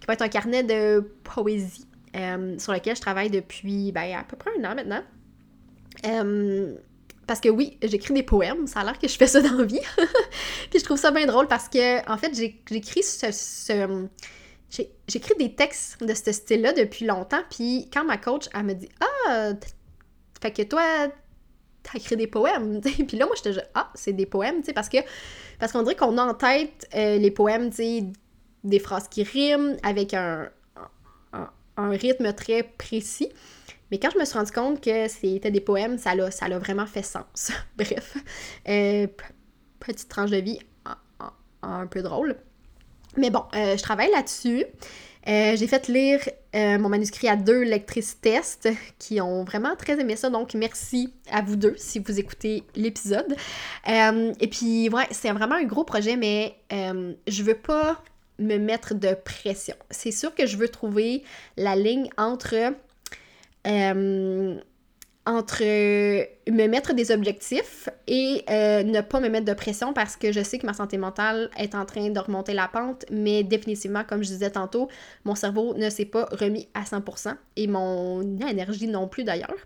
qui 0.00 0.06
va 0.06 0.14
être 0.14 0.22
un 0.22 0.28
carnet 0.28 0.62
de 0.62 1.00
poésie 1.24 1.86
euh, 2.14 2.58
sur 2.58 2.72
lequel 2.72 2.96
je 2.96 3.00
travaille 3.00 3.30
depuis 3.30 3.92
ben, 3.92 4.16
à 4.16 4.24
peu 4.24 4.36
près 4.36 4.50
un 4.58 4.70
an 4.70 4.74
maintenant. 4.74 5.02
Parce 7.26 7.40
que 7.40 7.48
oui, 7.48 7.78
j'écris 7.82 8.14
des 8.14 8.22
poèmes, 8.22 8.66
ça 8.66 8.80
a 8.80 8.84
l'air 8.84 8.98
que 8.98 9.08
je 9.08 9.16
fais 9.16 9.26
ça 9.26 9.40
dans 9.40 9.56
la 9.56 9.64
vie. 9.64 9.80
Puis 10.70 10.78
je 10.78 10.84
trouve 10.84 10.98
ça 10.98 11.10
bien 11.10 11.26
drôle 11.26 11.48
parce 11.48 11.68
que, 11.68 12.08
en 12.10 12.16
fait, 12.16 12.34
j'écris 12.34 13.02
ce, 13.02 14.06
des 15.38 15.54
textes 15.54 16.02
de 16.04 16.14
ce 16.14 16.32
style-là 16.32 16.72
depuis 16.72 17.04
longtemps. 17.04 17.42
Puis 17.50 17.88
quand 17.92 18.04
ma 18.04 18.16
coach, 18.16 18.44
elle 18.54 18.64
me 18.64 18.74
dit 18.74 18.88
Ah, 19.00 19.50
fait 20.40 20.52
que 20.52 20.62
toi, 20.62 20.82
t'as 21.82 21.98
écrit 21.98 22.16
des 22.16 22.26
poèmes. 22.26 22.80
Puis 22.80 23.16
là, 23.16 23.26
moi, 23.26 23.34
j'étais 23.36 23.52
juste, 23.52 23.68
ah, 23.74 23.90
c'est 23.94 24.12
des 24.12 24.26
poèmes, 24.26 24.60
tu 24.60 24.66
sais, 24.66 24.72
parce 24.72 24.88
que 24.88 24.98
parce 25.58 25.72
qu'on 25.72 25.82
dirait 25.82 25.96
qu'on 25.96 26.18
a 26.18 26.24
en 26.24 26.34
tête 26.34 26.88
euh, 26.94 27.18
les 27.18 27.30
poèmes, 27.30 27.70
tu 27.70 27.76
sais, 27.76 28.04
des 28.64 28.78
phrases 28.78 29.08
qui 29.08 29.22
riment 29.22 29.76
avec 29.82 30.12
un, 30.14 30.48
un, 31.76 31.90
rythme 31.90 32.32
très 32.32 32.62
précis. 32.62 33.30
Mais 33.90 33.98
quand 33.98 34.10
je 34.10 34.18
me 34.18 34.24
suis 34.24 34.36
rendu 34.36 34.52
compte 34.52 34.80
que 34.82 35.08
c'était 35.08 35.50
des 35.50 35.60
poèmes, 35.60 35.98
ça 35.98 36.14
l'a, 36.14 36.30
ça 36.30 36.48
vraiment 36.58 36.86
fait 36.86 37.02
sens. 37.02 37.52
Bref, 37.76 38.16
euh, 38.68 39.06
petite 39.78 40.08
tranche 40.08 40.30
de 40.30 40.38
vie 40.38 40.58
un 41.62 41.86
peu 41.86 42.02
drôle. 42.02 42.36
Mais 43.16 43.30
bon, 43.30 43.44
euh, 43.54 43.76
je 43.76 43.82
travaille 43.82 44.10
là-dessus. 44.10 44.64
Euh, 45.28 45.56
j'ai 45.56 45.66
fait 45.66 45.88
lire 45.88 46.20
mon 46.54 46.88
manuscrit 46.88 47.28
à 47.28 47.36
deux 47.36 47.64
lectrices 47.64 48.18
tests 48.20 48.70
qui 48.98 49.20
ont 49.20 49.44
vraiment 49.44 49.76
très 49.76 50.00
aimé 50.00 50.16
ça. 50.16 50.30
Donc, 50.30 50.54
merci 50.54 51.12
à 51.30 51.42
vous 51.42 51.56
deux 51.56 51.74
si 51.76 51.98
vous 51.98 52.18
écoutez 52.18 52.62
l'épisode. 52.74 53.36
Et 53.86 54.48
puis, 54.48 54.88
ouais, 54.88 55.04
c'est 55.10 55.30
vraiment 55.32 55.56
un 55.56 55.64
gros 55.64 55.84
projet, 55.84 56.16
mais 56.16 56.56
je 56.70 57.42
veux 57.42 57.56
pas 57.56 58.02
me 58.38 58.56
mettre 58.56 58.94
de 58.94 59.14
pression. 59.14 59.74
C'est 59.90 60.12
sûr 60.12 60.34
que 60.34 60.46
je 60.46 60.56
veux 60.56 60.68
trouver 60.68 61.24
la 61.56 61.76
ligne 61.76 62.08
entre 62.16 62.74
entre 65.26 65.62
euh, 65.62 66.24
me 66.48 66.68
mettre 66.68 66.94
des 66.94 67.10
objectifs 67.10 67.88
et 68.06 68.44
euh, 68.48 68.84
ne 68.84 69.00
pas 69.00 69.18
me 69.18 69.28
mettre 69.28 69.44
de 69.44 69.54
pression 69.54 69.92
parce 69.92 70.16
que 70.16 70.30
je 70.30 70.40
sais 70.40 70.58
que 70.58 70.66
ma 70.66 70.72
santé 70.72 70.98
mentale 70.98 71.50
est 71.58 71.74
en 71.74 71.84
train 71.84 72.10
de 72.10 72.18
remonter 72.18 72.54
la 72.54 72.68
pente, 72.68 73.04
mais 73.10 73.42
définitivement, 73.42 74.04
comme 74.04 74.22
je 74.22 74.28
disais 74.28 74.50
tantôt, 74.50 74.88
mon 75.24 75.34
cerveau 75.34 75.74
ne 75.74 75.90
s'est 75.90 76.04
pas 76.04 76.26
remis 76.30 76.68
à 76.74 76.84
100% 76.84 77.34
et 77.56 77.66
mon 77.66 78.22
énergie 78.38 78.86
non 78.86 79.08
plus 79.08 79.24
d'ailleurs. 79.24 79.56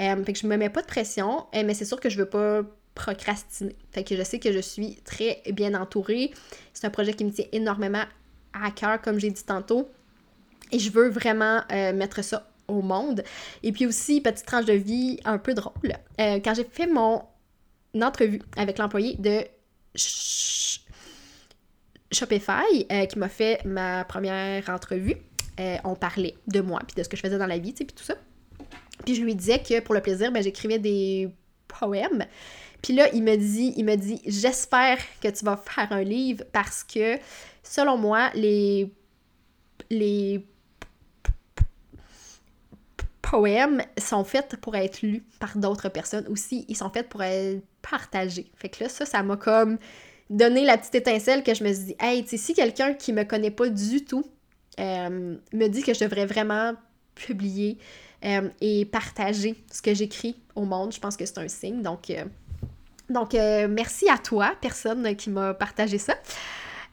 Euh, 0.00 0.24
fait 0.24 0.32
que 0.32 0.38
je 0.38 0.46
me 0.46 0.56
mets 0.56 0.70
pas 0.70 0.80
de 0.80 0.86
pression, 0.86 1.44
mais 1.52 1.74
c'est 1.74 1.84
sûr 1.84 2.00
que 2.00 2.08
je 2.08 2.16
veux 2.16 2.28
pas 2.28 2.62
procrastiner. 2.94 3.76
Fait 3.92 4.04
que 4.04 4.16
je 4.16 4.22
sais 4.22 4.38
que 4.38 4.52
je 4.52 4.60
suis 4.60 4.96
très 5.04 5.42
bien 5.52 5.74
entourée. 5.74 6.32
C'est 6.72 6.86
un 6.86 6.90
projet 6.90 7.12
qui 7.12 7.24
me 7.24 7.30
tient 7.30 7.46
énormément 7.52 8.04
à 8.54 8.70
cœur, 8.70 9.02
comme 9.02 9.18
j'ai 9.18 9.30
dit 9.30 9.44
tantôt. 9.44 9.90
Et 10.72 10.78
je 10.78 10.90
veux 10.90 11.10
vraiment 11.10 11.60
mettre 11.68 12.24
ça 12.24 12.48
au 12.68 12.82
monde. 12.82 13.22
Et 13.62 13.72
puis 13.72 13.86
aussi, 13.86 14.20
petite 14.20 14.46
tranche 14.46 14.64
de 14.64 14.72
vie 14.72 15.18
un 15.24 15.38
peu 15.38 15.54
drôle. 15.54 15.94
Euh, 16.20 16.40
quand 16.44 16.54
j'ai 16.54 16.64
fait 16.64 16.86
mon 16.86 17.22
entrevue 18.00 18.42
avec 18.56 18.78
l'employé 18.78 19.16
de 19.18 19.44
Shopify, 22.12 22.86
euh, 22.90 23.06
qui 23.06 23.18
m'a 23.18 23.28
fait 23.28 23.64
ma 23.64 24.04
première 24.04 24.68
entrevue, 24.68 25.16
euh, 25.60 25.76
on 25.84 25.94
parlait 25.94 26.34
de 26.46 26.60
moi, 26.60 26.80
puis 26.86 26.94
de 26.96 27.02
ce 27.02 27.08
que 27.08 27.16
je 27.16 27.22
faisais 27.22 27.38
dans 27.38 27.46
la 27.46 27.58
vie, 27.58 27.72
puis 27.72 27.86
tout 27.86 28.04
ça. 28.04 28.14
Puis 29.04 29.14
je 29.14 29.22
lui 29.22 29.34
disais 29.34 29.58
que 29.58 29.80
pour 29.80 29.94
le 29.94 30.00
plaisir, 30.00 30.32
ben, 30.32 30.42
j'écrivais 30.42 30.78
des 30.78 31.28
poèmes. 31.68 32.26
Puis 32.82 32.94
là, 32.94 33.08
il 33.14 33.22
me 33.22 33.36
dit, 33.36 33.72
il 33.76 33.84
me 33.84 33.96
dit, 33.96 34.20
j'espère 34.26 34.98
que 35.22 35.28
tu 35.28 35.44
vas 35.44 35.56
faire 35.56 35.90
un 35.90 36.02
livre 36.02 36.44
parce 36.52 36.84
que, 36.84 37.18
selon 37.62 37.96
moi, 37.96 38.30
les, 38.34 38.92
les 39.90 40.46
poèmes 43.30 43.82
sont 43.98 44.24
faits 44.24 44.56
pour 44.60 44.76
être 44.76 45.02
lus 45.02 45.24
par 45.40 45.56
d'autres 45.56 45.88
personnes 45.88 46.26
aussi. 46.28 46.64
Ils 46.68 46.76
sont 46.76 46.90
faits 46.90 47.08
pour 47.08 47.22
être 47.22 47.62
partagés. 47.82 48.50
Fait 48.56 48.68
que 48.68 48.84
là, 48.84 48.88
ça, 48.88 49.06
ça 49.06 49.22
m'a 49.22 49.36
comme 49.36 49.78
donné 50.28 50.64
la 50.64 50.76
petite 50.76 50.94
étincelle 50.94 51.42
que 51.42 51.54
je 51.54 51.64
me 51.64 51.72
suis 51.72 51.84
dit, 51.84 51.96
hey, 52.00 52.24
tu 52.24 52.36
si 52.36 52.54
quelqu'un 52.54 52.94
qui 52.94 53.12
me 53.12 53.24
connaît 53.24 53.50
pas 53.50 53.68
du 53.68 54.04
tout 54.04 54.24
euh, 54.78 55.36
me 55.52 55.68
dit 55.68 55.82
que 55.82 55.94
je 55.94 56.00
devrais 56.00 56.26
vraiment 56.26 56.72
publier 57.14 57.78
euh, 58.24 58.48
et 58.60 58.84
partager 58.84 59.54
ce 59.72 59.80
que 59.80 59.94
j'écris 59.94 60.36
au 60.54 60.64
monde, 60.64 60.92
je 60.92 61.00
pense 61.00 61.16
que 61.16 61.24
c'est 61.24 61.38
un 61.38 61.48
signe. 61.48 61.82
Donc, 61.82 62.10
euh, 62.10 62.24
donc 63.08 63.34
merci 63.34 64.08
à 64.08 64.18
toi, 64.18 64.54
personne 64.60 65.14
qui 65.16 65.30
m'a 65.30 65.54
partagé 65.54 65.98
ça. 65.98 66.14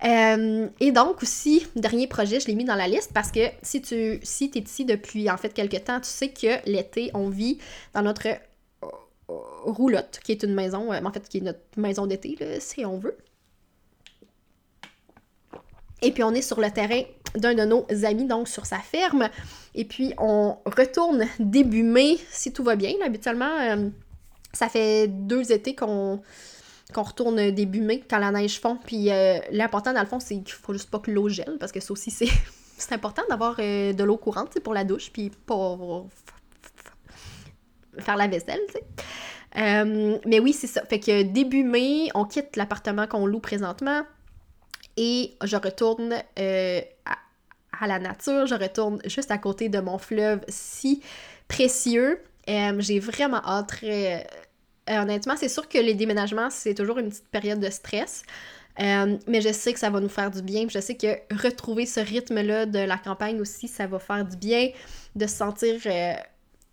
Euh, 0.04 0.68
et 0.80 0.92
donc 0.92 1.22
aussi, 1.22 1.68
dernier 1.76 2.08
projet, 2.08 2.40
je 2.40 2.48
l'ai 2.48 2.56
mis 2.56 2.66
dans 2.66 2.76
la 2.76 2.88
liste 2.88 3.12
parce 3.14 3.32
que 3.32 3.40
si 3.62 3.82
tu 3.82 4.20
si 4.24 4.52
es 4.56 4.60
ici 4.60 4.86
depuis 4.86 5.30
en 5.30 5.38
fait 5.38 5.54
quelques 5.54 5.84
temps, 5.84 6.00
tu 6.00 6.10
sais 6.10 6.30
que 6.30 6.70
l'été, 6.70 7.12
on 7.14 7.30
vit 7.30 7.60
dans 7.94 8.02
notre 8.02 8.28
euh, 8.28 8.88
roulotte, 9.30 10.20
qui 10.24 10.32
est 10.32 10.44
une 10.44 10.56
maison, 10.56 10.92
euh, 10.92 11.00
en 11.04 11.12
fait, 11.12 11.28
qui 11.30 11.38
est 11.38 11.42
notre 11.42 11.60
maison 11.78 12.08
d'été, 12.08 12.36
si 12.60 12.86
on 12.86 12.98
veut. 12.98 13.18
Et 16.02 16.12
puis 16.12 16.24
on 16.24 16.34
est 16.34 16.42
sur 16.42 16.60
le 16.60 16.72
terrain 16.72 17.04
d'un 17.36 17.54
de 17.54 17.64
nos 17.64 17.86
amis, 18.04 18.26
donc 18.26 18.48
sur 18.48 18.66
sa 18.66 18.80
ferme. 18.80 19.30
Et 19.76 19.86
puis 19.86 20.14
on 20.18 20.58
retourne 20.66 21.28
début 21.40 21.84
mai, 21.84 22.18
si 22.32 22.52
tout 22.52 22.64
va 22.64 22.76
bien. 22.76 22.94
habituellement, 23.06 23.92
ça 24.52 24.68
fait 24.68 25.08
deux 25.08 25.52
étés 25.52 25.76
qu'on 25.76 26.22
qu'on 26.92 27.04
retourne 27.04 27.52
début 27.52 27.82
mai 27.82 28.04
quand 28.10 28.20
la 28.20 28.32
neige 28.32 28.60
fond. 28.60 28.78
Puis 28.78 29.12
euh, 29.12 29.40
l'important, 29.52 29.94
dans 29.94 30.02
le 30.02 30.08
fond, 30.08 30.20
c'est 30.20 30.36
qu'il 30.36 30.54
faut 30.54 30.74
juste 30.74 30.90
pas 30.90 31.00
que 31.00 31.12
l'eau 31.12 31.30
gèle, 31.30 31.58
parce 31.60 31.72
que 31.72 31.80
ça 31.80 31.92
aussi, 31.94 32.12
c'est, 32.12 32.28
c'est 32.78 32.94
important 32.94 33.24
d'avoir 33.30 33.56
euh, 33.60 33.94
de 33.94 34.04
l'eau 34.04 34.18
courante 34.18 34.60
pour 34.60 34.74
la 34.74 34.84
douche, 34.84 35.12
puis 35.12 35.32
pour 35.46 36.08
faire 38.00 38.16
la 38.16 38.28
vaisselle. 38.28 38.62
Euh, 39.58 40.18
mais 40.26 40.40
oui, 40.40 40.54
c'est 40.54 40.68
ça. 40.68 40.84
Fait 40.86 41.00
que 41.00 41.24
début 41.24 41.64
mai, 41.64 42.10
on 42.16 42.26
quitte 42.26 42.56
l'appartement 42.56 43.08
qu'on 43.08 43.26
loue 43.26 43.40
présentement 43.40 44.04
et 44.98 45.36
je 45.44 45.58
retourne 45.58 46.14
à, 46.14 47.88
la 47.88 48.00
nature. 48.00 48.46
Je 48.46 48.56
retourne 48.56 49.02
juste 49.06 49.32
à 49.32 49.38
côté 49.38 49.68
de 49.68 49.80
mon 49.80 49.98
fleuve 49.98 50.42
si 50.48 51.02
précieux. 51.48 52.22
j'ai 52.48 53.00
vraiment 53.00 53.42
hâte. 53.46 53.84
Honnêtement, 54.88 55.36
c'est 55.38 55.50
sûr 55.50 55.68
que 55.68 55.78
les 55.78 55.94
déménagements, 55.94 56.50
c'est 56.50 56.74
toujours 56.74 56.98
une 56.98 57.10
petite 57.10 57.28
période 57.30 57.60
de 57.60 57.70
stress. 57.70 58.24
Euh, 58.80 59.18
mais 59.28 59.42
je 59.42 59.52
sais 59.52 59.74
que 59.74 59.80
ça 59.80 59.90
va 59.90 60.00
nous 60.00 60.10
faire 60.10 60.32
du 60.32 60.42
bien. 60.42 60.66
Je 60.70 60.80
sais 60.80 60.96
que 60.96 61.08
retrouver 61.44 61.86
ce 61.86 62.00
rythme-là 62.00 62.66
de 62.66 62.80
la 62.80 62.98
campagne 62.98 63.40
aussi, 63.42 63.68
ça 63.68 63.88
va 63.88 64.00
faire 64.00 64.26
du 64.26 64.38
bien 64.38 64.70
de 65.16 65.28
se 65.28 65.36
sentir, 65.36 65.76
euh, 65.86 66.14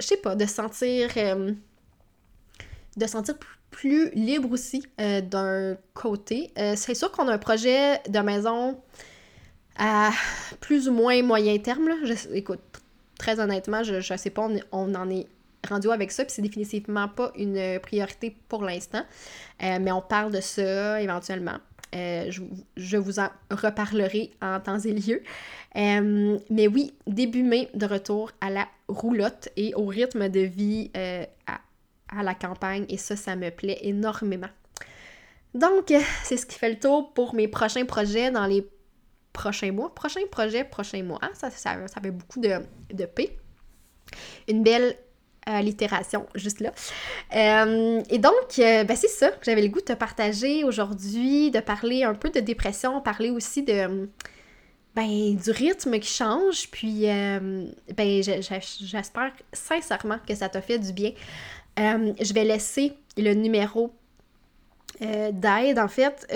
je 0.00 0.06
sais 0.06 0.16
pas, 0.16 0.36
de 0.36 0.46
sentir, 0.46 1.10
sentir 3.06 3.34
plus 3.70 4.10
libre 4.10 4.50
aussi 4.52 4.84
d'un 4.98 5.76
côté. 5.94 6.52
c'est 6.76 6.94
sûr 6.94 7.12
qu'on 7.12 7.28
a 7.28 7.34
un 7.34 7.38
projet 7.38 8.00
de 8.08 8.18
maison 8.20 8.80
à 9.76 10.10
plus 10.60 10.88
ou 10.88 10.92
moins 10.92 11.22
moyen 11.22 11.58
terme. 11.58 11.88
écoute, 12.32 12.60
très 13.18 13.40
honnêtement, 13.40 13.82
je, 13.82 14.00
je 14.00 14.16
sais 14.16 14.30
pas, 14.30 14.48
on 14.72 14.94
en 14.94 15.10
est 15.10 15.26
rendu 15.68 15.90
avec 15.90 16.10
ça, 16.10 16.24
puis 16.24 16.32
c'est 16.34 16.42
définitivement 16.42 17.08
pas 17.08 17.32
une 17.36 17.78
priorité 17.80 18.36
pour 18.48 18.62
l'instant. 18.62 19.02
Euh, 19.62 19.78
mais 19.80 19.92
on 19.92 20.00
parle 20.00 20.32
de 20.32 20.40
ça 20.40 21.00
éventuellement. 21.00 21.58
Euh, 21.94 22.30
je, 22.76 22.96
vous 22.96 23.18
en 23.18 23.28
reparlerai 23.50 24.32
en 24.42 24.60
temps 24.60 24.78
et 24.78 24.92
lieu. 24.92 25.22
Euh, 25.76 26.38
mais 26.50 26.68
oui, 26.68 26.92
début 27.06 27.42
mai, 27.42 27.70
de 27.74 27.86
retour 27.86 28.30
à 28.40 28.50
la 28.50 28.68
roulotte 28.88 29.48
et 29.56 29.74
au 29.74 29.86
rythme 29.86 30.28
de 30.28 30.40
vie 30.40 30.90
à, 31.46 32.22
la 32.22 32.34
campagne. 32.34 32.84
Et 32.88 32.96
ça, 32.96 33.16
ça 33.16 33.36
me 33.36 33.50
plaît 33.50 33.78
énormément. 33.82 34.48
Donc, 35.54 35.92
c'est 36.24 36.36
ce 36.36 36.44
qui 36.46 36.58
fait 36.58 36.70
le 36.70 36.78
tour 36.78 37.14
pour 37.14 37.34
mes 37.34 37.48
prochains 37.48 37.86
projets 37.86 38.30
dans 38.30 38.46
les 38.46 38.68
prochains 39.32 39.72
mois. 39.72 39.94
Prochains 39.94 40.26
projets, 40.30 40.64
prochains 40.64 41.02
mois. 41.02 41.20
Ça, 41.34 41.50
ça, 41.50 41.86
ça 41.86 42.00
fait 42.00 42.10
beaucoup 42.10 42.40
de, 42.40 42.60
de 42.92 43.06
P. 43.06 43.38
Une 44.46 44.62
belle 44.62 44.94
allitération 45.56 46.26
juste 46.34 46.60
là. 46.60 46.72
Euh, 47.34 48.02
et 48.10 48.18
donc, 48.18 48.58
euh, 48.58 48.84
ben 48.84 48.96
c'est 48.96 49.08
ça 49.08 49.30
que 49.30 49.44
j'avais 49.44 49.62
le 49.62 49.68
goût 49.68 49.80
de 49.80 49.86
te 49.86 49.92
partager 49.92 50.64
aujourd'hui, 50.64 51.50
de 51.50 51.60
parler 51.60 52.04
un 52.04 52.14
peu 52.14 52.30
de 52.30 52.40
dépression, 52.40 53.00
parler 53.00 53.30
aussi 53.30 53.62
de 53.62 54.08
ben, 54.94 55.36
du 55.36 55.50
rythme 55.50 55.98
qui 55.98 56.12
change, 56.12 56.70
puis 56.70 57.08
euh, 57.08 57.66
ben, 57.96 58.22
j'espère 58.22 59.32
sincèrement 59.52 60.18
que 60.26 60.34
ça 60.34 60.48
t'a 60.48 60.60
fait 60.60 60.78
du 60.78 60.92
bien. 60.92 61.12
je 61.76 62.32
vais 62.32 62.44
laisser 62.44 62.94
le 63.16 63.34
numéro 63.34 63.92
d'aide, 65.00 65.78
en 65.78 65.88
fait, 65.88 66.26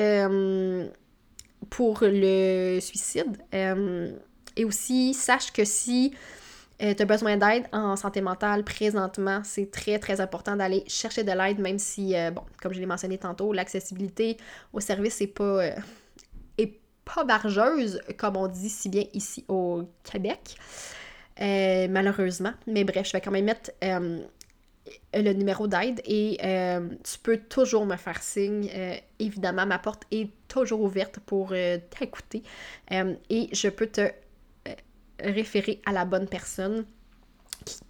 pour 1.70 1.98
le 2.02 2.78
suicide. 2.80 3.36
et 3.52 4.64
aussi, 4.64 5.14
sache 5.14 5.52
que 5.52 5.64
si 5.64 6.12
euh, 6.82 6.94
tu 6.94 7.02
as 7.02 7.06
besoin 7.06 7.36
d'aide 7.36 7.64
en 7.72 7.96
santé 7.96 8.20
mentale 8.20 8.64
présentement, 8.64 9.42
c'est 9.44 9.70
très 9.70 9.98
très 9.98 10.20
important 10.20 10.56
d'aller 10.56 10.82
chercher 10.88 11.22
de 11.22 11.30
l'aide, 11.30 11.58
même 11.60 11.78
si, 11.78 12.16
euh, 12.16 12.30
bon, 12.30 12.42
comme 12.60 12.72
je 12.72 12.80
l'ai 12.80 12.86
mentionné 12.86 13.18
tantôt, 13.18 13.52
l'accessibilité 13.52 14.36
au 14.72 14.80
service 14.80 15.20
n'est 15.20 15.28
pas, 15.28 15.44
euh, 15.44 15.74
est 16.58 16.80
pas 17.04 17.24
bargeuse, 17.24 18.00
comme 18.16 18.36
on 18.36 18.48
dit 18.48 18.68
si 18.68 18.88
bien 18.88 19.04
ici 19.12 19.44
au 19.48 19.84
Québec, 20.02 20.56
malheureusement. 21.38 22.52
Mais 22.66 22.84
bref, 22.84 23.06
je 23.06 23.12
vais 23.12 23.20
quand 23.20 23.30
même 23.30 23.44
mettre 23.44 23.70
le 25.14 25.32
numéro 25.32 25.66
d'aide 25.68 26.00
et 26.04 26.38
tu 27.04 27.18
peux 27.20 27.38
toujours 27.38 27.86
me 27.86 27.96
faire 27.96 28.22
signe. 28.22 28.68
évidemment, 29.18 29.66
ma 29.66 29.78
porte 29.78 30.02
est 30.10 30.30
toujours 30.48 30.82
ouverte 30.82 31.18
pour 31.20 31.54
t'écouter 31.98 32.42
et 32.90 33.48
je 33.52 33.68
peux 33.68 33.86
te 33.86 34.10
référer 35.22 35.80
à 35.86 35.92
la 35.92 36.04
bonne 36.04 36.28
personne 36.28 36.84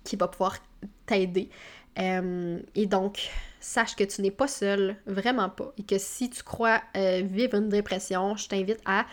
qui, 0.05 0.16
va 0.16 0.28
pouvoir 0.28 0.59
t'aider. 1.07 1.49
Euh, 1.99 2.59
et 2.74 2.87
donc, 2.87 3.30
sache 3.61 3.97
que 3.97 4.05
tu 4.05 4.22
n'es 4.22 4.30
pas 4.30 4.49
seul, 4.49 4.97
vraiment 5.07 5.49
pas. 5.49 5.72
Et 5.78 5.83
que 5.83 5.99
si 5.99 6.30
tu 6.30 6.43
crois 6.43 6.80
euh, 6.97 7.22
vivre 7.24 7.57
une 7.57 7.68
dépression, 7.68 8.37
je 8.37 8.49
t'invite 8.49 8.80
à, 8.85 9.07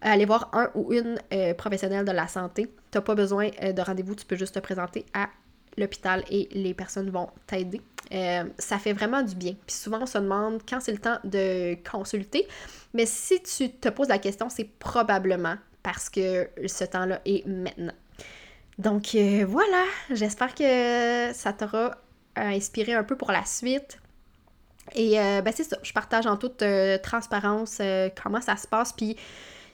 aller 0.00 0.24
voir 0.24 0.50
un 0.54 0.70
ou 0.74 0.92
une 0.92 1.18
euh, 1.32 1.54
professionnelle 1.54 2.04
de 2.04 2.12
la 2.12 2.28
santé. 2.28 2.72
Tu 2.90 2.98
n'as 2.98 3.02
pas 3.02 3.14
besoin 3.14 3.48
de 3.48 3.82
rendez-vous, 3.82 4.14
tu 4.14 4.24
peux 4.24 4.36
juste 4.36 4.54
te 4.54 4.60
présenter 4.60 5.04
à 5.12 5.28
l'hôpital 5.76 6.24
et 6.30 6.48
les 6.52 6.74
personnes 6.74 7.10
vont 7.10 7.28
t'aider. 7.46 7.80
ça 8.58 8.78
fait 8.78 8.92
vraiment 8.92 9.22
du 9.22 9.34
bien. 9.34 9.54
Puis 9.66 9.76
souvent, 9.76 10.00
on 10.02 10.06
se 10.06 10.18
demande 10.18 10.62
quand 10.68 10.80
c'est 10.80 10.92
le 10.92 10.98
temps 10.98 11.18
de 11.24 11.76
consulter. 11.88 12.48
Mais 12.92 13.06
si 13.06 13.42
tu 13.42 13.70
te 13.70 13.88
poses 13.88 14.08
la 14.08 14.18
question, 14.18 14.48
c'est 14.48 14.64
probablement 14.64 15.56
parce 15.82 16.08
que 16.10 16.48
ce 16.66 16.84
temps-là 16.84 17.20
est 17.24 17.46
maintenant. 17.46 17.94
Donc 18.80 19.14
euh, 19.14 19.44
voilà, 19.46 19.84
j'espère 20.10 20.54
que 20.54 21.32
ça 21.34 21.52
t'aura 21.52 21.98
inspiré 22.34 22.94
un 22.94 23.04
peu 23.04 23.14
pour 23.14 23.30
la 23.30 23.44
suite. 23.44 23.98
Et 24.94 25.20
euh, 25.20 25.42
ben 25.42 25.52
c'est 25.54 25.64
ça, 25.64 25.76
je 25.82 25.92
partage 25.92 26.26
en 26.26 26.38
toute 26.38 26.62
euh, 26.62 26.96
transparence 26.98 27.82
comment 28.20 28.40
ça 28.40 28.56
se 28.56 28.66
passe, 28.66 28.94
puis 28.94 29.16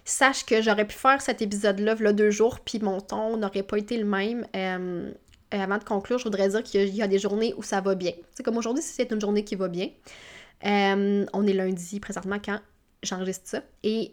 sache 0.04 0.44
que 0.44 0.60
j'aurais 0.60 0.86
pu 0.86 0.96
faire 0.96 1.22
cet 1.22 1.40
épisode-là, 1.40 1.94
là, 1.94 2.12
deux 2.12 2.30
jours, 2.30 2.60
puis 2.60 2.80
mon 2.80 3.00
ton 3.00 3.36
n'aurait 3.36 3.62
pas 3.62 3.78
été 3.78 3.96
le 3.96 4.04
même. 4.04 4.46
avant 5.52 5.78
de 5.78 5.84
conclure, 5.84 6.18
je 6.18 6.24
voudrais 6.24 6.48
dire 6.48 6.64
qu'il 6.64 6.94
y, 6.94 7.02
a 7.02 7.06
des 7.06 7.20
journées 7.20 7.54
où 7.56 7.62
ça 7.62 7.80
va 7.80 7.94
bien. 7.94 8.12
C'est 8.34 8.42
comme 8.42 8.56
aujourd'hui, 8.56 8.82
c'est 8.82 9.10
une 9.12 9.20
journée 9.20 9.44
qui 9.44 9.54
va 9.54 9.68
bien. 9.68 9.88
on 10.62 11.46
est 11.46 11.52
lundi 11.52 12.00
présentement 12.00 12.38
quand 12.44 12.60
j'enregistre 13.04 13.48
ça. 13.48 13.62
Et 13.84 14.10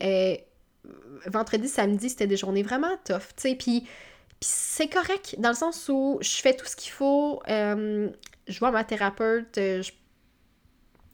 vendredi, 1.28 1.68
samedi, 1.68 2.10
c'était 2.10 2.28
des 2.28 2.38
journées 2.38 2.64
vraiment 2.64 2.96
tough, 3.06 3.34
tu 3.36 3.50
sais, 3.50 3.56
puis 3.56 3.88
c'est 4.44 4.88
correct, 4.88 5.36
dans 5.40 5.50
le 5.50 5.56
sens 5.56 5.90
où 5.90 6.18
je 6.22 6.42
fais 6.42 6.56
tout 6.56 6.66
ce 6.66 6.76
qu'il 6.76 6.92
faut, 6.92 7.42
euh, 7.50 8.10
je 8.48 8.60
vois 8.60 8.72
ma 8.72 8.84
thérapeute, 8.84 9.58
euh, 9.58 9.82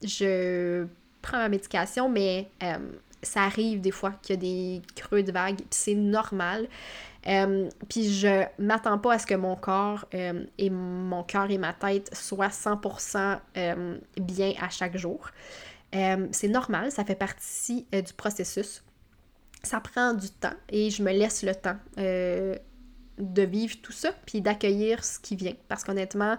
je, 0.04 0.86
prends 1.22 1.38
ma 1.38 1.50
médication, 1.50 2.10
mais 2.10 2.50
euh, 2.64 2.78
ça 3.22 3.44
arrive 3.44 3.82
des 3.82 3.92
fois 3.92 4.14
qu'il 4.22 4.36
y 4.36 4.38
a 4.38 4.42
des 4.42 4.82
creux 4.96 5.22
de 5.22 5.32
vague, 5.32 5.60
c'est 5.70 5.96
normal. 5.96 6.68
puis 7.24 8.12
je 8.12 8.46
m'attends 8.58 8.98
pas 8.98 9.14
à 9.14 9.20
ce 9.20 9.28
que 9.28 9.36
mon 9.36 9.56
corps 9.56 10.06
et 10.14 10.70
mon 10.70 11.24
cœur 11.24 11.52
et 11.52 11.58
ma 11.58 11.74
tête 11.74 12.10
soient 12.16 12.48
100% 12.48 13.40
bien 14.18 14.54
à 14.62 14.70
chaque 14.70 14.98
jour. 14.98 15.30
c'est 15.92 16.48
normal, 16.48 16.92
ça 16.92 17.04
fait 17.04 17.16
partie 17.16 17.86
du 17.92 18.14
processus. 18.14 18.82
Ça 19.64 19.80
prend 19.82 20.14
du 20.14 20.30
temps 20.30 20.54
et 20.70 20.90
je 20.90 21.04
me 21.04 21.12
laisse 21.12 21.44
le 21.44 21.54
temps 21.54 21.78
de 21.98 23.42
vivre 23.42 23.76
tout 23.82 23.92
ça, 23.92 24.14
puis 24.26 24.42
d'accueillir 24.42 25.04
ce 25.04 25.20
qui 25.20 25.36
vient. 25.36 25.56
Parce 25.68 25.84
qu'honnêtement, 25.84 26.38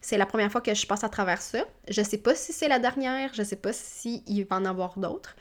c'est 0.00 0.18
la 0.18 0.26
première 0.26 0.50
fois 0.50 0.60
que 0.60 0.74
je 0.74 0.86
passe 0.86 1.04
à 1.04 1.08
travers 1.08 1.42
ça. 1.42 1.64
Je 1.88 2.02
sais 2.02 2.18
pas 2.18 2.34
si 2.34 2.52
c'est 2.52 2.68
la 2.68 2.78
dernière, 2.78 3.32
je 3.34 3.42
sais 3.42 3.56
pas 3.56 3.72
s'il 3.72 4.22
il 4.26 4.44
va 4.44 4.56
en 4.56 4.64
avoir 4.64 4.98
d'autres. 4.98 5.36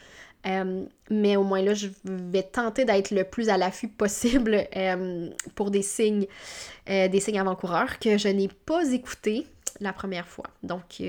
Euh, 0.47 0.86
mais 1.09 1.36
au 1.36 1.43
moins 1.43 1.61
là, 1.61 1.74
je 1.74 1.89
vais 2.05 2.43
tenter 2.43 2.86
d'être 2.86 3.11
le 3.11 3.26
plus 3.26 3.49
à 3.49 3.57
l'affût 3.57 3.89
possible 3.89 4.65
euh, 4.76 5.30
pour 5.55 5.70
des 5.70 5.82
signes, 5.82 6.28
euh, 6.89 7.07
des 7.09 7.20
signes 7.20 7.39
avant-coureurs 7.39 7.99
que 7.99 8.17
je 8.17 8.30
n'ai 8.30 8.47
pas 8.47 8.89
écoutés 8.91 9.47
la 9.82 9.91
première 9.91 10.28
fois. 10.28 10.45
Donc 10.63 11.01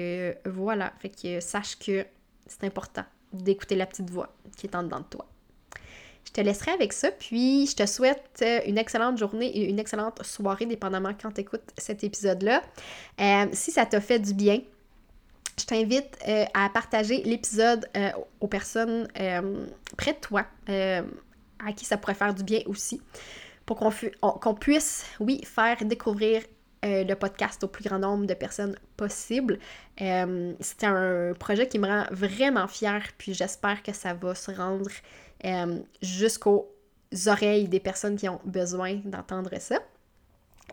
voilà, 0.46 0.92
fait 0.98 1.10
que 1.10 1.40
sache 1.40 1.78
que 1.78 2.04
c'est 2.46 2.64
important 2.64 3.04
d'écouter 3.32 3.76
la 3.76 3.86
petite 3.86 4.10
voix 4.10 4.34
qui 4.56 4.66
est 4.66 4.74
en 4.74 4.82
dedans 4.82 5.00
de 5.00 5.04
toi. 5.04 5.26
Je 6.26 6.32
te 6.32 6.40
laisserai 6.42 6.70
avec 6.70 6.92
ça, 6.92 7.10
puis 7.10 7.66
je 7.66 7.74
te 7.74 7.86
souhaite 7.86 8.40
euh, 8.42 8.60
une 8.66 8.78
excellente 8.78 9.18
journée 9.18 9.48
et 9.48 9.68
une 9.68 9.80
excellente 9.80 10.22
soirée, 10.22 10.66
dépendamment 10.66 11.12
quand 11.20 11.32
tu 11.32 11.40
écoutes 11.40 11.68
cet 11.76 12.04
épisode-là. 12.04 12.62
Euh, 13.20 13.46
si 13.52 13.72
ça 13.72 13.84
t'a 13.84 14.00
fait 14.00 14.20
du 14.20 14.32
bien, 14.32 14.60
je 15.58 15.64
t'invite 15.64 16.16
euh, 16.28 16.44
à 16.54 16.68
partager 16.68 17.22
l'épisode 17.24 17.88
aux 18.40 18.46
personnes 18.46 19.08
près 19.96 20.12
de 20.12 20.18
toi, 20.20 20.46
à 20.68 21.72
qui 21.74 21.84
ça 21.84 21.96
pourrait 21.96 22.14
faire 22.14 22.32
du 22.32 22.44
bien 22.44 22.60
aussi, 22.66 23.02
pour 23.66 23.76
qu'on 23.76 24.54
puisse, 24.54 25.04
oui, 25.18 25.42
faire 25.44 25.84
découvrir 25.84 26.42
le 26.82 27.14
podcast 27.14 27.62
au 27.64 27.68
plus 27.68 27.84
grand 27.84 27.98
nombre 27.98 28.26
de 28.26 28.34
personnes 28.34 28.76
possible. 28.96 29.58
C'était 29.98 30.86
un 30.86 31.34
projet 31.34 31.66
qui 31.66 31.78
me 31.78 31.88
rend 31.88 32.04
vraiment 32.12 32.68
fière, 32.68 33.02
puis 33.18 33.34
j'espère 33.34 33.82
que 33.82 33.92
ça 33.92 34.14
va 34.14 34.34
se 34.34 34.50
rendre 34.52 34.88
euh, 35.44 35.78
jusqu'aux 36.02 36.70
oreilles 37.26 37.68
des 37.68 37.80
personnes 37.80 38.16
qui 38.16 38.28
ont 38.28 38.40
besoin 38.44 39.00
d'entendre 39.04 39.50
ça. 39.58 39.78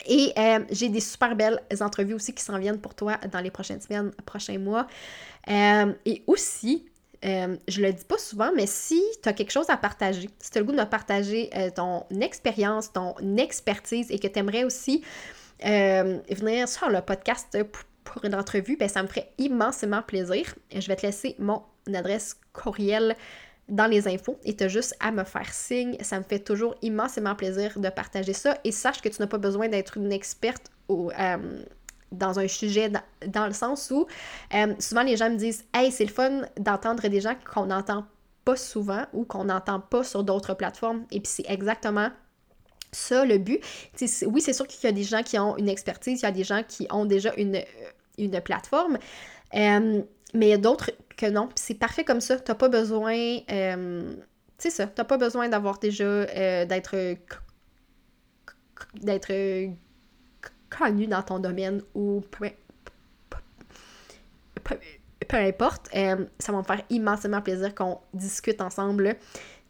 Et 0.05 0.31
euh, 0.37 0.59
j'ai 0.69 0.89
des 0.89 0.99
super 0.99 1.35
belles 1.35 1.59
entrevues 1.79 2.13
aussi 2.13 2.33
qui 2.33 2.43
s'en 2.43 2.59
viennent 2.59 2.79
pour 2.79 2.93
toi 2.93 3.17
dans 3.31 3.39
les 3.39 3.49
prochaines 3.49 3.81
semaines, 3.81 4.11
prochains 4.25 4.59
mois. 4.59 4.87
Euh, 5.49 5.93
et 6.05 6.23
aussi, 6.27 6.85
je 7.23 7.81
le 7.81 7.91
dis 7.91 8.05
pas 8.05 8.19
souvent, 8.19 8.51
mais 8.55 8.67
si 8.67 9.01
tu 9.23 9.27
as 9.27 9.33
quelque 9.33 9.51
chose 9.51 9.69
à 9.69 9.77
partager, 9.77 10.29
si 10.39 10.51
tu 10.51 10.57
as 10.59 10.61
le 10.61 10.67
goût 10.67 10.71
de 10.71 10.77
me 10.77 10.85
partager 10.85 11.49
ton 11.75 12.05
expérience, 12.21 12.93
ton 12.93 13.15
expertise 13.37 14.11
et 14.11 14.19
que 14.19 14.27
tu 14.27 14.37
aimerais 14.39 14.63
aussi 14.63 15.03
venir 15.59 16.69
sur 16.69 16.89
le 16.89 17.01
podcast 17.01 17.57
pour 18.03 18.23
une 18.23 18.35
entrevue, 18.35 18.77
ben, 18.77 18.87
ça 18.87 19.01
me 19.01 19.07
ferait 19.07 19.31
immensément 19.39 20.03
plaisir. 20.03 20.55
Je 20.73 20.87
vais 20.87 20.95
te 20.95 21.05
laisser 21.05 21.35
mon 21.39 21.63
adresse 21.93 22.37
courriel 22.53 23.15
dans 23.69 23.87
les 23.87 24.07
infos 24.07 24.37
et 24.43 24.55
tu 24.55 24.63
as 24.63 24.67
juste 24.67 24.95
à 24.99 25.11
me 25.11 25.23
faire 25.23 25.53
signe. 25.53 25.97
Ça 26.01 26.19
me 26.19 26.23
fait 26.23 26.39
toujours 26.39 26.75
immensément 26.81 27.35
plaisir 27.35 27.79
de 27.79 27.89
partager 27.89 28.33
ça. 28.33 28.57
Et 28.63 28.71
sache 28.71 29.01
que 29.01 29.09
tu 29.09 29.21
n'as 29.21 29.27
pas 29.27 29.37
besoin 29.37 29.67
d'être 29.67 29.97
une 29.97 30.11
experte 30.11 30.71
euh, 30.89 31.63
dans 32.11 32.39
un 32.39 32.47
sujet, 32.47 32.89
dans, 33.25 33.47
le 33.47 33.53
sens 33.53 33.91
où 33.91 34.07
euh, 34.53 34.73
souvent 34.79 35.03
les 35.03 35.17
gens 35.17 35.29
me 35.29 35.35
disent 35.35 35.65
Hey, 35.73 35.91
c'est 35.91 36.05
le 36.05 36.11
fun 36.11 36.43
d'entendre 36.57 37.07
des 37.07 37.21
gens 37.21 37.35
qu'on 37.53 37.65
n'entend 37.65 38.05
pas 38.45 38.55
souvent 38.55 39.05
ou 39.11 39.25
qu'on 39.25 39.45
n'entend 39.45 39.81
pas 39.81 40.03
sur 40.03 40.23
d'autres 40.23 40.53
plateformes. 40.53 41.05
Et 41.11 41.19
puis 41.19 41.31
c'est 41.31 41.49
exactement 41.49 42.09
ça 42.93 43.25
le 43.25 43.37
but. 43.37 43.59
oui, 44.27 44.41
c'est 44.41 44.53
sûr 44.53 44.65
qu'il 44.65 44.81
y 44.85 44.87
a 44.87 44.93
des 44.93 45.03
gens 45.03 45.21
qui 45.23 45.37
ont 45.37 45.57
une 45.57 45.67
expertise, 45.67 46.21
il 46.21 46.23
y 46.23 46.27
a 46.27 46.31
des 46.31 46.45
gens 46.45 46.63
qui 46.65 46.87
ont 46.89 47.03
déjà 47.03 47.33
une, 47.35 47.61
une 48.17 48.39
plateforme. 48.39 48.97
Euh, 49.53 50.01
mais 50.33 50.47
il 50.47 50.49
y 50.49 50.53
a 50.53 50.57
d'autres 50.57 50.91
que 51.17 51.25
non. 51.25 51.49
c'est 51.55 51.73
parfait 51.73 52.03
comme 52.03 52.21
ça. 52.21 52.39
T'as 52.39 52.55
pas 52.55 52.69
besoin. 52.69 53.39
Euh, 53.51 54.15
c'est 54.57 54.69
ça. 54.69 54.87
T'as 54.87 55.03
pas 55.03 55.17
besoin 55.17 55.49
d'avoir 55.49 55.79
déjà. 55.79 56.05
Euh, 56.05 56.65
d'être. 56.65 56.95
connu 60.69 61.07
dans 61.07 61.23
ton 61.23 61.39
domaine 61.39 61.81
ou 61.95 62.21
peu, 62.31 62.49
importe. 65.33 65.89
Euh, 65.95 66.25
ça 66.39 66.51
va 66.51 66.59
me 66.59 66.63
faire 66.63 66.83
immensément 66.89 67.41
plaisir 67.41 67.73
qu'on 67.73 67.99
discute 68.13 68.61
ensemble 68.61 69.15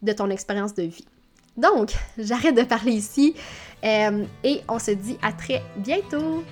de 0.02 0.12
ton 0.12 0.30
expérience 0.30 0.74
de 0.74 0.84
vie. 0.84 1.08
Donc, 1.56 1.94
j'arrête 2.18 2.56
de 2.56 2.64
parler 2.64 2.92
ici 2.92 3.36
et 3.84 4.62
on 4.68 4.80
se 4.80 4.92
dit 4.92 5.18
à 5.22 5.32
très 5.32 5.64
bientôt! 5.78 6.44